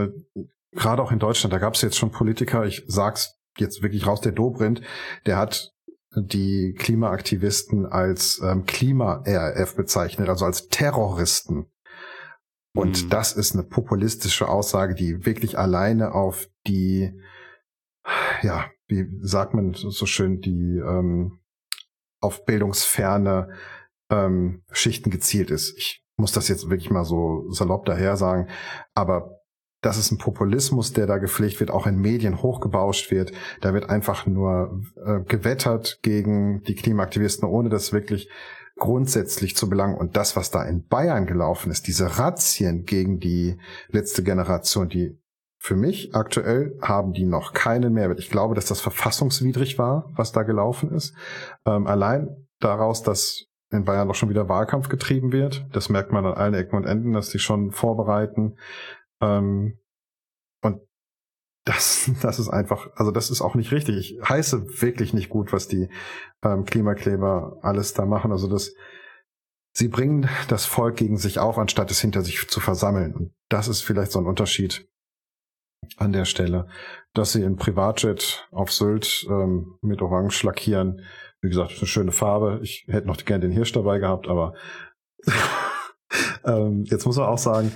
[0.72, 4.20] Gerade auch in Deutschland, da gab es jetzt schon Politiker, ich sag's jetzt wirklich raus,
[4.20, 4.82] der Dobrindt,
[5.26, 5.72] der hat
[6.14, 11.66] die Klimaaktivisten als ähm, Klima-RF bezeichnet, also als Terroristen.
[12.74, 13.08] Und mhm.
[13.10, 17.12] das ist eine populistische Aussage, die wirklich alleine auf die,
[18.42, 21.40] ja, wie sagt man so schön, die ähm,
[22.20, 23.50] auf bildungsferne
[24.10, 25.76] ähm, Schichten gezielt ist.
[25.76, 28.48] Ich muss das jetzt wirklich mal so salopp daher sagen,
[28.94, 29.35] aber
[29.86, 33.30] das ist ein Populismus, der da gepflegt wird, auch in Medien hochgebauscht wird.
[33.60, 38.28] Da wird einfach nur äh, gewettert gegen die Klimaaktivisten, ohne das wirklich
[38.74, 39.96] grundsätzlich zu belangen.
[39.96, 43.58] Und das, was da in Bayern gelaufen ist, diese Razzien gegen die
[43.88, 45.20] letzte Generation, die
[45.60, 48.18] für mich aktuell haben die noch keinen Mehrwert.
[48.18, 51.14] Ich glaube, dass das verfassungswidrig war, was da gelaufen ist.
[51.64, 55.66] Ähm, allein daraus, dass in Bayern noch schon wieder Wahlkampf getrieben wird.
[55.72, 58.56] Das merkt man an allen Ecken und Enden, dass die schon vorbereiten.
[59.20, 59.78] Ähm,
[60.62, 60.80] und
[61.64, 63.96] das, das ist einfach, also das ist auch nicht richtig.
[63.96, 65.88] Ich heiße wirklich nicht gut, was die
[66.42, 68.32] ähm, Klimakleber alles da machen.
[68.32, 68.74] Also das,
[69.72, 73.14] sie bringen das Volk gegen sich auf, anstatt es hinter sich zu versammeln.
[73.14, 74.88] Und das ist vielleicht so ein Unterschied
[75.96, 76.68] an der Stelle,
[77.14, 81.02] dass sie in Privatjet auf Sylt ähm, mit Orange lackieren.
[81.40, 82.60] Wie gesagt, eine schöne Farbe.
[82.62, 84.54] Ich hätte noch gerne den Hirsch dabei gehabt, aber
[86.44, 87.72] ähm, jetzt muss man auch sagen,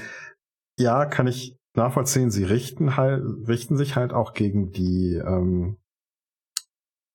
[0.81, 2.31] ja, kann ich nachvollziehen.
[2.31, 5.76] Sie richten halt, richten sich halt auch gegen die, ähm,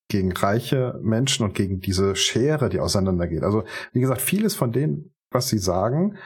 [0.10, 3.44] gegen reiche Menschen und gegen diese Schere, die auseinandergeht.
[3.44, 6.18] Also, wie gesagt, vieles von dem, was sie sagen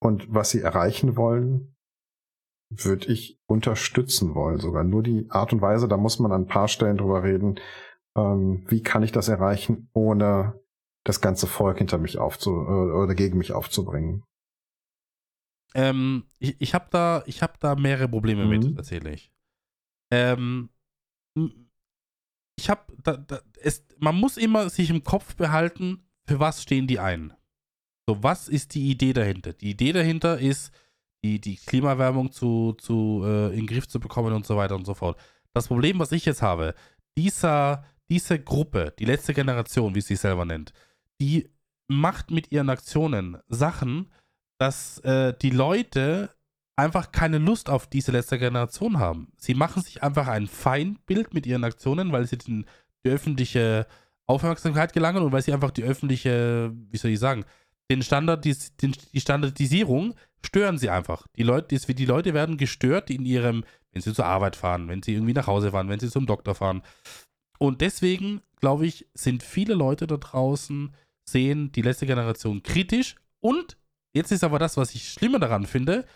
[0.00, 1.76] und was sie erreichen wollen,
[2.70, 4.58] würde ich unterstützen wollen.
[4.58, 7.60] Sogar nur die Art und Weise, da muss man an ein paar Stellen drüber reden,
[8.16, 10.58] ähm, wie kann ich das erreichen, ohne
[11.04, 14.24] das ganze Volk hinter mich aufzu äh, oder gegen mich aufzubringen.
[15.74, 18.50] Ähm, ich ich habe da, hab da mehrere Probleme mhm.
[18.50, 19.30] mit, erzähle ich.
[20.10, 20.70] Ähm,
[22.56, 23.40] ich habe, da, da,
[23.98, 27.32] man muss immer sich im Kopf behalten, für was stehen die ein.
[28.06, 29.52] So, was ist die Idee dahinter?
[29.52, 30.72] Die Idee dahinter ist,
[31.24, 34.84] die, die Klimaerwärmung zu, zu, äh, in den Griff zu bekommen und so weiter und
[34.84, 35.18] so fort.
[35.54, 36.74] Das Problem, was ich jetzt habe,
[37.16, 40.72] dieser, diese Gruppe, die letzte Generation, wie sie selber nennt,
[41.20, 41.48] die
[41.88, 44.10] macht mit ihren Aktionen Sachen,
[44.58, 46.30] dass äh, die Leute
[46.76, 49.28] einfach keine Lust auf diese letzte Generation haben.
[49.36, 52.66] Sie machen sich einfach ein Feindbild mit ihren Aktionen, weil sie den,
[53.04, 53.86] die öffentliche
[54.26, 57.44] Aufmerksamkeit gelangen und weil sie einfach die öffentliche, wie soll ich sagen,
[57.90, 61.26] den Standard, die, den, die Standardisierung stören sie einfach.
[61.36, 65.02] Die Leute, die, die Leute werden gestört in ihrem, wenn sie zur Arbeit fahren, wenn
[65.02, 66.82] sie irgendwie nach Hause fahren, wenn sie zum Doktor fahren.
[67.58, 70.94] Und deswegen, glaube ich, sind viele Leute da draußen,
[71.28, 73.76] sehen die letzte Generation kritisch und
[74.14, 76.06] Jetzt ist aber das, was ich schlimmer daran finde,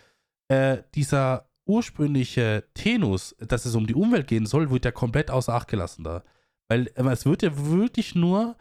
[0.47, 5.53] äh, dieser ursprüngliche Tenus, dass es um die Umwelt gehen soll, wird ja komplett außer
[5.53, 6.23] Acht gelassen da.
[6.67, 8.57] Weil äh, es wird ja wirklich nur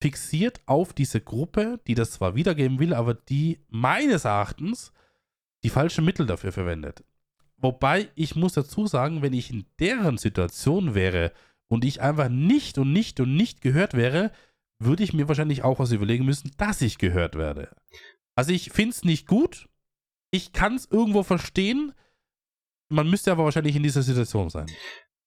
[0.00, 4.92] fixiert auf diese Gruppe, die das zwar wiedergeben will, aber die meines Erachtens
[5.64, 7.02] die falschen Mittel dafür verwendet.
[7.56, 11.32] Wobei ich muss dazu sagen, wenn ich in deren Situation wäre
[11.68, 14.30] und ich einfach nicht und nicht und nicht gehört wäre,
[14.78, 17.74] würde ich mir wahrscheinlich auch was überlegen müssen, dass ich gehört werde.
[18.36, 19.68] Also ich finde es nicht gut.
[20.30, 21.92] Ich kann es irgendwo verstehen.
[22.88, 24.66] Man müsste aber wahrscheinlich in dieser Situation sein.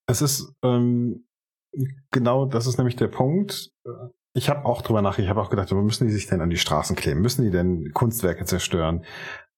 [0.08, 1.26] Es ist ähm,
[2.12, 3.72] genau, das ist nämlich der Punkt.
[4.34, 6.58] Ich habe auch drüber nach, ich habe auch gedacht, müssen die sich denn an die
[6.58, 7.22] Straßen kleben?
[7.22, 9.04] Müssen die denn Kunstwerke zerstören?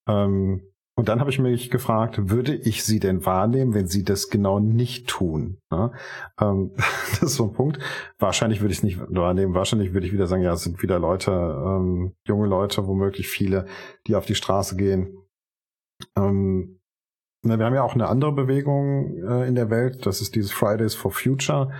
[0.08, 4.28] Ähm, und dann habe ich mich gefragt, würde ich sie denn wahrnehmen, wenn sie das
[4.28, 5.58] genau nicht tun?
[5.70, 5.92] Ja,
[6.40, 6.72] ähm,
[7.10, 7.78] das ist so ein Punkt.
[8.18, 9.54] Wahrscheinlich würde ich es nicht wahrnehmen.
[9.54, 13.66] Wahrscheinlich würde ich wieder sagen, ja, es sind wieder Leute, ähm, junge Leute, womöglich viele,
[14.06, 15.16] die auf die Straße gehen.
[16.14, 16.78] Ähm,
[17.42, 20.04] na, wir haben ja auch eine andere Bewegung äh, in der Welt.
[20.04, 21.72] Das ist dieses Fridays for Future.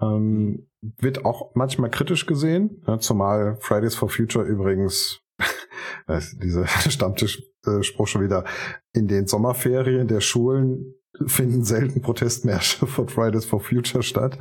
[0.00, 5.21] Ähm, wird auch manchmal kritisch gesehen, ja, zumal Fridays for Future übrigens
[6.42, 8.44] dieser Stammtischspruch schon wieder,
[8.92, 10.94] in den Sommerferien der Schulen
[11.26, 14.38] finden selten Protestmärsche von Fridays for Future statt.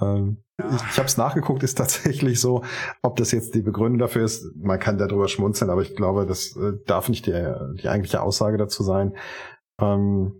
[0.00, 0.38] Ähm.
[0.58, 2.64] Ich, ich habe es nachgeguckt, ist tatsächlich so,
[3.02, 6.54] ob das jetzt die Begründung dafür ist, man kann darüber schmunzeln, aber ich glaube, das
[6.56, 9.16] äh, darf nicht die, die eigentliche Aussage dazu sein.
[9.80, 10.39] Ähm,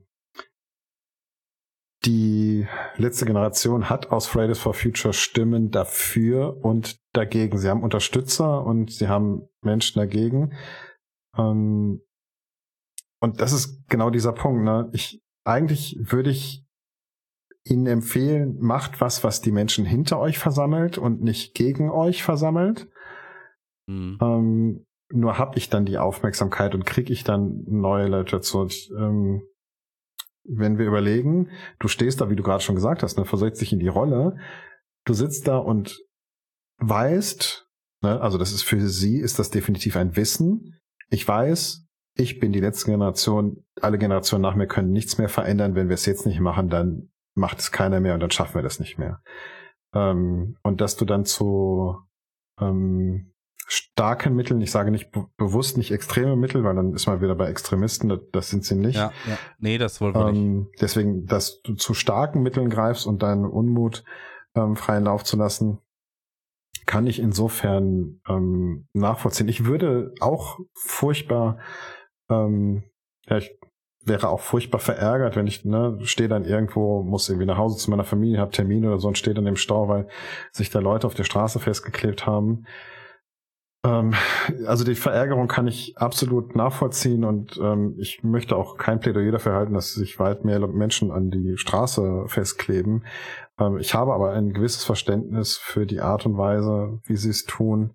[2.04, 2.66] die
[2.96, 7.58] letzte Generation hat aus Fridays for Future Stimmen dafür und dagegen.
[7.58, 10.54] Sie haben Unterstützer und sie haben Menschen dagegen.
[11.36, 12.00] Ähm,
[13.20, 14.64] und das ist genau dieser Punkt.
[14.64, 14.88] Ne?
[14.92, 16.64] Ich eigentlich würde ich
[17.64, 22.88] Ihnen empfehlen, macht was, was die Menschen hinter euch versammelt und nicht gegen euch versammelt.
[23.86, 24.18] Mhm.
[24.22, 28.60] Ähm, nur habe ich dann die Aufmerksamkeit und kriege ich dann neue Leute dazu.
[28.60, 29.42] Und, ähm,
[30.52, 33.72] wenn wir überlegen, du stehst da, wie du gerade schon gesagt hast, ne, versetzt dich
[33.72, 34.36] in die Rolle,
[35.04, 35.98] du sitzt da und
[36.78, 37.68] weißt,
[38.02, 40.80] ne, also das ist für sie, ist das definitiv ein Wissen.
[41.08, 41.86] Ich weiß,
[42.16, 45.74] ich bin die letzte Generation, alle Generationen nach mir können nichts mehr verändern.
[45.74, 48.62] Wenn wir es jetzt nicht machen, dann macht es keiner mehr und dann schaffen wir
[48.62, 49.22] das nicht mehr.
[49.94, 51.96] Ähm, und dass du dann zu
[52.60, 53.32] ähm,
[53.72, 57.48] starken Mitteln, ich sage nicht bewusst nicht extreme Mittel, weil dann ist man wieder bei
[57.48, 58.96] Extremisten, das, das sind sie nicht.
[58.96, 59.38] Ja, ja.
[59.58, 60.82] Nee, das wollen wir ähm, nicht.
[60.82, 64.04] Deswegen, dass du zu starken Mitteln greifst und deinen Unmut
[64.56, 65.78] ähm, freien Lauf zu lassen,
[66.86, 69.48] kann ich insofern ähm, nachvollziehen.
[69.48, 71.58] Ich würde auch furchtbar,
[72.28, 72.82] ähm,
[73.28, 73.56] ja, ich
[74.02, 77.90] wäre auch furchtbar verärgert, wenn ich ne, stehe dann irgendwo, muss irgendwie nach Hause zu
[77.90, 80.08] meiner Familie, habe Termine oder so und stehe dann im Stau, weil
[80.50, 82.64] sich da Leute auf der Straße festgeklebt haben.
[83.84, 84.14] Ähm,
[84.66, 89.54] also die Verärgerung kann ich absolut nachvollziehen und ähm, ich möchte auch kein Plädoyer dafür
[89.54, 93.04] halten, dass sich weit mehr Menschen an die Straße festkleben.
[93.58, 97.44] Ähm, ich habe aber ein gewisses Verständnis für die Art und Weise, wie sie es
[97.44, 97.94] tun,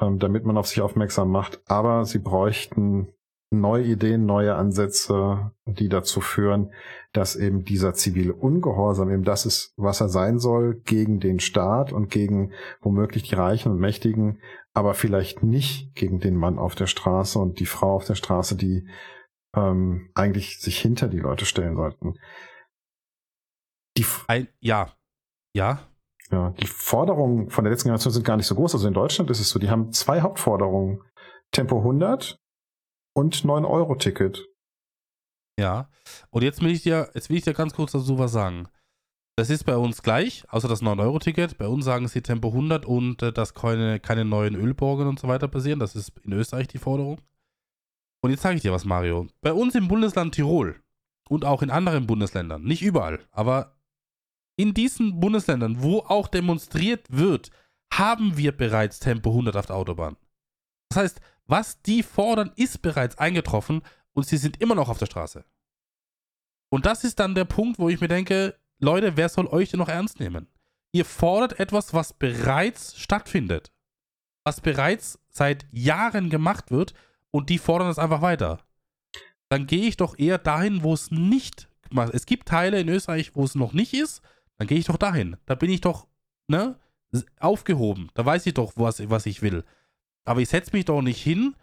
[0.00, 1.60] ähm, damit man auf sich aufmerksam macht.
[1.66, 3.08] Aber sie bräuchten
[3.50, 6.72] neue Ideen, neue Ansätze, die dazu führen,
[7.12, 11.92] dass eben dieser zivile Ungehorsam eben das ist, was er sein soll, gegen den Staat
[11.92, 14.38] und gegen womöglich die Reichen und Mächtigen,
[14.74, 18.56] aber vielleicht nicht gegen den Mann auf der Straße und die Frau auf der Straße,
[18.56, 18.88] die
[19.56, 22.14] ähm, eigentlich sich hinter die Leute stellen sollten.
[23.96, 24.94] Die Ein, ja,
[25.54, 25.86] ja.
[26.30, 28.74] Ja, die Forderungen von der letzten Generation sind gar nicht so groß.
[28.74, 31.02] Also in Deutschland ist es so, die haben zwei Hauptforderungen.
[31.50, 32.38] Tempo 100
[33.16, 34.46] und 9-Euro-Ticket.
[35.58, 35.90] Ja.
[36.30, 38.68] Und jetzt will ich dir, jetzt will ich dir ganz kurz dazu was sagen.
[39.40, 41.56] Das ist bei uns gleich, außer das 9-Euro-Ticket.
[41.56, 45.28] Bei uns sagen sie Tempo 100 und äh, dass keine, keine neuen Ölborgen und so
[45.28, 45.78] weiter passieren.
[45.78, 47.22] Das ist in Österreich die Forderung.
[48.20, 49.28] Und jetzt sage ich dir was, Mario.
[49.40, 50.78] Bei uns im Bundesland Tirol
[51.30, 53.78] und auch in anderen Bundesländern, nicht überall, aber
[54.56, 57.50] in diesen Bundesländern, wo auch demonstriert wird,
[57.94, 60.18] haben wir bereits Tempo 100 auf der Autobahn.
[60.90, 63.80] Das heißt, was die fordern, ist bereits eingetroffen
[64.12, 65.46] und sie sind immer noch auf der Straße.
[66.68, 69.78] Und das ist dann der Punkt, wo ich mir denke, Leute, wer soll euch denn
[69.78, 70.46] noch ernst nehmen?
[70.92, 73.70] Ihr fordert etwas, was bereits stattfindet.
[74.44, 76.94] Was bereits seit Jahren gemacht wird
[77.30, 78.58] und die fordern es einfach weiter.
[79.50, 83.32] Dann gehe ich doch eher dahin, wo es nicht gemacht Es gibt Teile in Österreich,
[83.34, 84.22] wo es noch nicht ist,
[84.58, 85.36] dann gehe ich doch dahin.
[85.46, 86.06] Da bin ich doch,
[86.48, 86.78] ne,
[87.38, 88.10] aufgehoben.
[88.14, 89.64] Da weiß ich doch, was, was ich will.
[90.24, 91.54] Aber ich setze mich doch nicht hin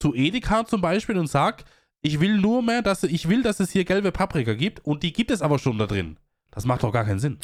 [0.00, 1.64] zu Edeka zum Beispiel und sage,
[2.00, 5.12] ich will nur mehr, dass ich will, dass es hier gelbe Paprika gibt und die
[5.12, 6.18] gibt es aber schon da drin.
[6.54, 7.38] Das macht doch gar keinen Sinn.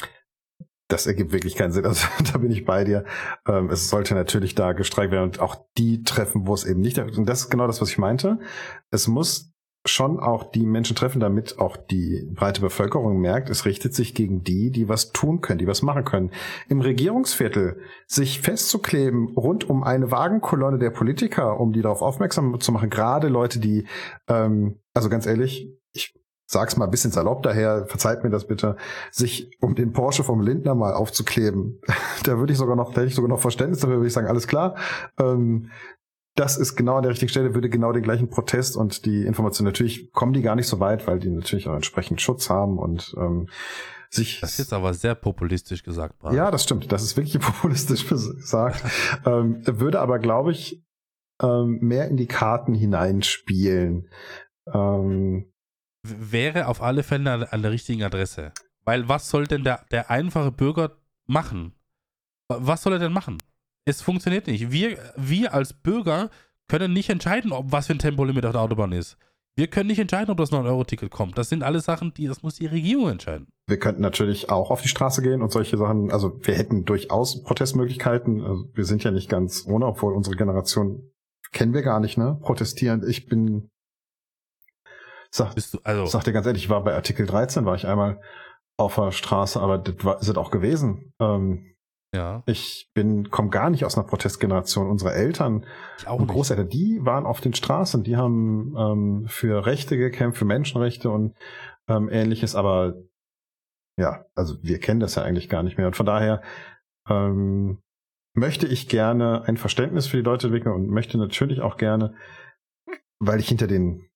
[0.87, 1.85] Das ergibt wirklich keinen Sinn.
[1.85, 3.05] Also da bin ich bei dir.
[3.47, 6.97] Ähm, es sollte natürlich da gestreikt werden und auch die treffen, wo es eben nicht.
[6.99, 8.39] Und das ist genau das, was ich meinte.
[8.89, 9.51] Es muss
[9.85, 14.43] schon auch die Menschen treffen, damit auch die breite Bevölkerung merkt, es richtet sich gegen
[14.43, 16.31] die, die was tun können, die was machen können.
[16.69, 22.71] Im Regierungsviertel sich festzukleben rund um eine Wagenkolonne der Politiker, um die darauf aufmerksam zu
[22.71, 23.87] machen, gerade Leute, die,
[24.27, 25.80] ähm, also ganz ehrlich, ich
[26.51, 28.75] sag's mal ein bisschen salopp daher, verzeiht mir das bitte,
[29.09, 31.79] sich um den Porsche vom Lindner mal aufzukleben.
[32.23, 34.27] da würde ich sogar noch, da hätte ich sogar noch Verständnis dafür, würde ich sagen,
[34.27, 34.75] alles klar.
[35.19, 35.69] Ähm,
[36.35, 39.65] das ist genau an der richtigen Stelle, würde genau den gleichen Protest und die Information,
[39.65, 43.13] natürlich kommen die gar nicht so weit, weil die natürlich auch entsprechend Schutz haben und
[43.17, 43.47] ähm,
[44.09, 44.39] sich.
[44.41, 46.19] Das ist aber sehr populistisch gesagt.
[46.19, 46.33] Brad.
[46.33, 46.91] Ja, das stimmt.
[46.91, 48.83] Das ist wirklich populistisch gesagt.
[49.25, 50.83] ähm, würde aber, glaube ich,
[51.41, 54.09] ähm, mehr in die Karten hineinspielen.
[54.73, 55.50] Ähm,
[56.03, 58.51] Wäre auf alle Fälle an, an der richtigen Adresse.
[58.83, 60.97] Weil was soll denn der, der einfache Bürger
[61.27, 61.73] machen?
[62.47, 63.41] Was soll er denn machen?
[63.85, 64.71] Es funktioniert nicht.
[64.71, 66.29] Wir, wir als Bürger
[66.67, 69.17] können nicht entscheiden, ob was für ein Tempolimit auf der Autobahn ist.
[69.55, 71.37] Wir können nicht entscheiden, ob das 9-Euro-Ticket kommt.
[71.37, 73.47] Das sind alles Sachen, die, das muss die Regierung entscheiden.
[73.67, 77.43] Wir könnten natürlich auch auf die Straße gehen und solche Sachen, also wir hätten durchaus
[77.43, 78.41] Protestmöglichkeiten.
[78.41, 81.11] Also wir sind ja nicht ganz ohne, obwohl unsere Generation
[81.51, 82.39] kennen wir gar nicht, ne?
[82.41, 83.07] Protestieren.
[83.07, 83.69] Ich bin,
[85.31, 87.87] sag, Bist du, also, sag dir ganz ehrlich, ich war bei Artikel 13, war ich
[87.87, 88.21] einmal
[88.77, 91.13] auf der Straße, aber das war, ist es auch gewesen.
[91.19, 91.75] Ähm,
[92.13, 92.43] ja.
[92.45, 94.89] Ich bin, komme gar nicht aus einer Protestgeneration.
[94.89, 95.65] Unsere Eltern
[96.07, 101.09] und Großeltern, die waren auf den Straßen, die haben ähm, für Rechte gekämpft, für Menschenrechte
[101.09, 101.37] und
[101.87, 102.95] ähm, ähnliches, aber
[103.97, 105.87] ja, also wir kennen das ja eigentlich gar nicht mehr.
[105.87, 106.41] Und von daher
[107.09, 107.81] ähm,
[108.33, 112.13] möchte ich gerne ein Verständnis für die Leute entwickeln und möchte natürlich auch gerne,
[113.19, 114.10] weil ich hinter den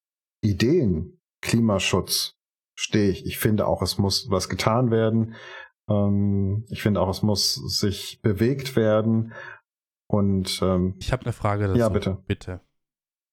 [0.45, 2.35] Ideen Klimaschutz,
[2.75, 3.25] stehe ich.
[3.25, 5.35] Ich finde auch, es muss was getan werden.
[5.87, 9.33] Ähm, ich finde auch, es muss sich bewegt werden.
[10.07, 11.79] Und ähm, ich habe eine Frage dazu.
[11.79, 12.23] Ja, bitte.
[12.27, 12.61] Bitte.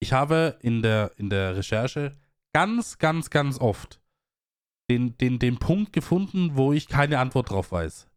[0.01, 2.17] Ich habe in der, in der Recherche
[2.53, 4.03] ganz, ganz, ganz oft
[4.91, 8.09] den, den, den Punkt gefunden, wo ich keine Antwort drauf weiß.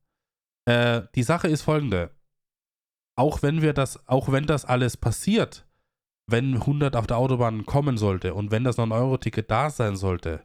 [0.67, 2.11] Äh, die Sache ist folgende.
[3.17, 5.65] Auch wenn wir das, auch wenn das alles passiert,
[6.27, 10.43] wenn 100 auf der Autobahn kommen sollte und wenn das 9-Euro-Ticket da sein sollte,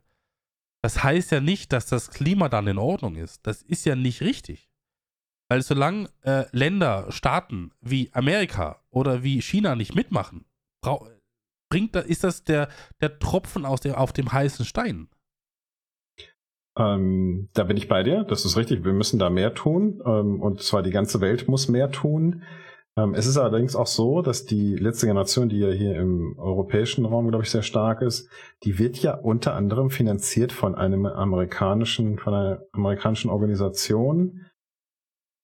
[0.82, 3.46] das heißt ja nicht, dass das Klima dann in Ordnung ist.
[3.46, 4.70] Das ist ja nicht richtig.
[5.48, 10.44] Weil solange äh, Länder, Staaten wie Amerika oder wie China nicht mitmachen,
[11.70, 12.68] bringt, ist das der,
[13.00, 15.08] der Tropfen aus dem, auf dem heißen Stein.
[16.78, 18.84] Ähm, da bin ich bei dir, das ist richtig.
[18.84, 20.00] Wir müssen da mehr tun.
[20.06, 22.42] Ähm, und zwar die ganze Welt muss mehr tun.
[22.96, 27.04] Ähm, es ist allerdings auch so, dass die letzte Generation, die ja hier im europäischen
[27.04, 28.28] Raum, glaube ich, sehr stark ist,
[28.64, 34.46] die wird ja unter anderem finanziert von einem amerikanischen, von einer amerikanischen Organisation.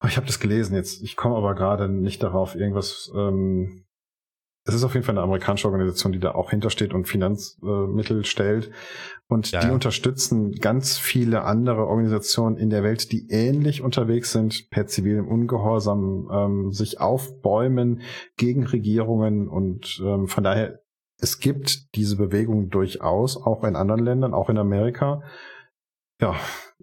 [0.07, 1.03] Ich habe das gelesen jetzt.
[1.03, 3.87] Ich komme aber gerade nicht darauf, irgendwas ähm,
[4.67, 8.25] es ist auf jeden Fall eine amerikanische Organisation, die da auch hintersteht und Finanzmittel äh,
[8.25, 8.73] stellt.
[9.29, 9.73] Und ja, die ja.
[9.73, 16.29] unterstützen ganz viele andere Organisationen in der Welt, die ähnlich unterwegs sind, per zivilem Ungehorsam,
[16.33, 18.03] ähm, sich aufbäumen
[18.37, 19.49] gegen Regierungen.
[19.49, 20.81] Und ähm, von daher,
[21.19, 25.23] es gibt diese Bewegung durchaus, auch in anderen Ländern, auch in Amerika.
[26.21, 26.37] Ja,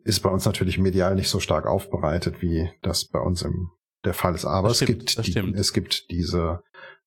[0.04, 3.72] ist bei uns natürlich medial nicht so stark aufbereitet, wie das bei uns im
[4.04, 4.46] der Fall ist.
[4.46, 6.62] Aber es gibt, die, es gibt diese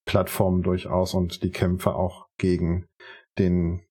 [0.04, 2.86] Plattformen durchaus und die Kämpfe auch gegen
[3.38, 3.82] den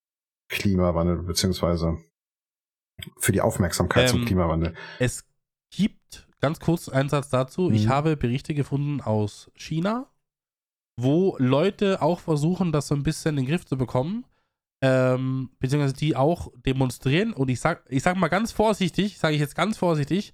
[0.50, 1.98] Klimawandel beziehungsweise
[3.18, 4.74] für die Aufmerksamkeit ähm, zum Klimawandel.
[5.00, 5.26] Es
[5.72, 7.70] gibt ganz kurz einen Satz dazu.
[7.70, 7.74] Mhm.
[7.74, 10.08] Ich habe Berichte gefunden aus China,
[10.98, 14.26] wo Leute auch versuchen, das so ein bisschen in den Griff zu bekommen,
[14.82, 17.34] ähm, beziehungsweise die auch demonstrieren.
[17.34, 20.34] Und ich sag, ich sag mal ganz vorsichtig, sage ich jetzt ganz vorsichtig,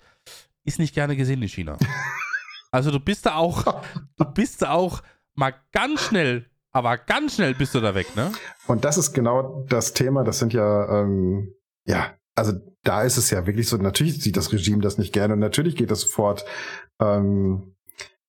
[0.64, 1.78] ist nicht gerne gesehen in China.
[2.72, 3.82] also du bist da auch,
[4.18, 5.02] du bist da auch
[5.34, 8.32] mal ganz schnell, aber ganz schnell bist du da weg, ne?
[8.68, 10.24] Und das ist genau das Thema.
[10.24, 11.54] Das sind ja, ähm,
[11.86, 12.54] ja, also
[12.84, 15.76] da ist es ja wirklich so, natürlich sieht das Regime das nicht gerne und natürlich
[15.76, 16.46] geht das sofort
[17.00, 17.76] ähm,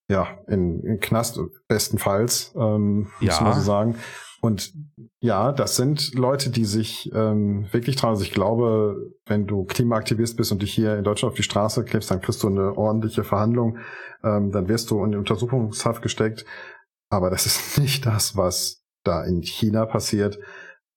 [0.09, 3.33] ja, in, in Knast, bestenfalls, ähm, ja.
[3.33, 3.97] muss man so sagen.
[4.43, 4.75] Und
[5.21, 8.11] ja, das sind Leute, die sich ähm, wirklich trauen.
[8.11, 11.85] Also ich glaube, wenn du Klimaaktivist bist und dich hier in Deutschland auf die Straße
[11.85, 13.79] klebst, dann kriegst du eine ordentliche Verhandlung,
[14.25, 16.45] ähm, dann wirst du in Untersuchungshaft gesteckt.
[17.13, 20.39] Aber das ist nicht das, was da in China passiert.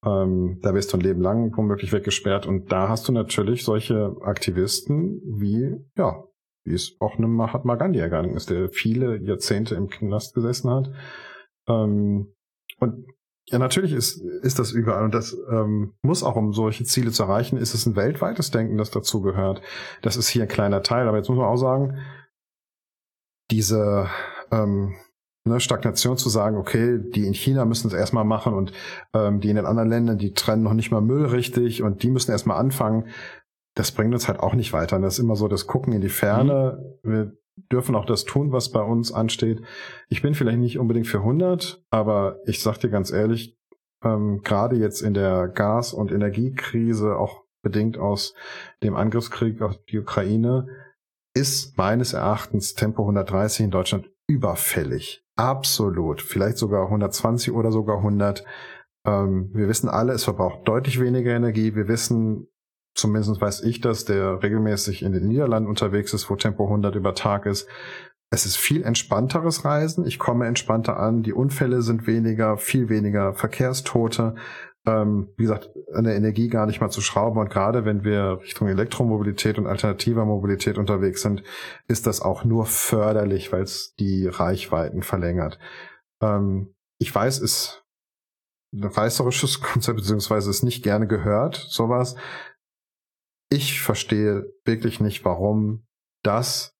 [0.03, 2.45] Ähm, da wirst du ein Leben lang womöglich weggesperrt.
[2.45, 6.23] Und da hast du natürlich solche Aktivisten wie, ja,
[6.63, 10.91] wie es auch einem Mahatma Gandhi ergangen ist, der viele Jahrzehnte im Knast gesessen hat.
[11.67, 12.33] Ähm,
[12.79, 13.05] und
[13.47, 17.23] ja, natürlich ist, ist das überall und das ähm, muss auch, um solche Ziele zu
[17.23, 19.61] erreichen, ist es ein weltweites Denken, das dazu gehört.
[20.01, 21.99] Das ist hier ein kleiner Teil, aber jetzt muss man auch sagen,
[23.51, 24.09] diese
[24.51, 24.95] ähm,
[25.45, 28.73] ne, Stagnation zu sagen, okay, die in China müssen es erstmal machen und
[29.13, 32.09] ähm, die in den anderen Ländern, die trennen noch nicht mal Müll richtig und die
[32.09, 33.07] müssen erstmal anfangen,
[33.75, 34.95] das bringt uns halt auch nicht weiter.
[34.95, 36.97] Und das ist immer so das Gucken in die Ferne.
[37.03, 37.11] Mhm.
[37.11, 37.37] Wir
[37.71, 39.61] dürfen auch das tun, was bei uns ansteht.
[40.09, 43.57] Ich bin vielleicht nicht unbedingt für 100, aber ich sag dir ganz ehrlich,
[44.03, 48.33] ähm, gerade jetzt in der Gas- und Energiekrise, auch bedingt aus
[48.83, 50.67] dem Angriffskrieg auf die Ukraine,
[51.33, 55.23] ist meines Erachtens Tempo 130 in Deutschland überfällig.
[55.35, 56.21] Absolut.
[56.21, 58.43] Vielleicht sogar 120 oder sogar 100.
[59.05, 61.75] Ähm, wir wissen alle, es verbraucht deutlich weniger Energie.
[61.75, 62.47] Wir wissen,
[62.95, 67.13] zumindest weiß ich das, der regelmäßig in den Niederlanden unterwegs ist, wo Tempo 100 über
[67.13, 67.67] Tag ist.
[68.31, 70.05] Es ist viel entspannteres Reisen.
[70.05, 71.21] Ich komme entspannter an.
[71.21, 74.35] Die Unfälle sind weniger, viel weniger Verkehrstote
[74.85, 77.39] ähm, wie gesagt, an der Energie gar nicht mal zu schrauben.
[77.39, 81.43] Und gerade wenn wir Richtung Elektromobilität und alternativer Mobilität unterwegs sind,
[81.87, 85.59] ist das auch nur förderlich, weil es die Reichweiten verlängert.
[86.21, 87.83] Ähm, ich weiß, ist
[88.73, 92.15] ein reißerisches Konzept, beziehungsweise ist nicht gerne gehört, sowas.
[93.49, 95.85] Ich verstehe wirklich nicht, warum
[96.23, 96.75] das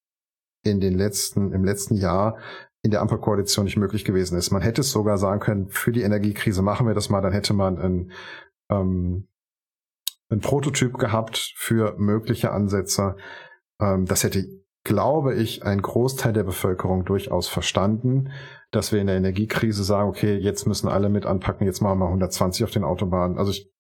[0.64, 2.38] in den letzten, im letzten Jahr
[2.86, 4.52] in der Ampelkoalition nicht möglich gewesen ist.
[4.52, 7.56] Man hätte es sogar sagen können, für die Energiekrise machen wir das mal, dann hätte
[7.56, 8.12] man ein,
[8.70, 9.28] ähm,
[10.30, 13.16] ein Prototyp gehabt für mögliche Ansätze.
[13.82, 14.46] Ähm, das hätte,
[14.84, 18.32] glaube ich, ein Großteil der Bevölkerung durchaus verstanden,
[18.70, 22.06] dass wir in der Energiekrise sagen, okay, jetzt müssen alle mit anpacken, jetzt machen wir
[22.06, 23.40] 120 auf den Autobahnen.
[23.40, 23.74] Also ich,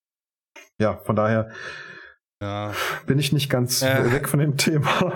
[0.79, 1.51] ja, von daher
[2.41, 2.73] ja.
[3.05, 4.11] bin ich nicht ganz äh.
[4.11, 5.13] weg von dem Thema.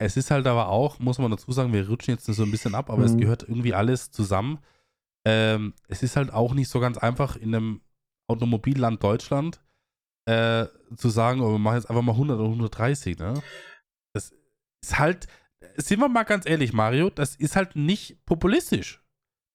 [0.00, 2.74] Es ist halt aber auch, muss man dazu sagen, wir rutschen jetzt so ein bisschen
[2.74, 3.04] ab, aber mhm.
[3.04, 4.58] es gehört irgendwie alles zusammen.
[5.26, 7.82] Ähm, es ist halt auch nicht so ganz einfach in einem
[8.26, 9.62] Automobilland Deutschland
[10.26, 10.66] äh,
[10.96, 13.42] zu sagen, oh, wir machen jetzt einfach mal 100 oder 130, ne?
[14.14, 14.32] Das
[14.82, 15.26] ist halt,
[15.76, 19.04] sind wir mal ganz ehrlich, Mario, das ist halt nicht populistisch.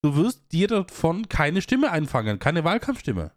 [0.03, 3.31] Du wirst dir davon keine Stimme einfangen, keine Wahlkampfstimme.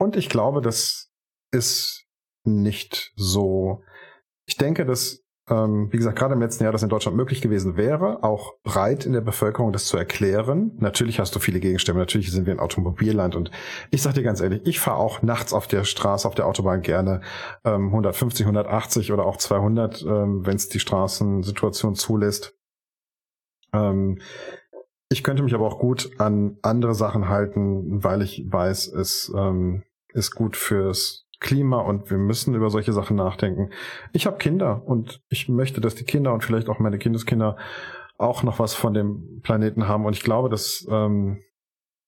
[0.00, 1.12] Und ich glaube, das
[1.52, 2.08] ist
[2.44, 3.84] nicht so.
[4.48, 7.76] Ich denke, dass ähm, wie gesagt, gerade im letzten Jahr das in Deutschland möglich gewesen
[7.76, 10.72] wäre, auch breit in der Bevölkerung das zu erklären.
[10.78, 13.50] Natürlich hast du viele Gegenstimmen, natürlich sind wir ein Automobilland und
[13.90, 16.80] ich sag dir ganz ehrlich, ich fahre auch nachts auf der Straße, auf der Autobahn
[16.80, 17.20] gerne
[17.64, 22.54] ähm, 150, 180 oder auch 200, ähm, wenn es die Straßensituation zulässt.
[23.74, 24.20] Ähm,
[25.10, 29.84] ich könnte mich aber auch gut an andere Sachen halten, weil ich weiß, es ähm,
[30.08, 33.68] ist gut fürs Klima und wir müssen über solche Sachen nachdenken.
[34.12, 37.58] Ich habe Kinder und ich möchte, dass die Kinder und vielleicht auch meine Kindeskinder
[38.16, 40.06] auch noch was von dem Planeten haben.
[40.06, 41.42] Und ich glaube, dass ähm,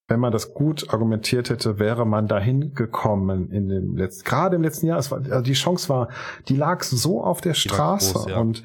[0.09, 4.63] wenn man das gut argumentiert hätte, wäre man dahin gekommen in dem letzten, gerade im
[4.63, 4.99] letzten Jahr.
[4.99, 6.09] Es war, also die Chance war,
[6.49, 8.39] die lag so auf der Straße groß, ja.
[8.39, 8.63] und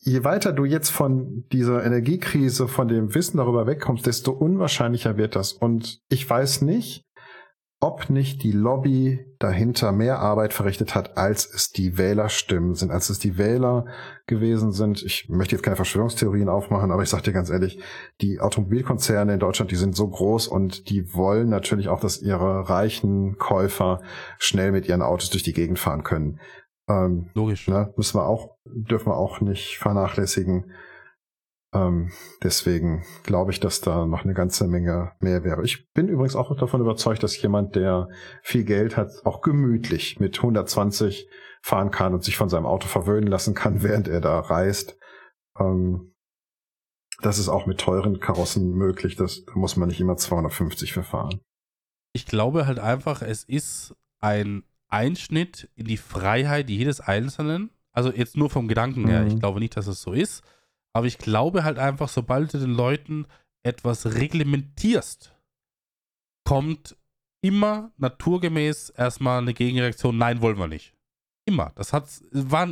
[0.00, 5.36] je weiter du jetzt von dieser Energiekrise, von dem Wissen darüber wegkommst, desto unwahrscheinlicher wird
[5.36, 5.52] das.
[5.52, 7.07] Und ich weiß nicht,
[7.80, 13.08] ob nicht die Lobby dahinter mehr Arbeit verrichtet hat, als es die Wählerstimmen sind, als
[13.08, 13.86] es die Wähler
[14.26, 15.02] gewesen sind.
[15.04, 17.78] Ich möchte jetzt keine Verschwörungstheorien aufmachen, aber ich sage dir ganz ehrlich,
[18.20, 22.68] die Automobilkonzerne in Deutschland, die sind so groß und die wollen natürlich auch, dass ihre
[22.68, 24.00] reichen Käufer
[24.38, 26.40] schnell mit ihren Autos durch die Gegend fahren können.
[26.88, 27.68] Ähm, Logisch.
[27.68, 30.72] Ne, müssen wir auch, dürfen wir auch nicht vernachlässigen.
[31.74, 32.10] Ähm,
[32.42, 35.62] deswegen glaube ich, dass da noch eine ganze Menge mehr wäre.
[35.64, 38.08] Ich bin übrigens auch davon überzeugt, dass jemand, der
[38.42, 41.28] viel Geld hat, auch gemütlich mit 120
[41.60, 44.98] fahren kann und sich von seinem Auto verwöhnen lassen kann, während er da reist.
[45.58, 46.14] Ähm,
[47.20, 49.16] das ist auch mit teuren Karossen möglich.
[49.16, 51.40] Das, da muss man nicht immer 250 verfahren.
[52.12, 57.70] Ich glaube halt einfach, es ist ein Einschnitt in die Freiheit jedes Einzelnen.
[57.92, 59.22] Also jetzt nur vom Gedanken her.
[59.22, 59.28] Mhm.
[59.28, 60.42] Ich glaube nicht, dass es so ist.
[60.98, 63.28] Aber ich glaube halt einfach, sobald du den Leuten
[63.62, 65.32] etwas reglementierst,
[66.44, 66.96] kommt
[67.40, 70.96] immer naturgemäß erstmal eine Gegenreaktion, nein, wollen wir nicht.
[71.46, 71.70] Immer.
[71.76, 72.68] Das hat, war,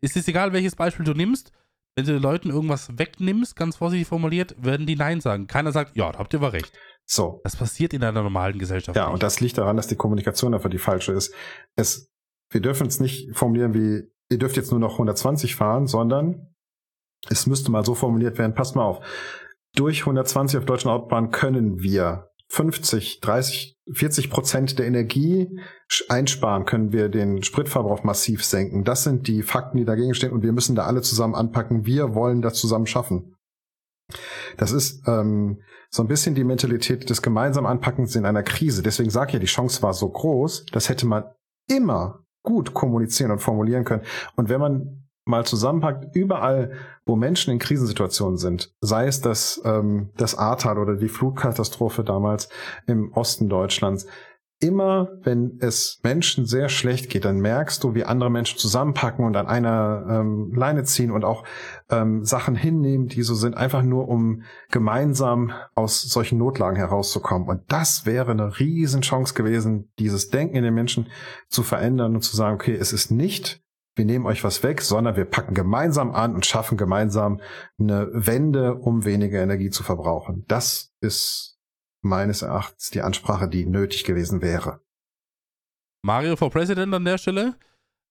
[0.00, 1.52] es ist egal, welches Beispiel du nimmst,
[1.96, 5.46] wenn du den Leuten irgendwas wegnimmst, ganz vorsichtig formuliert, werden die Nein sagen.
[5.46, 6.72] Keiner sagt, ja, da habt ihr aber recht.
[7.04, 7.42] So.
[7.44, 8.96] Das passiert in einer normalen Gesellschaft.
[8.96, 9.12] Ja, nicht.
[9.12, 11.34] und das liegt daran, dass die Kommunikation einfach die falsche ist.
[11.74, 12.10] Es,
[12.48, 16.55] wir dürfen es nicht formulieren wie, ihr dürft jetzt nur noch 120 fahren, sondern
[17.30, 19.00] es müsste mal so formuliert werden, passt mal auf,
[19.74, 25.48] durch 120 auf deutschen Autobahnen können wir 50, 30, 40 Prozent der Energie
[26.08, 28.84] einsparen, können wir den Spritverbrauch massiv senken.
[28.84, 31.86] Das sind die Fakten, die dagegen stehen und wir müssen da alle zusammen anpacken.
[31.86, 33.34] Wir wollen das zusammen schaffen.
[34.56, 38.82] Das ist ähm, so ein bisschen die Mentalität des gemeinsamen Anpackens in einer Krise.
[38.82, 41.24] Deswegen sage ich ja, die Chance war so groß, das hätte man
[41.68, 44.04] immer gut kommunizieren und formulieren können.
[44.36, 46.72] Und wenn man mal zusammenpackt, überall,
[47.04, 52.48] wo Menschen in Krisensituationen sind, sei es das, ähm, das Ahrtal oder die Flutkatastrophe damals
[52.86, 54.06] im Osten Deutschlands,
[54.58, 59.36] immer wenn es Menschen sehr schlecht geht, dann merkst du, wie andere Menschen zusammenpacken und
[59.36, 61.44] an einer ähm, Leine ziehen und auch
[61.90, 67.48] ähm, Sachen hinnehmen, die so sind, einfach nur um gemeinsam aus solchen Notlagen herauszukommen.
[67.48, 71.08] Und das wäre eine Riesenchance gewesen, dieses Denken in den Menschen
[71.48, 73.60] zu verändern und zu sagen, okay, es ist nicht
[73.96, 77.40] wir nehmen euch was weg, sondern wir packen gemeinsam an und schaffen gemeinsam
[77.78, 80.44] eine Wende, um weniger Energie zu verbrauchen.
[80.48, 81.58] Das ist
[82.02, 84.80] meines Erachtens die Ansprache, die nötig gewesen wäre.
[86.02, 87.56] Mario for President an der Stelle.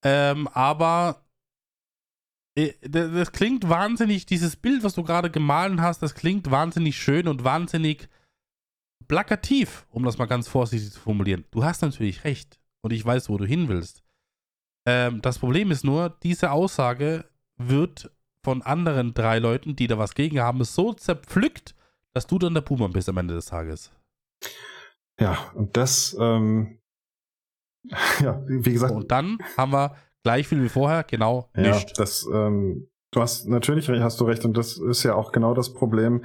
[0.03, 1.25] Ähm, aber
[2.55, 7.27] äh, das klingt wahnsinnig, dieses Bild, was du gerade gemahlen hast, das klingt wahnsinnig schön
[7.27, 8.09] und wahnsinnig
[9.07, 11.45] plakativ, um das mal ganz vorsichtig zu formulieren.
[11.51, 14.04] Du hast natürlich recht und ich weiß, wo du hin willst.
[14.85, 17.25] Ähm, das Problem ist nur, diese Aussage
[17.57, 18.11] wird
[18.43, 21.75] von anderen drei Leuten, die da was gegen haben, so zerpflückt,
[22.13, 23.91] dass du dann der Puma bist am Ende des Tages.
[25.19, 26.79] Ja, und das, ähm,
[28.21, 28.93] ja, wie gesagt.
[28.93, 31.97] Und dann haben wir gleich viel wie vorher, genau, ja, nicht.
[31.97, 35.73] Das, ähm, du hast natürlich hast du recht, und das ist ja auch genau das
[35.73, 36.23] Problem.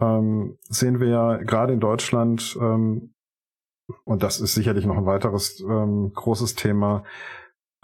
[0.00, 3.14] Ähm, sehen wir ja gerade in Deutschland, ähm,
[4.04, 7.02] und das ist sicherlich noch ein weiteres ähm, großes Thema,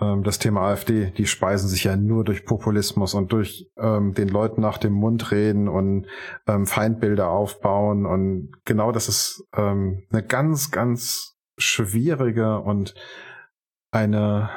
[0.00, 4.28] ähm, das Thema AfD, die speisen sich ja nur durch Populismus und durch ähm, den
[4.28, 6.06] Leuten nach dem Mund reden und
[6.46, 8.06] ähm, Feindbilder aufbauen.
[8.06, 12.94] Und genau das ist ähm, eine ganz, ganz schwierige und
[13.90, 14.50] eine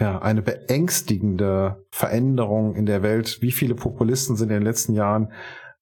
[0.00, 3.38] ja, eine beängstigende Veränderung in der Welt.
[3.40, 5.32] Wie viele Populisten sind in den letzten Jahren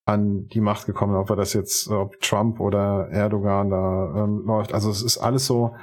[0.06, 4.72] an die Macht gekommen, ob er das jetzt, ob Trump oder Erdogan da ähm, läuft.
[4.72, 5.74] Also es ist alles so,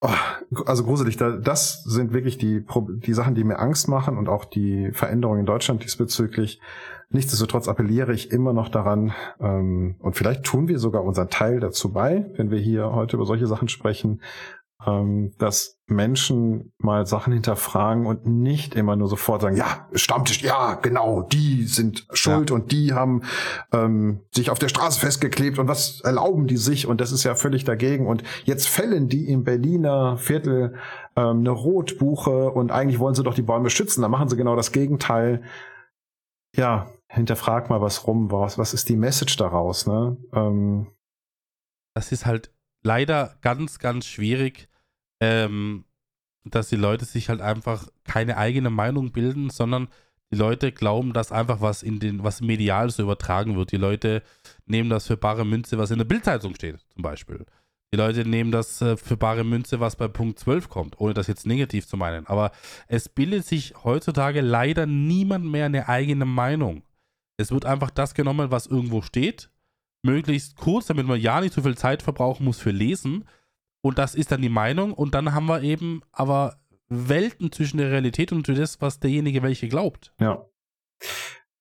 [0.00, 1.16] Oh, also gruselig.
[1.16, 2.64] Das sind wirklich die,
[3.04, 6.60] die Sachen, die mir Angst machen und auch die Veränderungen in Deutschland diesbezüglich.
[7.10, 11.90] Nichtsdestotrotz appelliere ich immer noch daran, ähm, und vielleicht tun wir sogar unseren Teil dazu
[11.92, 14.20] bei, wenn wir hier heute über solche Sachen sprechen,
[14.86, 20.74] ähm, dass Menschen mal Sachen hinterfragen und nicht immer nur sofort sagen, ja, Stammtisch, ja,
[20.74, 22.56] genau, die sind schuld ja.
[22.56, 23.22] und die haben
[23.72, 27.34] ähm, sich auf der Straße festgeklebt und was erlauben die sich und das ist ja
[27.34, 30.74] völlig dagegen und jetzt fällen die im Berliner Viertel
[31.16, 34.54] ähm, eine Rotbuche und eigentlich wollen sie doch die Bäume schützen, da machen sie genau
[34.54, 35.42] das Gegenteil.
[36.54, 40.16] Ja, hinterfrag mal was rum, was, was ist die Message daraus, ne?
[40.32, 40.86] Ähm,
[41.94, 42.52] das ist halt
[42.82, 44.68] leider ganz, ganz schwierig,
[45.20, 45.84] ähm,
[46.44, 49.88] dass die Leute sich halt einfach keine eigene Meinung bilden, sondern
[50.30, 53.72] die Leute glauben, dass einfach was in den, was medial so übertragen wird.
[53.72, 54.22] Die Leute
[54.66, 57.46] nehmen das für bare Münze, was in der Bildzeitung steht, zum Beispiel.
[57.92, 61.26] Die Leute nehmen das äh, für bare Münze, was bei Punkt 12 kommt, ohne das
[61.26, 62.26] jetzt negativ zu meinen.
[62.26, 62.52] Aber
[62.86, 66.82] es bildet sich heutzutage leider niemand mehr eine eigene Meinung.
[67.38, 69.48] Es wird einfach das genommen, was irgendwo steht
[70.02, 73.24] möglichst kurz, damit man ja nicht so viel Zeit verbrauchen muss für Lesen.
[73.80, 74.92] Und das ist dann die Meinung.
[74.92, 76.56] Und dann haben wir eben aber
[76.88, 80.12] Welten zwischen der Realität und das, was derjenige welche glaubt.
[80.20, 80.46] Ja.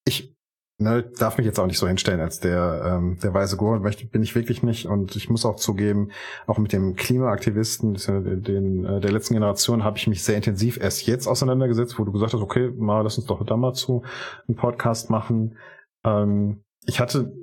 [0.05, 0.35] Ich
[0.79, 4.23] ne, darf mich jetzt auch nicht so hinstellen als der, ähm, der weise Gurn, bin
[4.23, 4.85] ich wirklich nicht.
[4.85, 6.11] Und ich muss auch zugeben,
[6.45, 7.95] auch mit dem Klimaaktivisten
[8.43, 12.11] den, äh, der letzten Generation habe ich mich sehr intensiv erst jetzt auseinandergesetzt, wo du
[12.11, 14.03] gesagt hast, okay, mal lass uns doch da mal zu
[14.47, 15.57] einen Podcast machen.
[16.05, 17.33] Ähm, ich hatte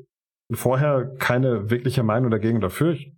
[0.53, 2.93] vorher keine wirkliche Meinung dagegen dafür.
[2.93, 3.13] Ich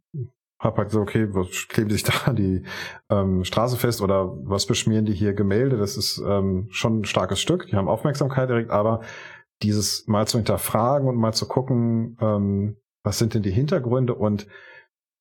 [0.58, 2.64] habe halt so, okay, was kleben sich da die
[3.10, 5.76] ähm, Straße fest oder was beschmieren die hier Gemälde?
[5.76, 7.66] Das ist ähm, schon ein starkes Stück.
[7.66, 9.00] Die haben Aufmerksamkeit direkt, aber
[9.62, 14.46] dieses mal zu hinterfragen und mal zu gucken, ähm, was sind denn die Hintergründe und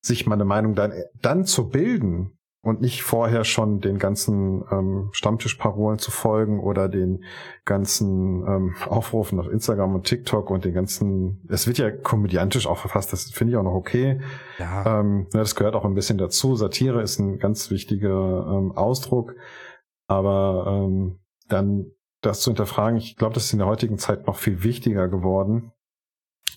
[0.01, 5.09] sich mal eine Meinung dann, dann zu bilden, und nicht vorher schon den ganzen ähm,
[5.11, 7.23] Stammtischparolen zu folgen oder den
[7.63, 12.79] ganzen ähm, Aufrufen auf Instagram und TikTok und den ganzen, es wird ja komödiantisch auch
[12.79, 14.19] verfasst, das finde ich auch noch okay.
[14.57, 14.99] Ja.
[14.99, 16.55] Ähm, ne, das gehört auch ein bisschen dazu.
[16.55, 19.35] Satire ist ein ganz wichtiger ähm, Ausdruck,
[20.07, 24.37] aber ähm, dann das zu hinterfragen, ich glaube, das ist in der heutigen Zeit noch
[24.37, 25.71] viel wichtiger geworden.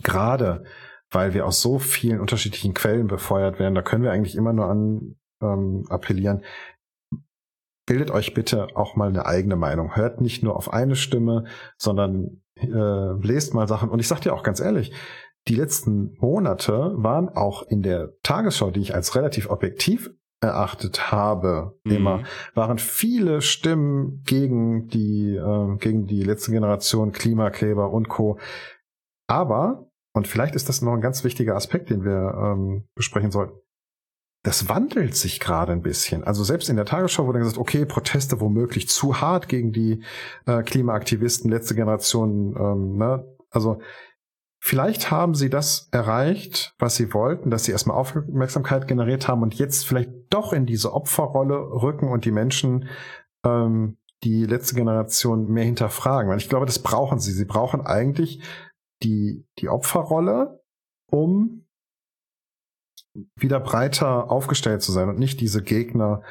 [0.02, 0.64] Gerade
[1.10, 3.74] weil wir aus so vielen unterschiedlichen Quellen befeuert werden.
[3.74, 6.42] Da können wir eigentlich immer nur an ähm, appellieren.
[7.86, 9.96] Bildet euch bitte auch mal eine eigene Meinung.
[9.96, 11.44] Hört nicht nur auf eine Stimme,
[11.78, 13.88] sondern äh, lest mal Sachen.
[13.88, 14.92] Und ich sag dir auch ganz ehrlich,
[15.48, 20.10] die letzten Monate waren auch in der Tagesschau, die ich als relativ objektiv
[20.40, 21.92] erachtet habe, mhm.
[21.92, 22.22] immer,
[22.54, 28.38] waren viele Stimmen gegen die, äh, gegen die letzte Generation Klimakleber und Co.
[29.26, 33.58] Aber, und vielleicht ist das noch ein ganz wichtiger Aspekt, den wir ähm, besprechen sollten,
[34.48, 36.24] das wandelt sich gerade ein bisschen.
[36.24, 40.02] Also selbst in der Tagesschau wurde gesagt, okay, Proteste womöglich zu hart gegen die
[40.46, 42.56] äh, Klimaaktivisten, letzte Generation.
[42.58, 43.26] Ähm, ne?
[43.50, 43.82] Also
[44.58, 49.52] vielleicht haben sie das erreicht, was sie wollten, dass sie erstmal Aufmerksamkeit generiert haben und
[49.52, 52.88] jetzt vielleicht doch in diese Opferrolle rücken und die Menschen
[53.44, 56.30] ähm, die letzte Generation mehr hinterfragen.
[56.30, 57.32] Weil ich glaube, das brauchen sie.
[57.32, 58.42] Sie brauchen eigentlich
[59.02, 60.64] die, die Opferrolle,
[61.10, 61.67] um
[63.36, 66.22] wieder breiter aufgestellt zu sein und nicht diese Gegner,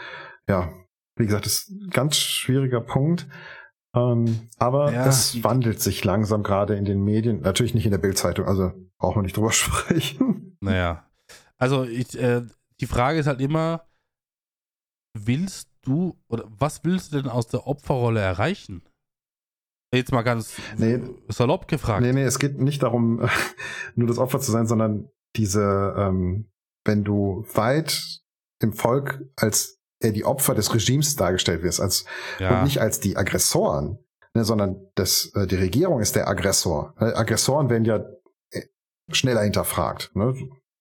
[0.47, 0.71] ja,
[1.15, 3.27] wie gesagt, das ist ein ganz schwieriger Punkt.
[3.95, 5.05] Ähm, aber ja.
[5.07, 9.19] es wandelt sich langsam gerade in den Medien, natürlich nicht in der Bildzeitung, also brauchen
[9.19, 10.57] wir nicht drüber sprechen.
[10.61, 11.09] Naja.
[11.57, 12.43] Also ich, äh,
[12.79, 13.87] die Frage ist halt immer,
[15.17, 18.83] willst du oder was willst du denn aus der Opferrolle erreichen?
[19.93, 20.99] Jetzt mal ganz nee,
[21.29, 22.01] salopp gefragt.
[22.01, 23.27] Nee, nee, es geht nicht darum,
[23.95, 26.51] nur das Opfer zu sein, sondern diese, ähm,
[26.87, 28.21] wenn du weit
[28.59, 32.05] im Volk als äh, die Opfer des Regimes dargestellt wirst, als
[32.39, 32.57] ja.
[32.57, 33.99] und nicht als die Aggressoren,
[34.33, 36.93] ne, sondern das, äh, die Regierung ist der Aggressor.
[36.97, 38.05] Aggressoren werden ja
[38.51, 38.61] äh,
[39.11, 40.11] schneller hinterfragt.
[40.15, 40.33] Ne?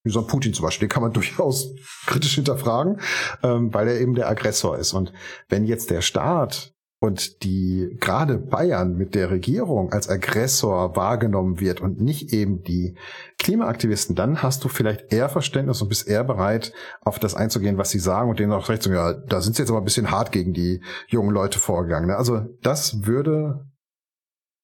[0.03, 1.75] Wie so ein Putin zum Beispiel, den kann man durchaus
[2.07, 3.01] kritisch hinterfragen,
[3.43, 4.93] ähm, weil er eben der Aggressor ist.
[4.93, 5.13] Und
[5.49, 11.81] wenn jetzt der Staat und die gerade Bayern mit der Regierung als Aggressor wahrgenommen wird
[11.81, 12.97] und nicht eben die
[13.39, 17.91] Klimaaktivisten, dann hast du vielleicht eher Verständnis und bist eher bereit, auf das einzugehen, was
[17.91, 20.11] sie sagen und denen auch recht zu ja, da sind sie jetzt aber ein bisschen
[20.11, 22.09] hart gegen die jungen Leute vorgegangen.
[22.09, 22.17] Ne?
[22.17, 23.67] Also das würde,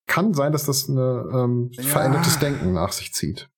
[0.07, 1.83] kann sein, dass das ein ähm, ja.
[1.83, 3.51] verändertes Denken nach sich zieht.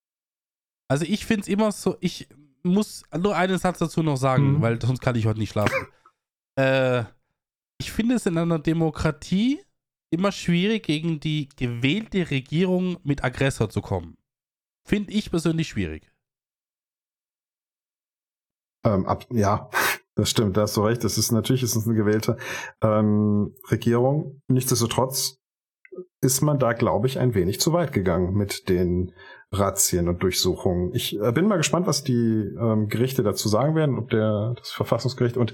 [0.88, 2.28] Also ich finde es immer so, ich
[2.64, 4.62] muss nur einen Satz dazu noch sagen, mhm.
[4.62, 5.86] weil sonst kann ich heute nicht schlafen.
[6.56, 7.04] äh,
[7.84, 9.60] ich finde es in einer Demokratie
[10.10, 14.16] immer schwierig, gegen die gewählte Regierung mit Aggressor zu kommen.
[14.88, 16.10] Finde ich persönlich schwierig.
[18.84, 19.68] Ähm, ab, ja,
[20.16, 21.02] Das stimmt, da hast du recht.
[21.02, 22.36] Das ist natürlich ist eine gewählte
[22.80, 24.40] ähm, Regierung.
[24.46, 25.40] Nichtsdestotrotz
[26.20, 29.12] ist man da, glaube ich, ein wenig zu weit gegangen mit den
[29.50, 30.94] Razzien und Durchsuchungen.
[30.94, 34.70] Ich äh, bin mal gespannt, was die ähm, Gerichte dazu sagen werden, ob der das
[34.70, 35.52] Verfassungsgericht und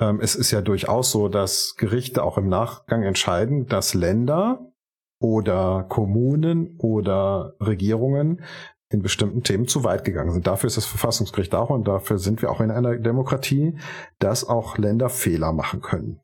[0.00, 4.72] ähm, es ist ja durchaus so, dass Gerichte auch im Nachgang entscheiden, dass Länder
[5.20, 8.42] oder Kommunen oder Regierungen
[8.90, 10.46] in bestimmten Themen zu weit gegangen sind.
[10.46, 13.76] Dafür ist das Verfassungsgericht auch und dafür sind wir auch in einer Demokratie,
[14.18, 16.20] dass auch Länder Fehler machen können.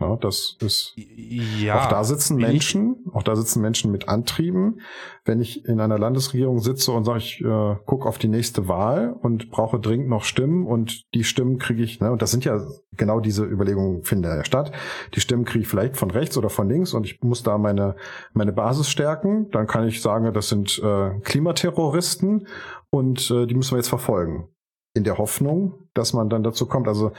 [0.00, 4.80] Ja, das ist ja, auch da sitzen Menschen, auch da sitzen Menschen mit Antrieben.
[5.26, 9.14] Wenn ich in einer Landesregierung sitze und sage, ich äh, gucke auf die nächste Wahl
[9.20, 12.62] und brauche dringend noch Stimmen und die Stimmen kriege ich, ne, und das sind ja
[12.96, 14.72] genau diese Überlegungen finden ja statt.
[15.14, 17.94] Die Stimmen kriege ich vielleicht von rechts oder von links und ich muss da meine
[18.32, 19.50] meine Basis stärken.
[19.50, 22.46] Dann kann ich sagen, das sind äh, Klimaterroristen
[22.88, 24.48] und äh, die müssen wir jetzt verfolgen.
[24.94, 26.88] In der Hoffnung, dass man dann dazu kommt.
[26.88, 27.12] Also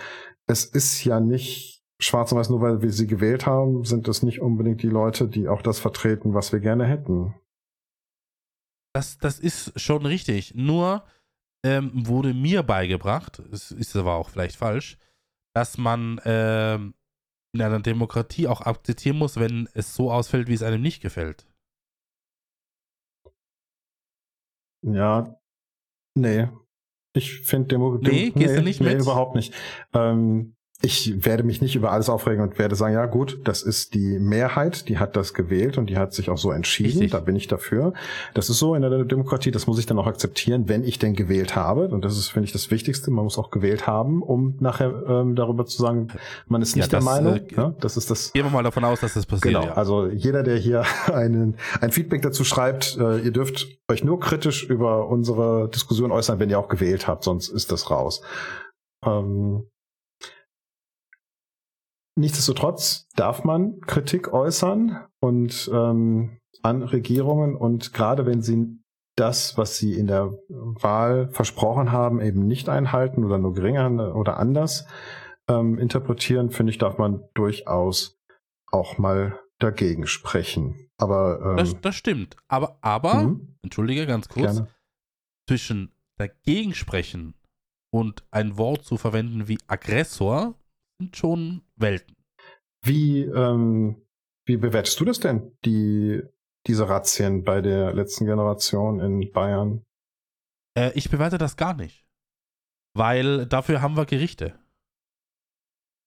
[0.47, 1.70] es ist ja nicht
[2.02, 5.28] schwarz und weiß, nur weil wir sie gewählt haben, sind das nicht unbedingt die Leute,
[5.28, 7.34] die auch das vertreten, was wir gerne hätten.
[8.94, 10.53] Das, das ist schon richtig.
[10.56, 11.03] Nur
[11.64, 14.98] ähm, wurde mir beigebracht, es ist aber auch vielleicht falsch,
[15.56, 16.95] dass man ähm,
[17.53, 21.45] in einer Demokratie auch akzeptieren muss, wenn es so ausfällt, wie es einem nicht gefällt.
[24.84, 25.40] Ja,
[26.15, 26.49] nee.
[27.14, 28.10] Ich finde Demokratie.
[28.10, 29.02] Nee, gehst nee, du nicht nee, mit?
[29.02, 29.53] überhaupt nicht.
[29.94, 33.93] Ähm, ich werde mich nicht über alles aufregen und werde sagen, ja gut, das ist
[33.93, 37.11] die Mehrheit, die hat das gewählt und die hat sich auch so entschieden, Richtig.
[37.11, 37.93] da bin ich dafür.
[38.33, 41.13] Das ist so in der Demokratie, das muss ich dann auch akzeptieren, wenn ich denn
[41.13, 41.89] gewählt habe.
[41.89, 43.11] Und das ist, finde ich, das Wichtigste.
[43.11, 46.07] Man muss auch gewählt haben, um nachher ähm, darüber zu sagen,
[46.47, 47.35] man ist nicht ja, das, der Meinung.
[47.35, 48.33] Äh, ja, das ist das.
[48.33, 49.53] Gehen wir mal davon aus, dass das passiert.
[49.53, 49.65] Genau.
[49.65, 49.73] Ja.
[49.73, 50.83] Also jeder, der hier
[51.13, 56.39] einen, ein Feedback dazu schreibt, äh, ihr dürft euch nur kritisch über unsere Diskussion äußern,
[56.39, 58.21] wenn ihr auch gewählt habt, sonst ist das raus.
[59.05, 59.67] Ähm,
[62.15, 68.81] Nichtsdestotrotz darf man Kritik äußern und ähm, an Regierungen und gerade wenn sie
[69.15, 74.38] das, was sie in der Wahl versprochen haben, eben nicht einhalten oder nur geringer oder
[74.38, 74.88] anders
[75.47, 78.17] ähm, interpretieren, finde ich, darf man durchaus
[78.71, 80.89] auch mal dagegen sprechen.
[80.97, 82.35] Aber ähm, das, das stimmt.
[82.47, 83.55] Aber, aber, mhm.
[83.61, 84.67] entschuldige ganz kurz, Gerne.
[85.47, 87.35] zwischen dagegen sprechen
[87.91, 90.55] und ein Wort zu verwenden wie Aggressor
[91.02, 92.15] sind schon Welten.
[92.84, 94.06] Wie, ähm,
[94.45, 96.22] wie bewertest du das denn, die,
[96.68, 99.84] diese Razzien bei der letzten Generation in Bayern?
[100.78, 102.06] Äh, ich bewerte das gar nicht.
[102.94, 104.60] Weil dafür haben wir Gerichte.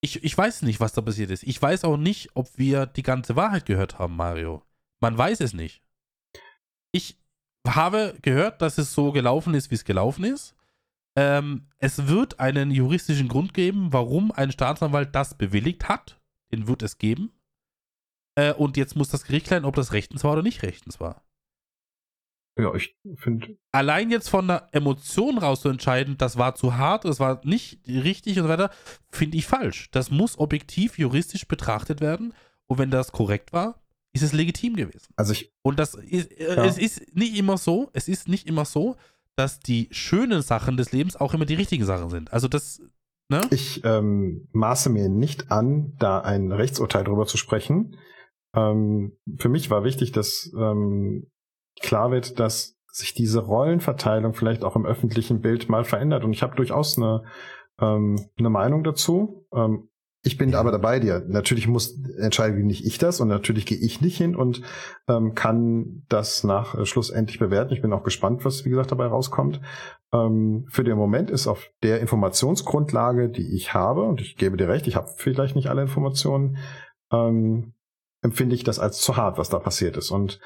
[0.01, 1.43] Ich, ich weiß nicht, was da passiert ist.
[1.43, 4.63] Ich weiß auch nicht, ob wir die ganze Wahrheit gehört haben, Mario.
[5.01, 5.83] Man weiß es nicht.
[6.93, 7.19] Ich
[7.67, 10.55] habe gehört, dass es so gelaufen ist, wie es gelaufen ist.
[11.17, 16.21] Ähm, es wird einen juristischen Grund geben, warum ein Staatsanwalt das bewilligt hat.
[16.53, 17.33] Den wird es geben.
[18.37, 21.25] Äh, und jetzt muss das Gericht klären, ob das rechtens war oder nicht rechtens war.
[22.57, 23.59] Ja, ich finde.
[23.73, 27.81] Allein jetzt von der Emotion raus zu entscheiden, das war zu hart, das war nicht
[27.87, 28.71] richtig und so weiter,
[29.11, 29.91] finde ich falsch.
[29.91, 32.33] Das muss objektiv juristisch betrachtet werden.
[32.67, 33.83] Und wenn das korrekt war,
[34.13, 35.13] ist es legitim gewesen.
[35.17, 35.53] Also ich.
[35.63, 36.65] Und das ist, äh, ja.
[36.65, 38.97] es ist nicht immer so, es ist nicht immer so,
[39.37, 42.33] dass die schönen Sachen des Lebens auch immer die richtigen Sachen sind.
[42.33, 42.81] Also das,
[43.29, 43.41] ne?
[43.51, 47.97] Ich ähm, maße mir nicht an, da ein Rechtsurteil drüber zu sprechen.
[48.55, 51.31] Ähm, für mich war wichtig, dass ähm,
[51.81, 56.25] klar wird, dass sich diese Rollenverteilung vielleicht auch im öffentlichen Bild mal verändert.
[56.25, 57.25] Und ich habe durchaus eine,
[57.81, 59.49] ähm, eine Meinung dazu.
[59.53, 59.89] Ähm,
[60.25, 61.23] ich bin aber dabei dir.
[61.29, 64.63] Natürlich muss entscheide nicht ich das und natürlich gehe ich nicht hin und
[65.07, 67.75] ähm, kann das nach äh, schlussendlich bewerten.
[67.75, 69.61] Ich bin auch gespannt, was wie gesagt dabei rauskommt.
[70.15, 74.69] Ähm, für den Moment ist auf der Informationsgrundlage, die ich habe, und ich gebe dir
[74.69, 76.57] recht, ich habe vielleicht nicht alle Informationen,
[77.13, 77.75] ähm,
[78.23, 80.41] empfinde ich das als zu hart, was da passiert ist und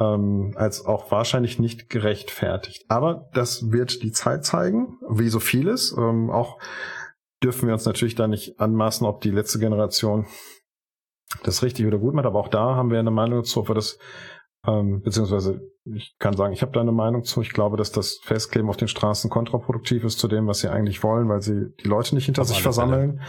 [0.00, 2.84] ähm, als auch wahrscheinlich nicht gerechtfertigt.
[2.88, 5.94] Aber das wird die Zeit zeigen, wie so vieles.
[5.96, 6.58] Ähm, auch
[7.42, 10.26] dürfen wir uns natürlich da nicht anmaßen, ob die letzte Generation
[11.42, 13.74] das richtig oder gut macht, aber auch da haben wir eine Meinung dazu, ob wir
[13.74, 13.98] das,
[14.66, 17.40] ähm, beziehungsweise ich kann sagen, ich habe da eine Meinung zu.
[17.40, 21.02] Ich glaube, dass das Festkleben auf den Straßen kontraproduktiv ist zu dem, was sie eigentlich
[21.02, 23.18] wollen, weil sie die Leute nicht hinter auf sich versammeln.
[23.18, 23.26] Fälle.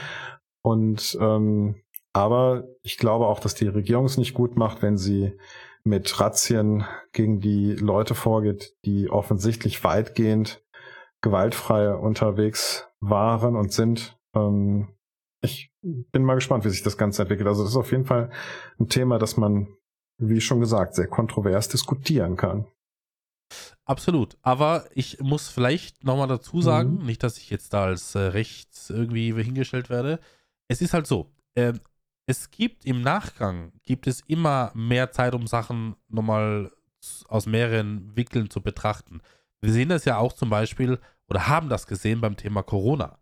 [0.64, 1.82] Und ähm,
[2.14, 5.38] aber ich glaube auch, dass die Regierung es nicht gut macht, wenn sie
[5.84, 10.62] mit Razzien gegen die Leute vorgeht, die offensichtlich weitgehend
[11.22, 14.18] gewaltfrei unterwegs waren und sind.
[14.36, 14.88] Ähm,
[15.44, 17.48] ich bin mal gespannt, wie sich das Ganze entwickelt.
[17.48, 18.30] Also das ist auf jeden Fall
[18.80, 19.68] ein Thema, das man,
[20.20, 22.68] wie schon gesagt, sehr kontrovers diskutieren kann.
[23.86, 24.38] Absolut.
[24.42, 27.06] Aber ich muss vielleicht nochmal dazu sagen, Mhm.
[27.06, 30.20] nicht, dass ich jetzt da als äh, rechts irgendwie hingestellt werde.
[30.70, 31.80] Es ist halt so, ähm,
[32.28, 36.72] es gibt im Nachgang, gibt es immer mehr Zeit, um Sachen nochmal
[37.28, 39.22] aus mehreren Winkeln zu betrachten.
[39.62, 43.20] Wir sehen das ja auch zum Beispiel, oder haben das gesehen beim Thema Corona.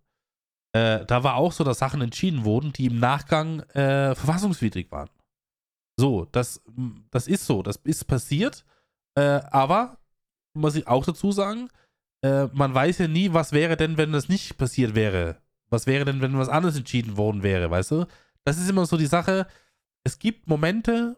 [0.74, 5.10] Äh, da war auch so, dass Sachen entschieden wurden, die im Nachgang äh, verfassungswidrig waren.
[6.00, 6.62] So, das,
[7.12, 8.66] das ist so, das ist passiert,
[9.16, 9.98] äh, aber
[10.54, 11.70] muss ich auch dazu sagen,
[12.24, 15.42] äh, man weiß ja nie, was wäre denn, wenn das nicht passiert wäre.
[15.70, 18.06] Was wäre denn, wenn was anderes entschieden worden wäre, weißt du?
[18.44, 19.48] Das ist immer so die Sache.
[20.04, 21.18] Es gibt Momente,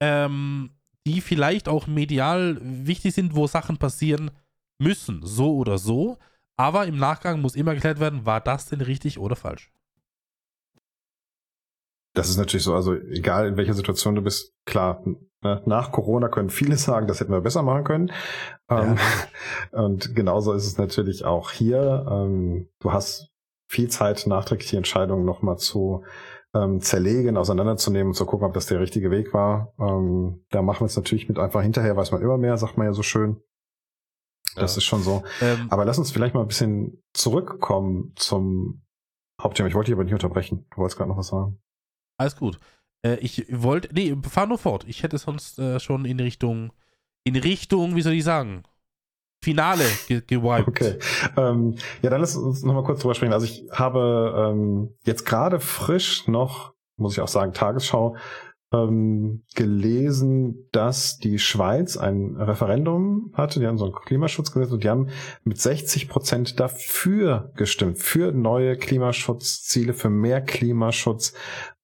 [0.00, 0.70] ähm,
[1.06, 4.30] die vielleicht auch medial wichtig sind, wo Sachen passieren
[4.78, 6.18] müssen, so oder so.
[6.56, 9.72] Aber im Nachgang muss immer geklärt werden, war das denn richtig oder falsch?
[12.14, 15.04] Das ist natürlich so, also egal in welcher Situation du bist, klar,
[15.42, 18.12] ne, nach Corona können viele sagen, das hätten wir besser machen können.
[18.68, 18.96] Ähm,
[19.70, 22.06] und genauso ist es natürlich auch hier.
[22.10, 23.30] Ähm, du hast
[23.68, 26.04] viel Zeit, nachträglich die Entscheidung nochmal zu
[26.54, 29.72] ähm, zerlegen, auseinanderzunehmen und zu gucken, ob das der richtige Weg war.
[29.78, 32.86] Ähm, da machen wir es natürlich mit einfach hinterher, weiß man immer mehr, sagt man
[32.86, 33.40] ja so schön.
[34.54, 34.78] Das Ja.
[34.78, 35.22] ist schon so.
[35.40, 38.82] Ähm, Aber lass uns vielleicht mal ein bisschen zurückkommen zum
[39.40, 39.68] Hauptthema.
[39.68, 40.66] Ich wollte dich aber nicht unterbrechen.
[40.70, 41.58] Du wolltest gerade noch was sagen.
[42.18, 42.58] Alles gut.
[43.04, 44.84] Äh, ich wollte, nee, fahr nur fort.
[44.88, 46.72] Ich hätte sonst äh, schon in Richtung,
[47.24, 48.64] in Richtung, wie soll ich sagen,
[49.44, 50.66] Finale ge gewiped.
[50.66, 50.98] Okay.
[51.36, 53.32] Ähm, ja, dann lass uns noch mal kurz drüber sprechen.
[53.32, 58.16] Also ich habe ähm, jetzt gerade frisch noch, muss ich auch sagen, Tagesschau
[58.72, 63.60] ähm, gelesen, dass die Schweiz ein Referendum hatte.
[63.60, 65.08] Die haben so ein Klimaschutzgesetz und die haben
[65.44, 71.32] mit 60 Prozent dafür gestimmt, für neue Klimaschutzziele, für mehr Klimaschutz.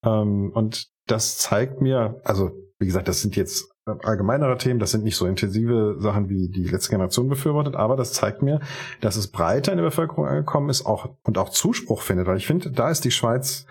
[0.02, 5.04] Ähm, und das zeigt mir, also wie gesagt, das sind jetzt allgemeinere Themen, das sind
[5.04, 8.60] nicht so intensive Sachen, wie die letzte Generation befürwortet, aber das zeigt mir,
[9.00, 12.46] dass es breiter in der Bevölkerung angekommen ist auch, und auch Zuspruch findet, weil ich
[12.46, 13.66] finde, da ist die Schweiz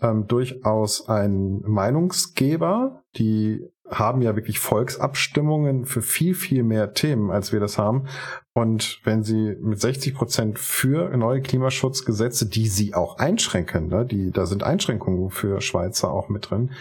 [0.00, 7.52] ähm, durchaus ein Meinungsgeber, die haben ja wirklich Volksabstimmungen für viel, viel mehr Themen, als
[7.52, 8.06] wir das haben.
[8.52, 14.30] Und wenn sie mit 60 Prozent für neue Klimaschutzgesetze, die sie auch einschränken, ne, die,
[14.30, 16.72] da sind Einschränkungen für Schweizer auch mit drin,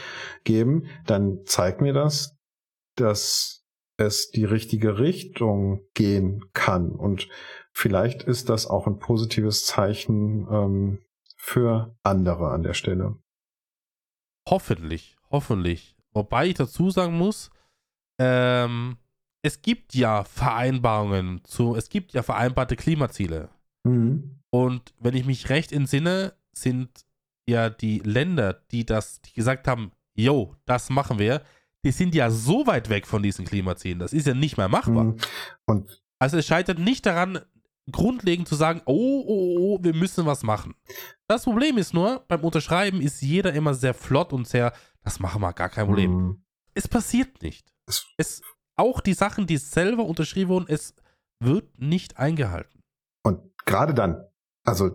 [0.43, 2.36] geben, dann zeigt mir das,
[2.99, 3.65] dass
[3.97, 6.91] es die richtige Richtung gehen kann.
[6.91, 7.27] Und
[7.71, 10.99] vielleicht ist das auch ein positives Zeichen ähm,
[11.35, 13.17] für andere an der Stelle.
[14.47, 15.95] Hoffentlich, hoffentlich.
[16.13, 17.49] Wobei ich dazu sagen muss,
[18.19, 18.97] ähm,
[19.41, 23.49] es gibt ja Vereinbarungen zu, es gibt ja vereinbarte Klimaziele.
[23.83, 24.41] Mhm.
[24.49, 27.05] Und wenn ich mich recht entsinne, sind
[27.47, 31.43] ja die Länder, die das, die gesagt haben, yo, das machen wir,
[31.85, 33.99] die sind ja so weit weg von diesen Klimazielen.
[33.99, 35.03] Das ist ja nicht mehr machbar.
[35.05, 35.17] Mhm.
[35.65, 37.39] Und Also es scheitert nicht daran,
[37.91, 40.75] grundlegend zu sagen, oh, oh, oh, wir müssen was machen.
[41.27, 44.73] Das Problem ist nur, beim Unterschreiben ist jeder immer sehr flott und sehr,
[45.03, 46.11] das machen wir, gar kein Problem.
[46.11, 46.43] Mhm.
[46.73, 47.71] Es passiert nicht.
[47.87, 48.41] Es- Es,
[48.75, 50.93] auch die Sachen, die selber unterschrieben wurden, es
[51.39, 52.81] wird nicht eingehalten.
[53.23, 54.23] Und gerade dann,
[54.65, 54.91] also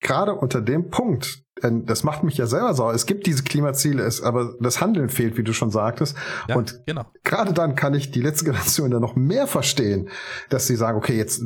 [0.00, 2.94] gerade unter dem Punkt, das macht mich ja selber sauer.
[2.94, 6.16] Es gibt diese Klimaziele, es, aber das Handeln fehlt, wie du schon sagtest.
[6.48, 7.04] Ja, Und genau.
[7.22, 10.08] gerade dann kann ich die letzte Generation dann noch mehr verstehen,
[10.48, 11.42] dass sie sagen, okay, jetzt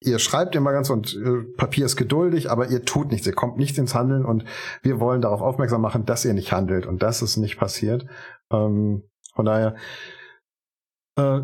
[0.00, 3.58] ihr schreibt immer ganz und äh, Papier ist geduldig, aber ihr tut nichts, ihr kommt
[3.58, 4.44] nicht ins Handeln und
[4.82, 8.06] wir wollen darauf aufmerksam machen, dass ihr nicht handelt und das ist nicht passiert.
[8.50, 9.02] Ähm,
[9.34, 9.76] von daher,
[11.16, 11.40] äh,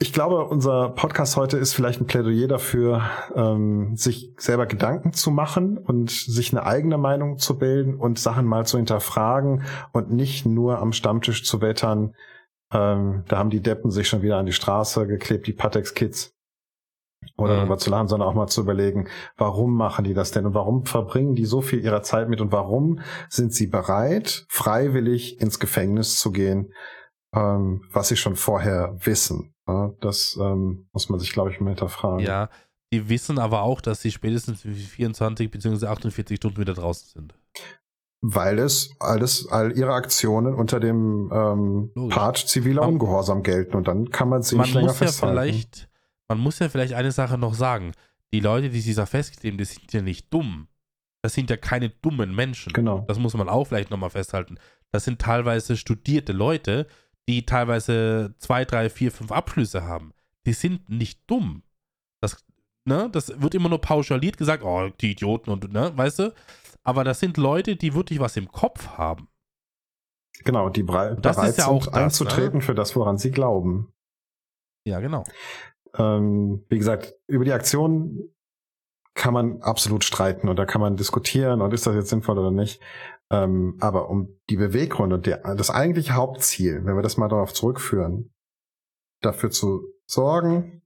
[0.00, 3.02] ich glaube, unser Podcast heute ist vielleicht ein Plädoyer dafür,
[3.34, 8.46] ähm, sich selber Gedanken zu machen und sich eine eigene Meinung zu bilden und Sachen
[8.46, 12.14] mal zu hinterfragen und nicht nur am Stammtisch zu wettern,
[12.72, 16.32] ähm, da haben die Deppen sich schon wieder an die Straße geklebt, die Patex-Kids.
[17.36, 17.58] Oder Mhm.
[17.58, 20.86] darüber zu lachen, sondern auch mal zu überlegen, warum machen die das denn und warum
[20.86, 26.20] verbringen die so viel ihrer Zeit mit und warum sind sie bereit, freiwillig ins Gefängnis
[26.20, 26.72] zu gehen,
[27.34, 29.52] ähm, was sie schon vorher wissen.
[29.68, 32.20] Ja, das ähm, muss man sich, glaube ich, mal hinterfragen.
[32.24, 32.48] Ja,
[32.92, 35.86] die wissen aber auch, dass sie spätestens 24 bzw.
[35.86, 37.34] 48 Stunden wieder draußen sind.
[38.20, 42.14] Weil es alles, all ihre Aktionen unter dem ähm, Logisch.
[42.16, 45.34] Part ziviler Man- Ungehorsam gelten und dann kann man sie nicht länger muss ja festhalten.
[45.36, 45.88] vielleicht,
[46.28, 47.92] man muss ja vielleicht eine Sache noch sagen.
[48.32, 50.66] Die Leute, die sich da festkleben, die sind ja nicht dumm.
[51.22, 52.72] Das sind ja keine dummen Menschen.
[52.72, 53.04] Genau.
[53.06, 54.58] Das muss man auch vielleicht nochmal festhalten.
[54.90, 56.86] Das sind teilweise studierte Leute,
[57.28, 60.12] die teilweise zwei, drei, vier, fünf Abschlüsse haben.
[60.46, 61.62] Die sind nicht dumm.
[62.20, 62.44] Das,
[62.84, 66.34] ne, das wird immer nur pauschaliert gesagt, oh, die Idioten und, ne, weißt du?
[66.82, 69.28] Aber das sind Leute, die wirklich was im Kopf haben.
[70.44, 73.30] Genau, die brei- Das bereit ist ja sind auch das, einzutreten für das, woran sie
[73.30, 73.92] glauben.
[74.86, 75.24] Ja, genau.
[75.96, 78.30] ähm, wie gesagt, über die Aktion
[79.14, 82.52] kann man absolut streiten und da kann man diskutieren und ist das jetzt sinnvoll oder
[82.52, 82.80] nicht.
[83.30, 87.52] Ähm, aber um die Beweggründe und der, das eigentliche Hauptziel, wenn wir das mal darauf
[87.52, 88.32] zurückführen,
[89.22, 90.82] dafür zu sorgen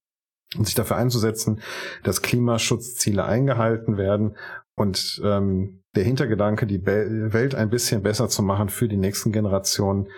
[0.56, 1.62] und sich dafür einzusetzen,
[2.02, 4.36] dass Klimaschutzziele eingehalten werden
[4.76, 10.10] und ähm, der Hintergedanke, die Welt ein bisschen besser zu machen für die nächsten Generationen,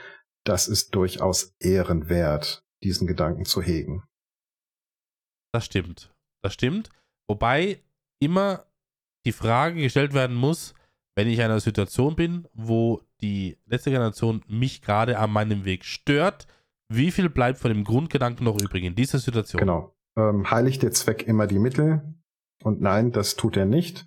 [0.44, 4.04] das ist durchaus ehrenwert, diesen Gedanken zu hegen.
[5.52, 6.12] Das stimmt.
[6.42, 6.90] Das stimmt.
[7.28, 7.82] Wobei
[8.20, 8.66] immer
[9.26, 10.74] die Frage gestellt werden muss,
[11.14, 15.84] wenn ich in einer Situation bin, wo die letzte Generation mich gerade an meinem Weg
[15.84, 16.46] stört,
[16.88, 19.60] wie viel bleibt von dem Grundgedanken noch übrig in dieser Situation?
[19.60, 19.94] Genau.
[20.16, 22.02] Ähm, heiligt der Zweck immer die Mittel?
[22.62, 24.06] Und nein, das tut er nicht.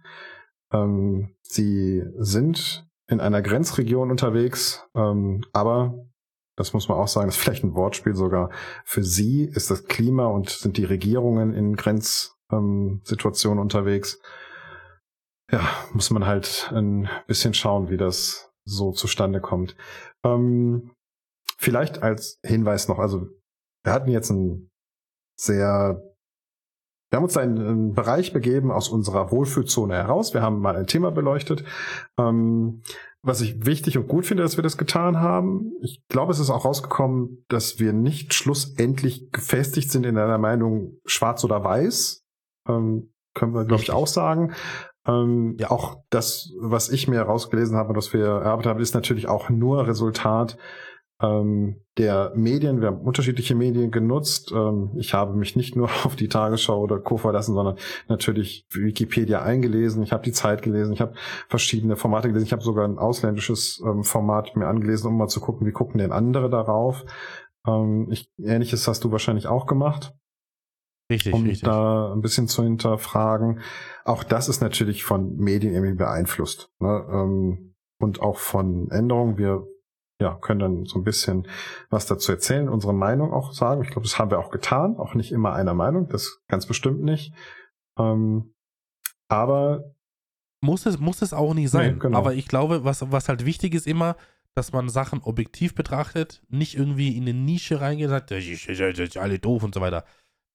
[0.71, 6.05] Ähm, sie sind in einer Grenzregion unterwegs, ähm, aber
[6.55, 8.49] das muss man auch sagen, das ist vielleicht ein Wortspiel sogar.
[8.83, 14.19] Für sie ist das Klima und sind die Regierungen in Grenzsituationen unterwegs
[15.51, 15.61] ja,
[15.93, 19.75] muss man halt ein bisschen schauen, wie das so zustande kommt.
[20.23, 20.91] Ähm,
[21.57, 23.27] vielleicht als Hinweis noch, also
[23.83, 24.69] wir hatten jetzt ein
[25.39, 26.01] sehr,
[27.09, 30.33] wir haben uns in einen Bereich begeben aus unserer Wohlfühlzone heraus.
[30.33, 31.63] Wir haben mal ein Thema beleuchtet.
[32.19, 32.81] Ähm,
[33.23, 35.73] was ich wichtig und gut finde, dass wir das getan haben.
[35.81, 40.97] Ich glaube, es ist auch rausgekommen, dass wir nicht schlussendlich gefestigt sind in einer Meinung
[41.05, 42.25] schwarz oder weiß.
[42.69, 44.53] Ähm, können wir, glaube ich, auch sagen.
[45.07, 45.71] Ähm, ja.
[45.71, 49.49] Auch das, was ich mir herausgelesen habe und was wir erarbeitet haben, ist natürlich auch
[49.49, 50.57] nur Resultat
[51.21, 52.81] ähm, der Medien.
[52.81, 54.51] Wir haben unterschiedliche Medien genutzt.
[54.53, 57.17] Ähm, ich habe mich nicht nur auf die Tagesschau oder Co.
[57.17, 57.77] verlassen, sondern
[58.07, 60.03] natürlich Wikipedia eingelesen.
[60.03, 60.93] Ich habe die Zeit gelesen.
[60.93, 61.13] Ich habe
[61.47, 62.45] verschiedene Formate gelesen.
[62.45, 65.99] Ich habe sogar ein ausländisches ähm, Format mir angelesen, um mal zu gucken, wie gucken
[65.99, 67.05] denn andere darauf.
[67.65, 70.13] Ähm, ich, Ähnliches hast du wahrscheinlich auch gemacht.
[71.09, 71.61] Richtig, um richtig.
[71.61, 73.61] da ein bisschen zu hinterfragen.
[74.07, 76.71] Auch das ist natürlich von Medien irgendwie beeinflusst.
[76.79, 77.05] Ne?
[77.11, 79.37] Ähm, und auch von Änderungen.
[79.37, 79.67] Wir
[80.21, 81.47] ja, können dann so ein bisschen
[81.89, 83.81] was dazu erzählen, unsere Meinung auch sagen.
[83.83, 84.95] Ich glaube, das haben wir auch getan.
[84.95, 87.33] Auch nicht immer einer Meinung, das ganz bestimmt nicht.
[87.99, 88.53] Ähm,
[89.27, 89.93] aber
[90.61, 91.95] muss es, muss es auch nicht sein.
[91.95, 92.17] Nee, genau.
[92.17, 94.15] Aber ich glaube, was, was halt wichtig ist immer,
[94.55, 99.63] dass man Sachen objektiv betrachtet, nicht irgendwie in eine Nische reingeht und sagt, alle doof
[99.63, 100.05] und so weiter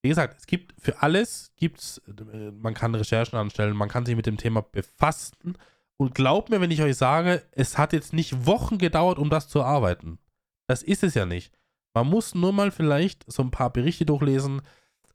[0.02, 4.16] wie gesagt, es gibt für alles, gibt's, äh, man kann Recherchen anstellen, man kann sich
[4.16, 5.56] mit dem Thema befassen.
[5.96, 9.48] Und glaubt mir, wenn ich euch sage, es hat jetzt nicht Wochen gedauert, um das
[9.48, 10.18] zu erarbeiten.
[10.66, 11.56] Das ist es ja nicht.
[11.94, 14.62] Man muss nur mal vielleicht so ein paar Berichte durchlesen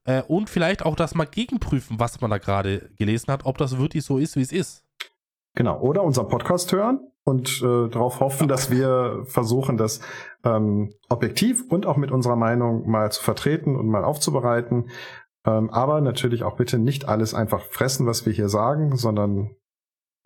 [0.05, 3.77] äh, und vielleicht auch das mal gegenprüfen, was man da gerade gelesen hat, ob das
[3.77, 4.85] wirklich so ist, wie es ist.
[5.55, 5.79] Genau.
[5.81, 9.99] Oder unseren Podcast hören und äh, darauf hoffen, dass wir versuchen, das
[10.45, 14.89] ähm, objektiv und auch mit unserer Meinung mal zu vertreten und mal aufzubereiten.
[15.45, 19.51] Ähm, aber natürlich auch bitte nicht alles einfach fressen, was wir hier sagen, sondern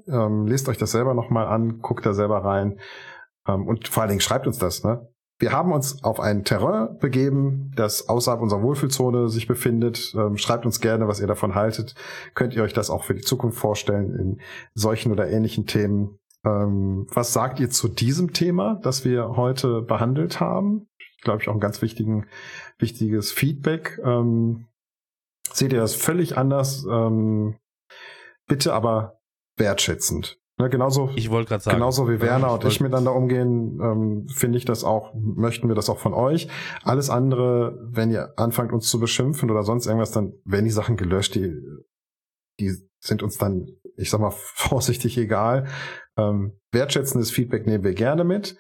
[0.08, 2.80] ähm, lest euch das selber nochmal an, guckt da selber rein
[3.48, 4.84] ähm, und vor allen Dingen schreibt uns das.
[4.84, 5.10] Ne?
[5.40, 10.14] Wir haben uns auf ein Terrain begeben, das außerhalb unserer Wohlfühlzone sich befindet.
[10.16, 11.96] Ähm, schreibt uns gerne, was ihr davon haltet.
[12.36, 14.42] Könnt ihr euch das auch für die Zukunft vorstellen in
[14.76, 16.20] solchen oder ähnlichen Themen?
[16.46, 20.88] Ähm, was sagt ihr zu diesem Thema, das wir heute behandelt haben?
[21.22, 22.28] Glaube ich auch ein ganz wichtigen,
[22.80, 24.00] wichtiges Feedback.
[24.04, 24.68] Ähm,
[25.52, 26.86] seht ihr das völlig anders?
[26.90, 27.58] Ähm,
[28.48, 29.22] bitte aber
[29.58, 30.42] wertschätzend.
[30.62, 34.28] Ne, genauso, ich wollte gerade sagen, genauso wie Werner ich und ich miteinander umgehen, ähm,
[34.28, 36.50] finde ich das auch, möchten wir das auch von euch.
[36.84, 40.98] Alles andere, wenn ihr anfangt uns zu beschimpfen oder sonst irgendwas, dann werden die Sachen
[40.98, 41.52] gelöscht, die,
[42.60, 45.68] die sind uns dann, ich sag mal, vorsichtig egal.
[46.18, 48.58] Ähm, wertschätzendes Feedback nehmen wir gerne mit.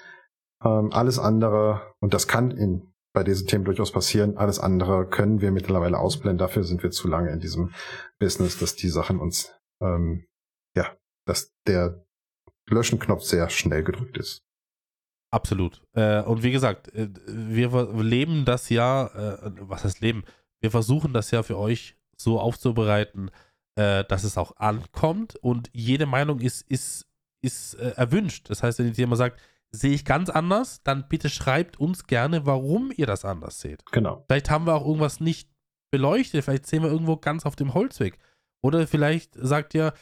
[0.63, 5.41] Ähm, alles andere, und das kann in, bei diesen Themen durchaus passieren, alles andere können
[5.41, 6.37] wir mittlerweile ausblenden.
[6.37, 7.73] Dafür sind wir zu lange in diesem
[8.19, 10.27] Business, dass die Sachen uns, ähm,
[10.75, 10.95] ja,
[11.25, 12.05] dass der
[12.69, 14.43] Löschenknopf sehr schnell gedrückt ist.
[15.33, 15.81] Absolut.
[15.93, 20.23] Äh, und wie gesagt, äh, wir leben das ja, äh, was heißt Leben?
[20.61, 23.31] Wir versuchen das ja für euch so aufzubereiten,
[23.75, 27.07] äh, dass es auch ankommt und jede Meinung ist, ist
[27.41, 28.49] ist äh, erwünscht.
[28.49, 29.39] Das heißt, wenn jemand sagt,
[29.71, 33.85] sehe ich ganz anders, dann bitte schreibt uns gerne, warum ihr das anders seht.
[33.91, 34.23] Genau.
[34.27, 35.49] Vielleicht haben wir auch irgendwas nicht
[35.91, 38.17] beleuchtet, vielleicht sehen wir irgendwo ganz auf dem Holzweg.
[38.61, 39.93] Oder vielleicht sagt ihr,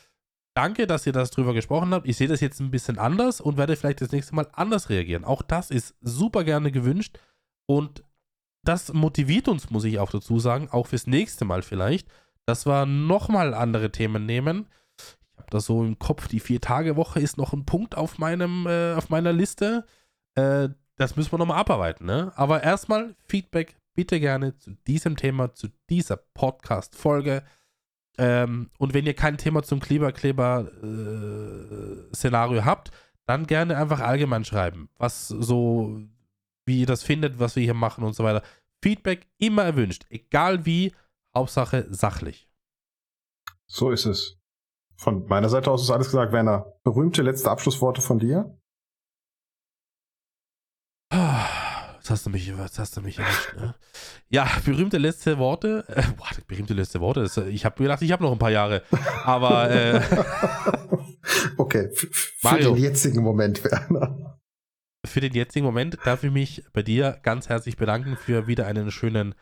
[0.55, 2.07] danke, dass ihr das drüber gesprochen habt.
[2.07, 5.23] Ich sehe das jetzt ein bisschen anders und werde vielleicht das nächste Mal anders reagieren.
[5.23, 7.19] Auch das ist super gerne gewünscht
[7.67, 8.03] und
[8.63, 12.09] das motiviert uns, muss ich auch dazu sagen, auch fürs nächste Mal vielleicht,
[12.45, 14.67] dass wir nochmal andere Themen nehmen
[15.49, 19.33] das so im Kopf, die Vier-Tage-Woche ist noch ein Punkt auf, meinem, äh, auf meiner
[19.33, 19.85] Liste.
[20.35, 22.33] Äh, das müssen wir nochmal abarbeiten, ne?
[22.35, 27.43] Aber erstmal Feedback bitte gerne zu diesem Thema, zu dieser Podcast-Folge.
[28.17, 32.91] Ähm, und wenn ihr kein Thema zum Kleberkleber-Szenario äh, habt,
[33.25, 36.01] dann gerne einfach allgemein schreiben, was so,
[36.65, 38.43] wie ihr das findet, was wir hier machen und so weiter.
[38.81, 40.93] Feedback immer erwünscht, egal wie,
[41.35, 42.49] Hauptsache sachlich.
[43.67, 44.38] So ist es.
[44.99, 46.33] Von meiner Seite aus ist alles gesagt.
[46.33, 48.53] Werner, berühmte letzte Abschlussworte von dir?
[51.09, 53.75] Jetzt hast du mich, jetzt hast du mich erwischt, ne?
[54.27, 55.85] Ja, berühmte letzte Worte.
[55.87, 57.21] Äh, boah, berühmte letzte Worte.
[57.21, 58.83] Das, ich habe gedacht, ich habe noch ein paar Jahre.
[59.23, 60.01] Aber äh,
[61.57, 62.09] okay, für
[62.43, 64.37] Mario, den jetzigen Moment, Werner.
[65.05, 68.91] Für den jetzigen Moment darf ich mich bei dir ganz herzlich bedanken für wieder einen
[68.91, 69.33] schönen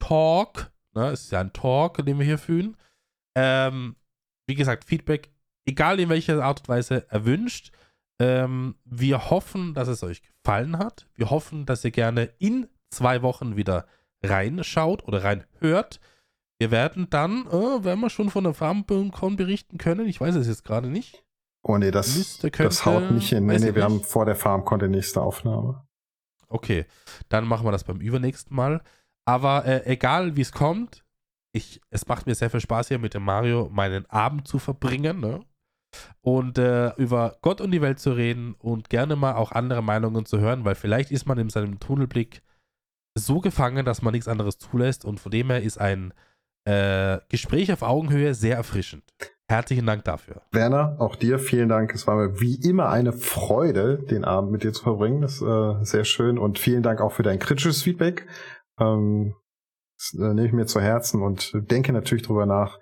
[0.00, 0.72] Talk.
[0.92, 1.10] Ne?
[1.10, 2.76] Es ist ja ein Talk, den wir hier führen.
[3.36, 3.94] Ähm,
[4.46, 5.30] wie gesagt, Feedback,
[5.64, 7.72] egal in welcher Art und Weise, erwünscht.
[8.20, 11.08] Ähm, wir hoffen, dass es euch gefallen hat.
[11.14, 13.86] Wir hoffen, dass ihr gerne in zwei Wochen wieder
[14.22, 16.00] reinschaut oder reinhört.
[16.58, 20.06] Wir werden dann, äh, werden wir schon von der FarmCon berichten können.
[20.06, 21.24] Ich weiß es jetzt gerade nicht.
[21.62, 23.46] Oh nee, das, Liste könnte, das haut nicht hin.
[23.46, 25.86] Nee, nee, wir haben vor der FarmCon die nächste Aufnahme.
[26.48, 26.84] Okay,
[27.28, 28.82] dann machen wir das beim übernächsten Mal.
[29.24, 31.03] Aber äh, egal wie es kommt,
[31.54, 35.20] ich, es macht mir sehr viel Spaß hier mit dem Mario meinen Abend zu verbringen.
[35.20, 35.40] Ne?
[36.22, 40.26] und äh, über Gott und die Welt zu reden und gerne mal auch andere Meinungen
[40.26, 42.42] zu hören, weil vielleicht ist man in seinem Tunnelblick
[43.16, 46.12] so gefangen, dass man nichts anderes zulässt und von dem her ist ein
[46.64, 49.04] äh, Gespräch auf Augenhöhe sehr erfrischend.
[49.48, 50.42] Herzlichen Dank dafür.
[50.52, 51.94] Werner, auch dir vielen Dank.
[51.94, 55.20] Es war mir wie immer eine Freude, den Abend mit dir zu verbringen.
[55.20, 58.26] Das ist äh, sehr schön und vielen Dank auch für dein kritisches Feedback.
[58.80, 59.34] Ähm,
[60.12, 62.78] das äh, nehme ich mir zu Herzen und denke natürlich drüber nach,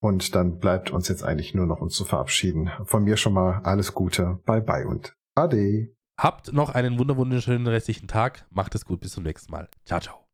[0.00, 2.70] und dann bleibt uns jetzt eigentlich nur noch uns zu verabschieden.
[2.84, 4.40] Von mir schon mal alles Gute.
[4.46, 5.88] Bye bye und Ade.
[6.16, 8.46] Habt noch einen wunderschönen restlichen Tag.
[8.50, 9.00] Macht es gut.
[9.00, 9.68] Bis zum nächsten Mal.
[9.84, 10.27] Ciao, ciao.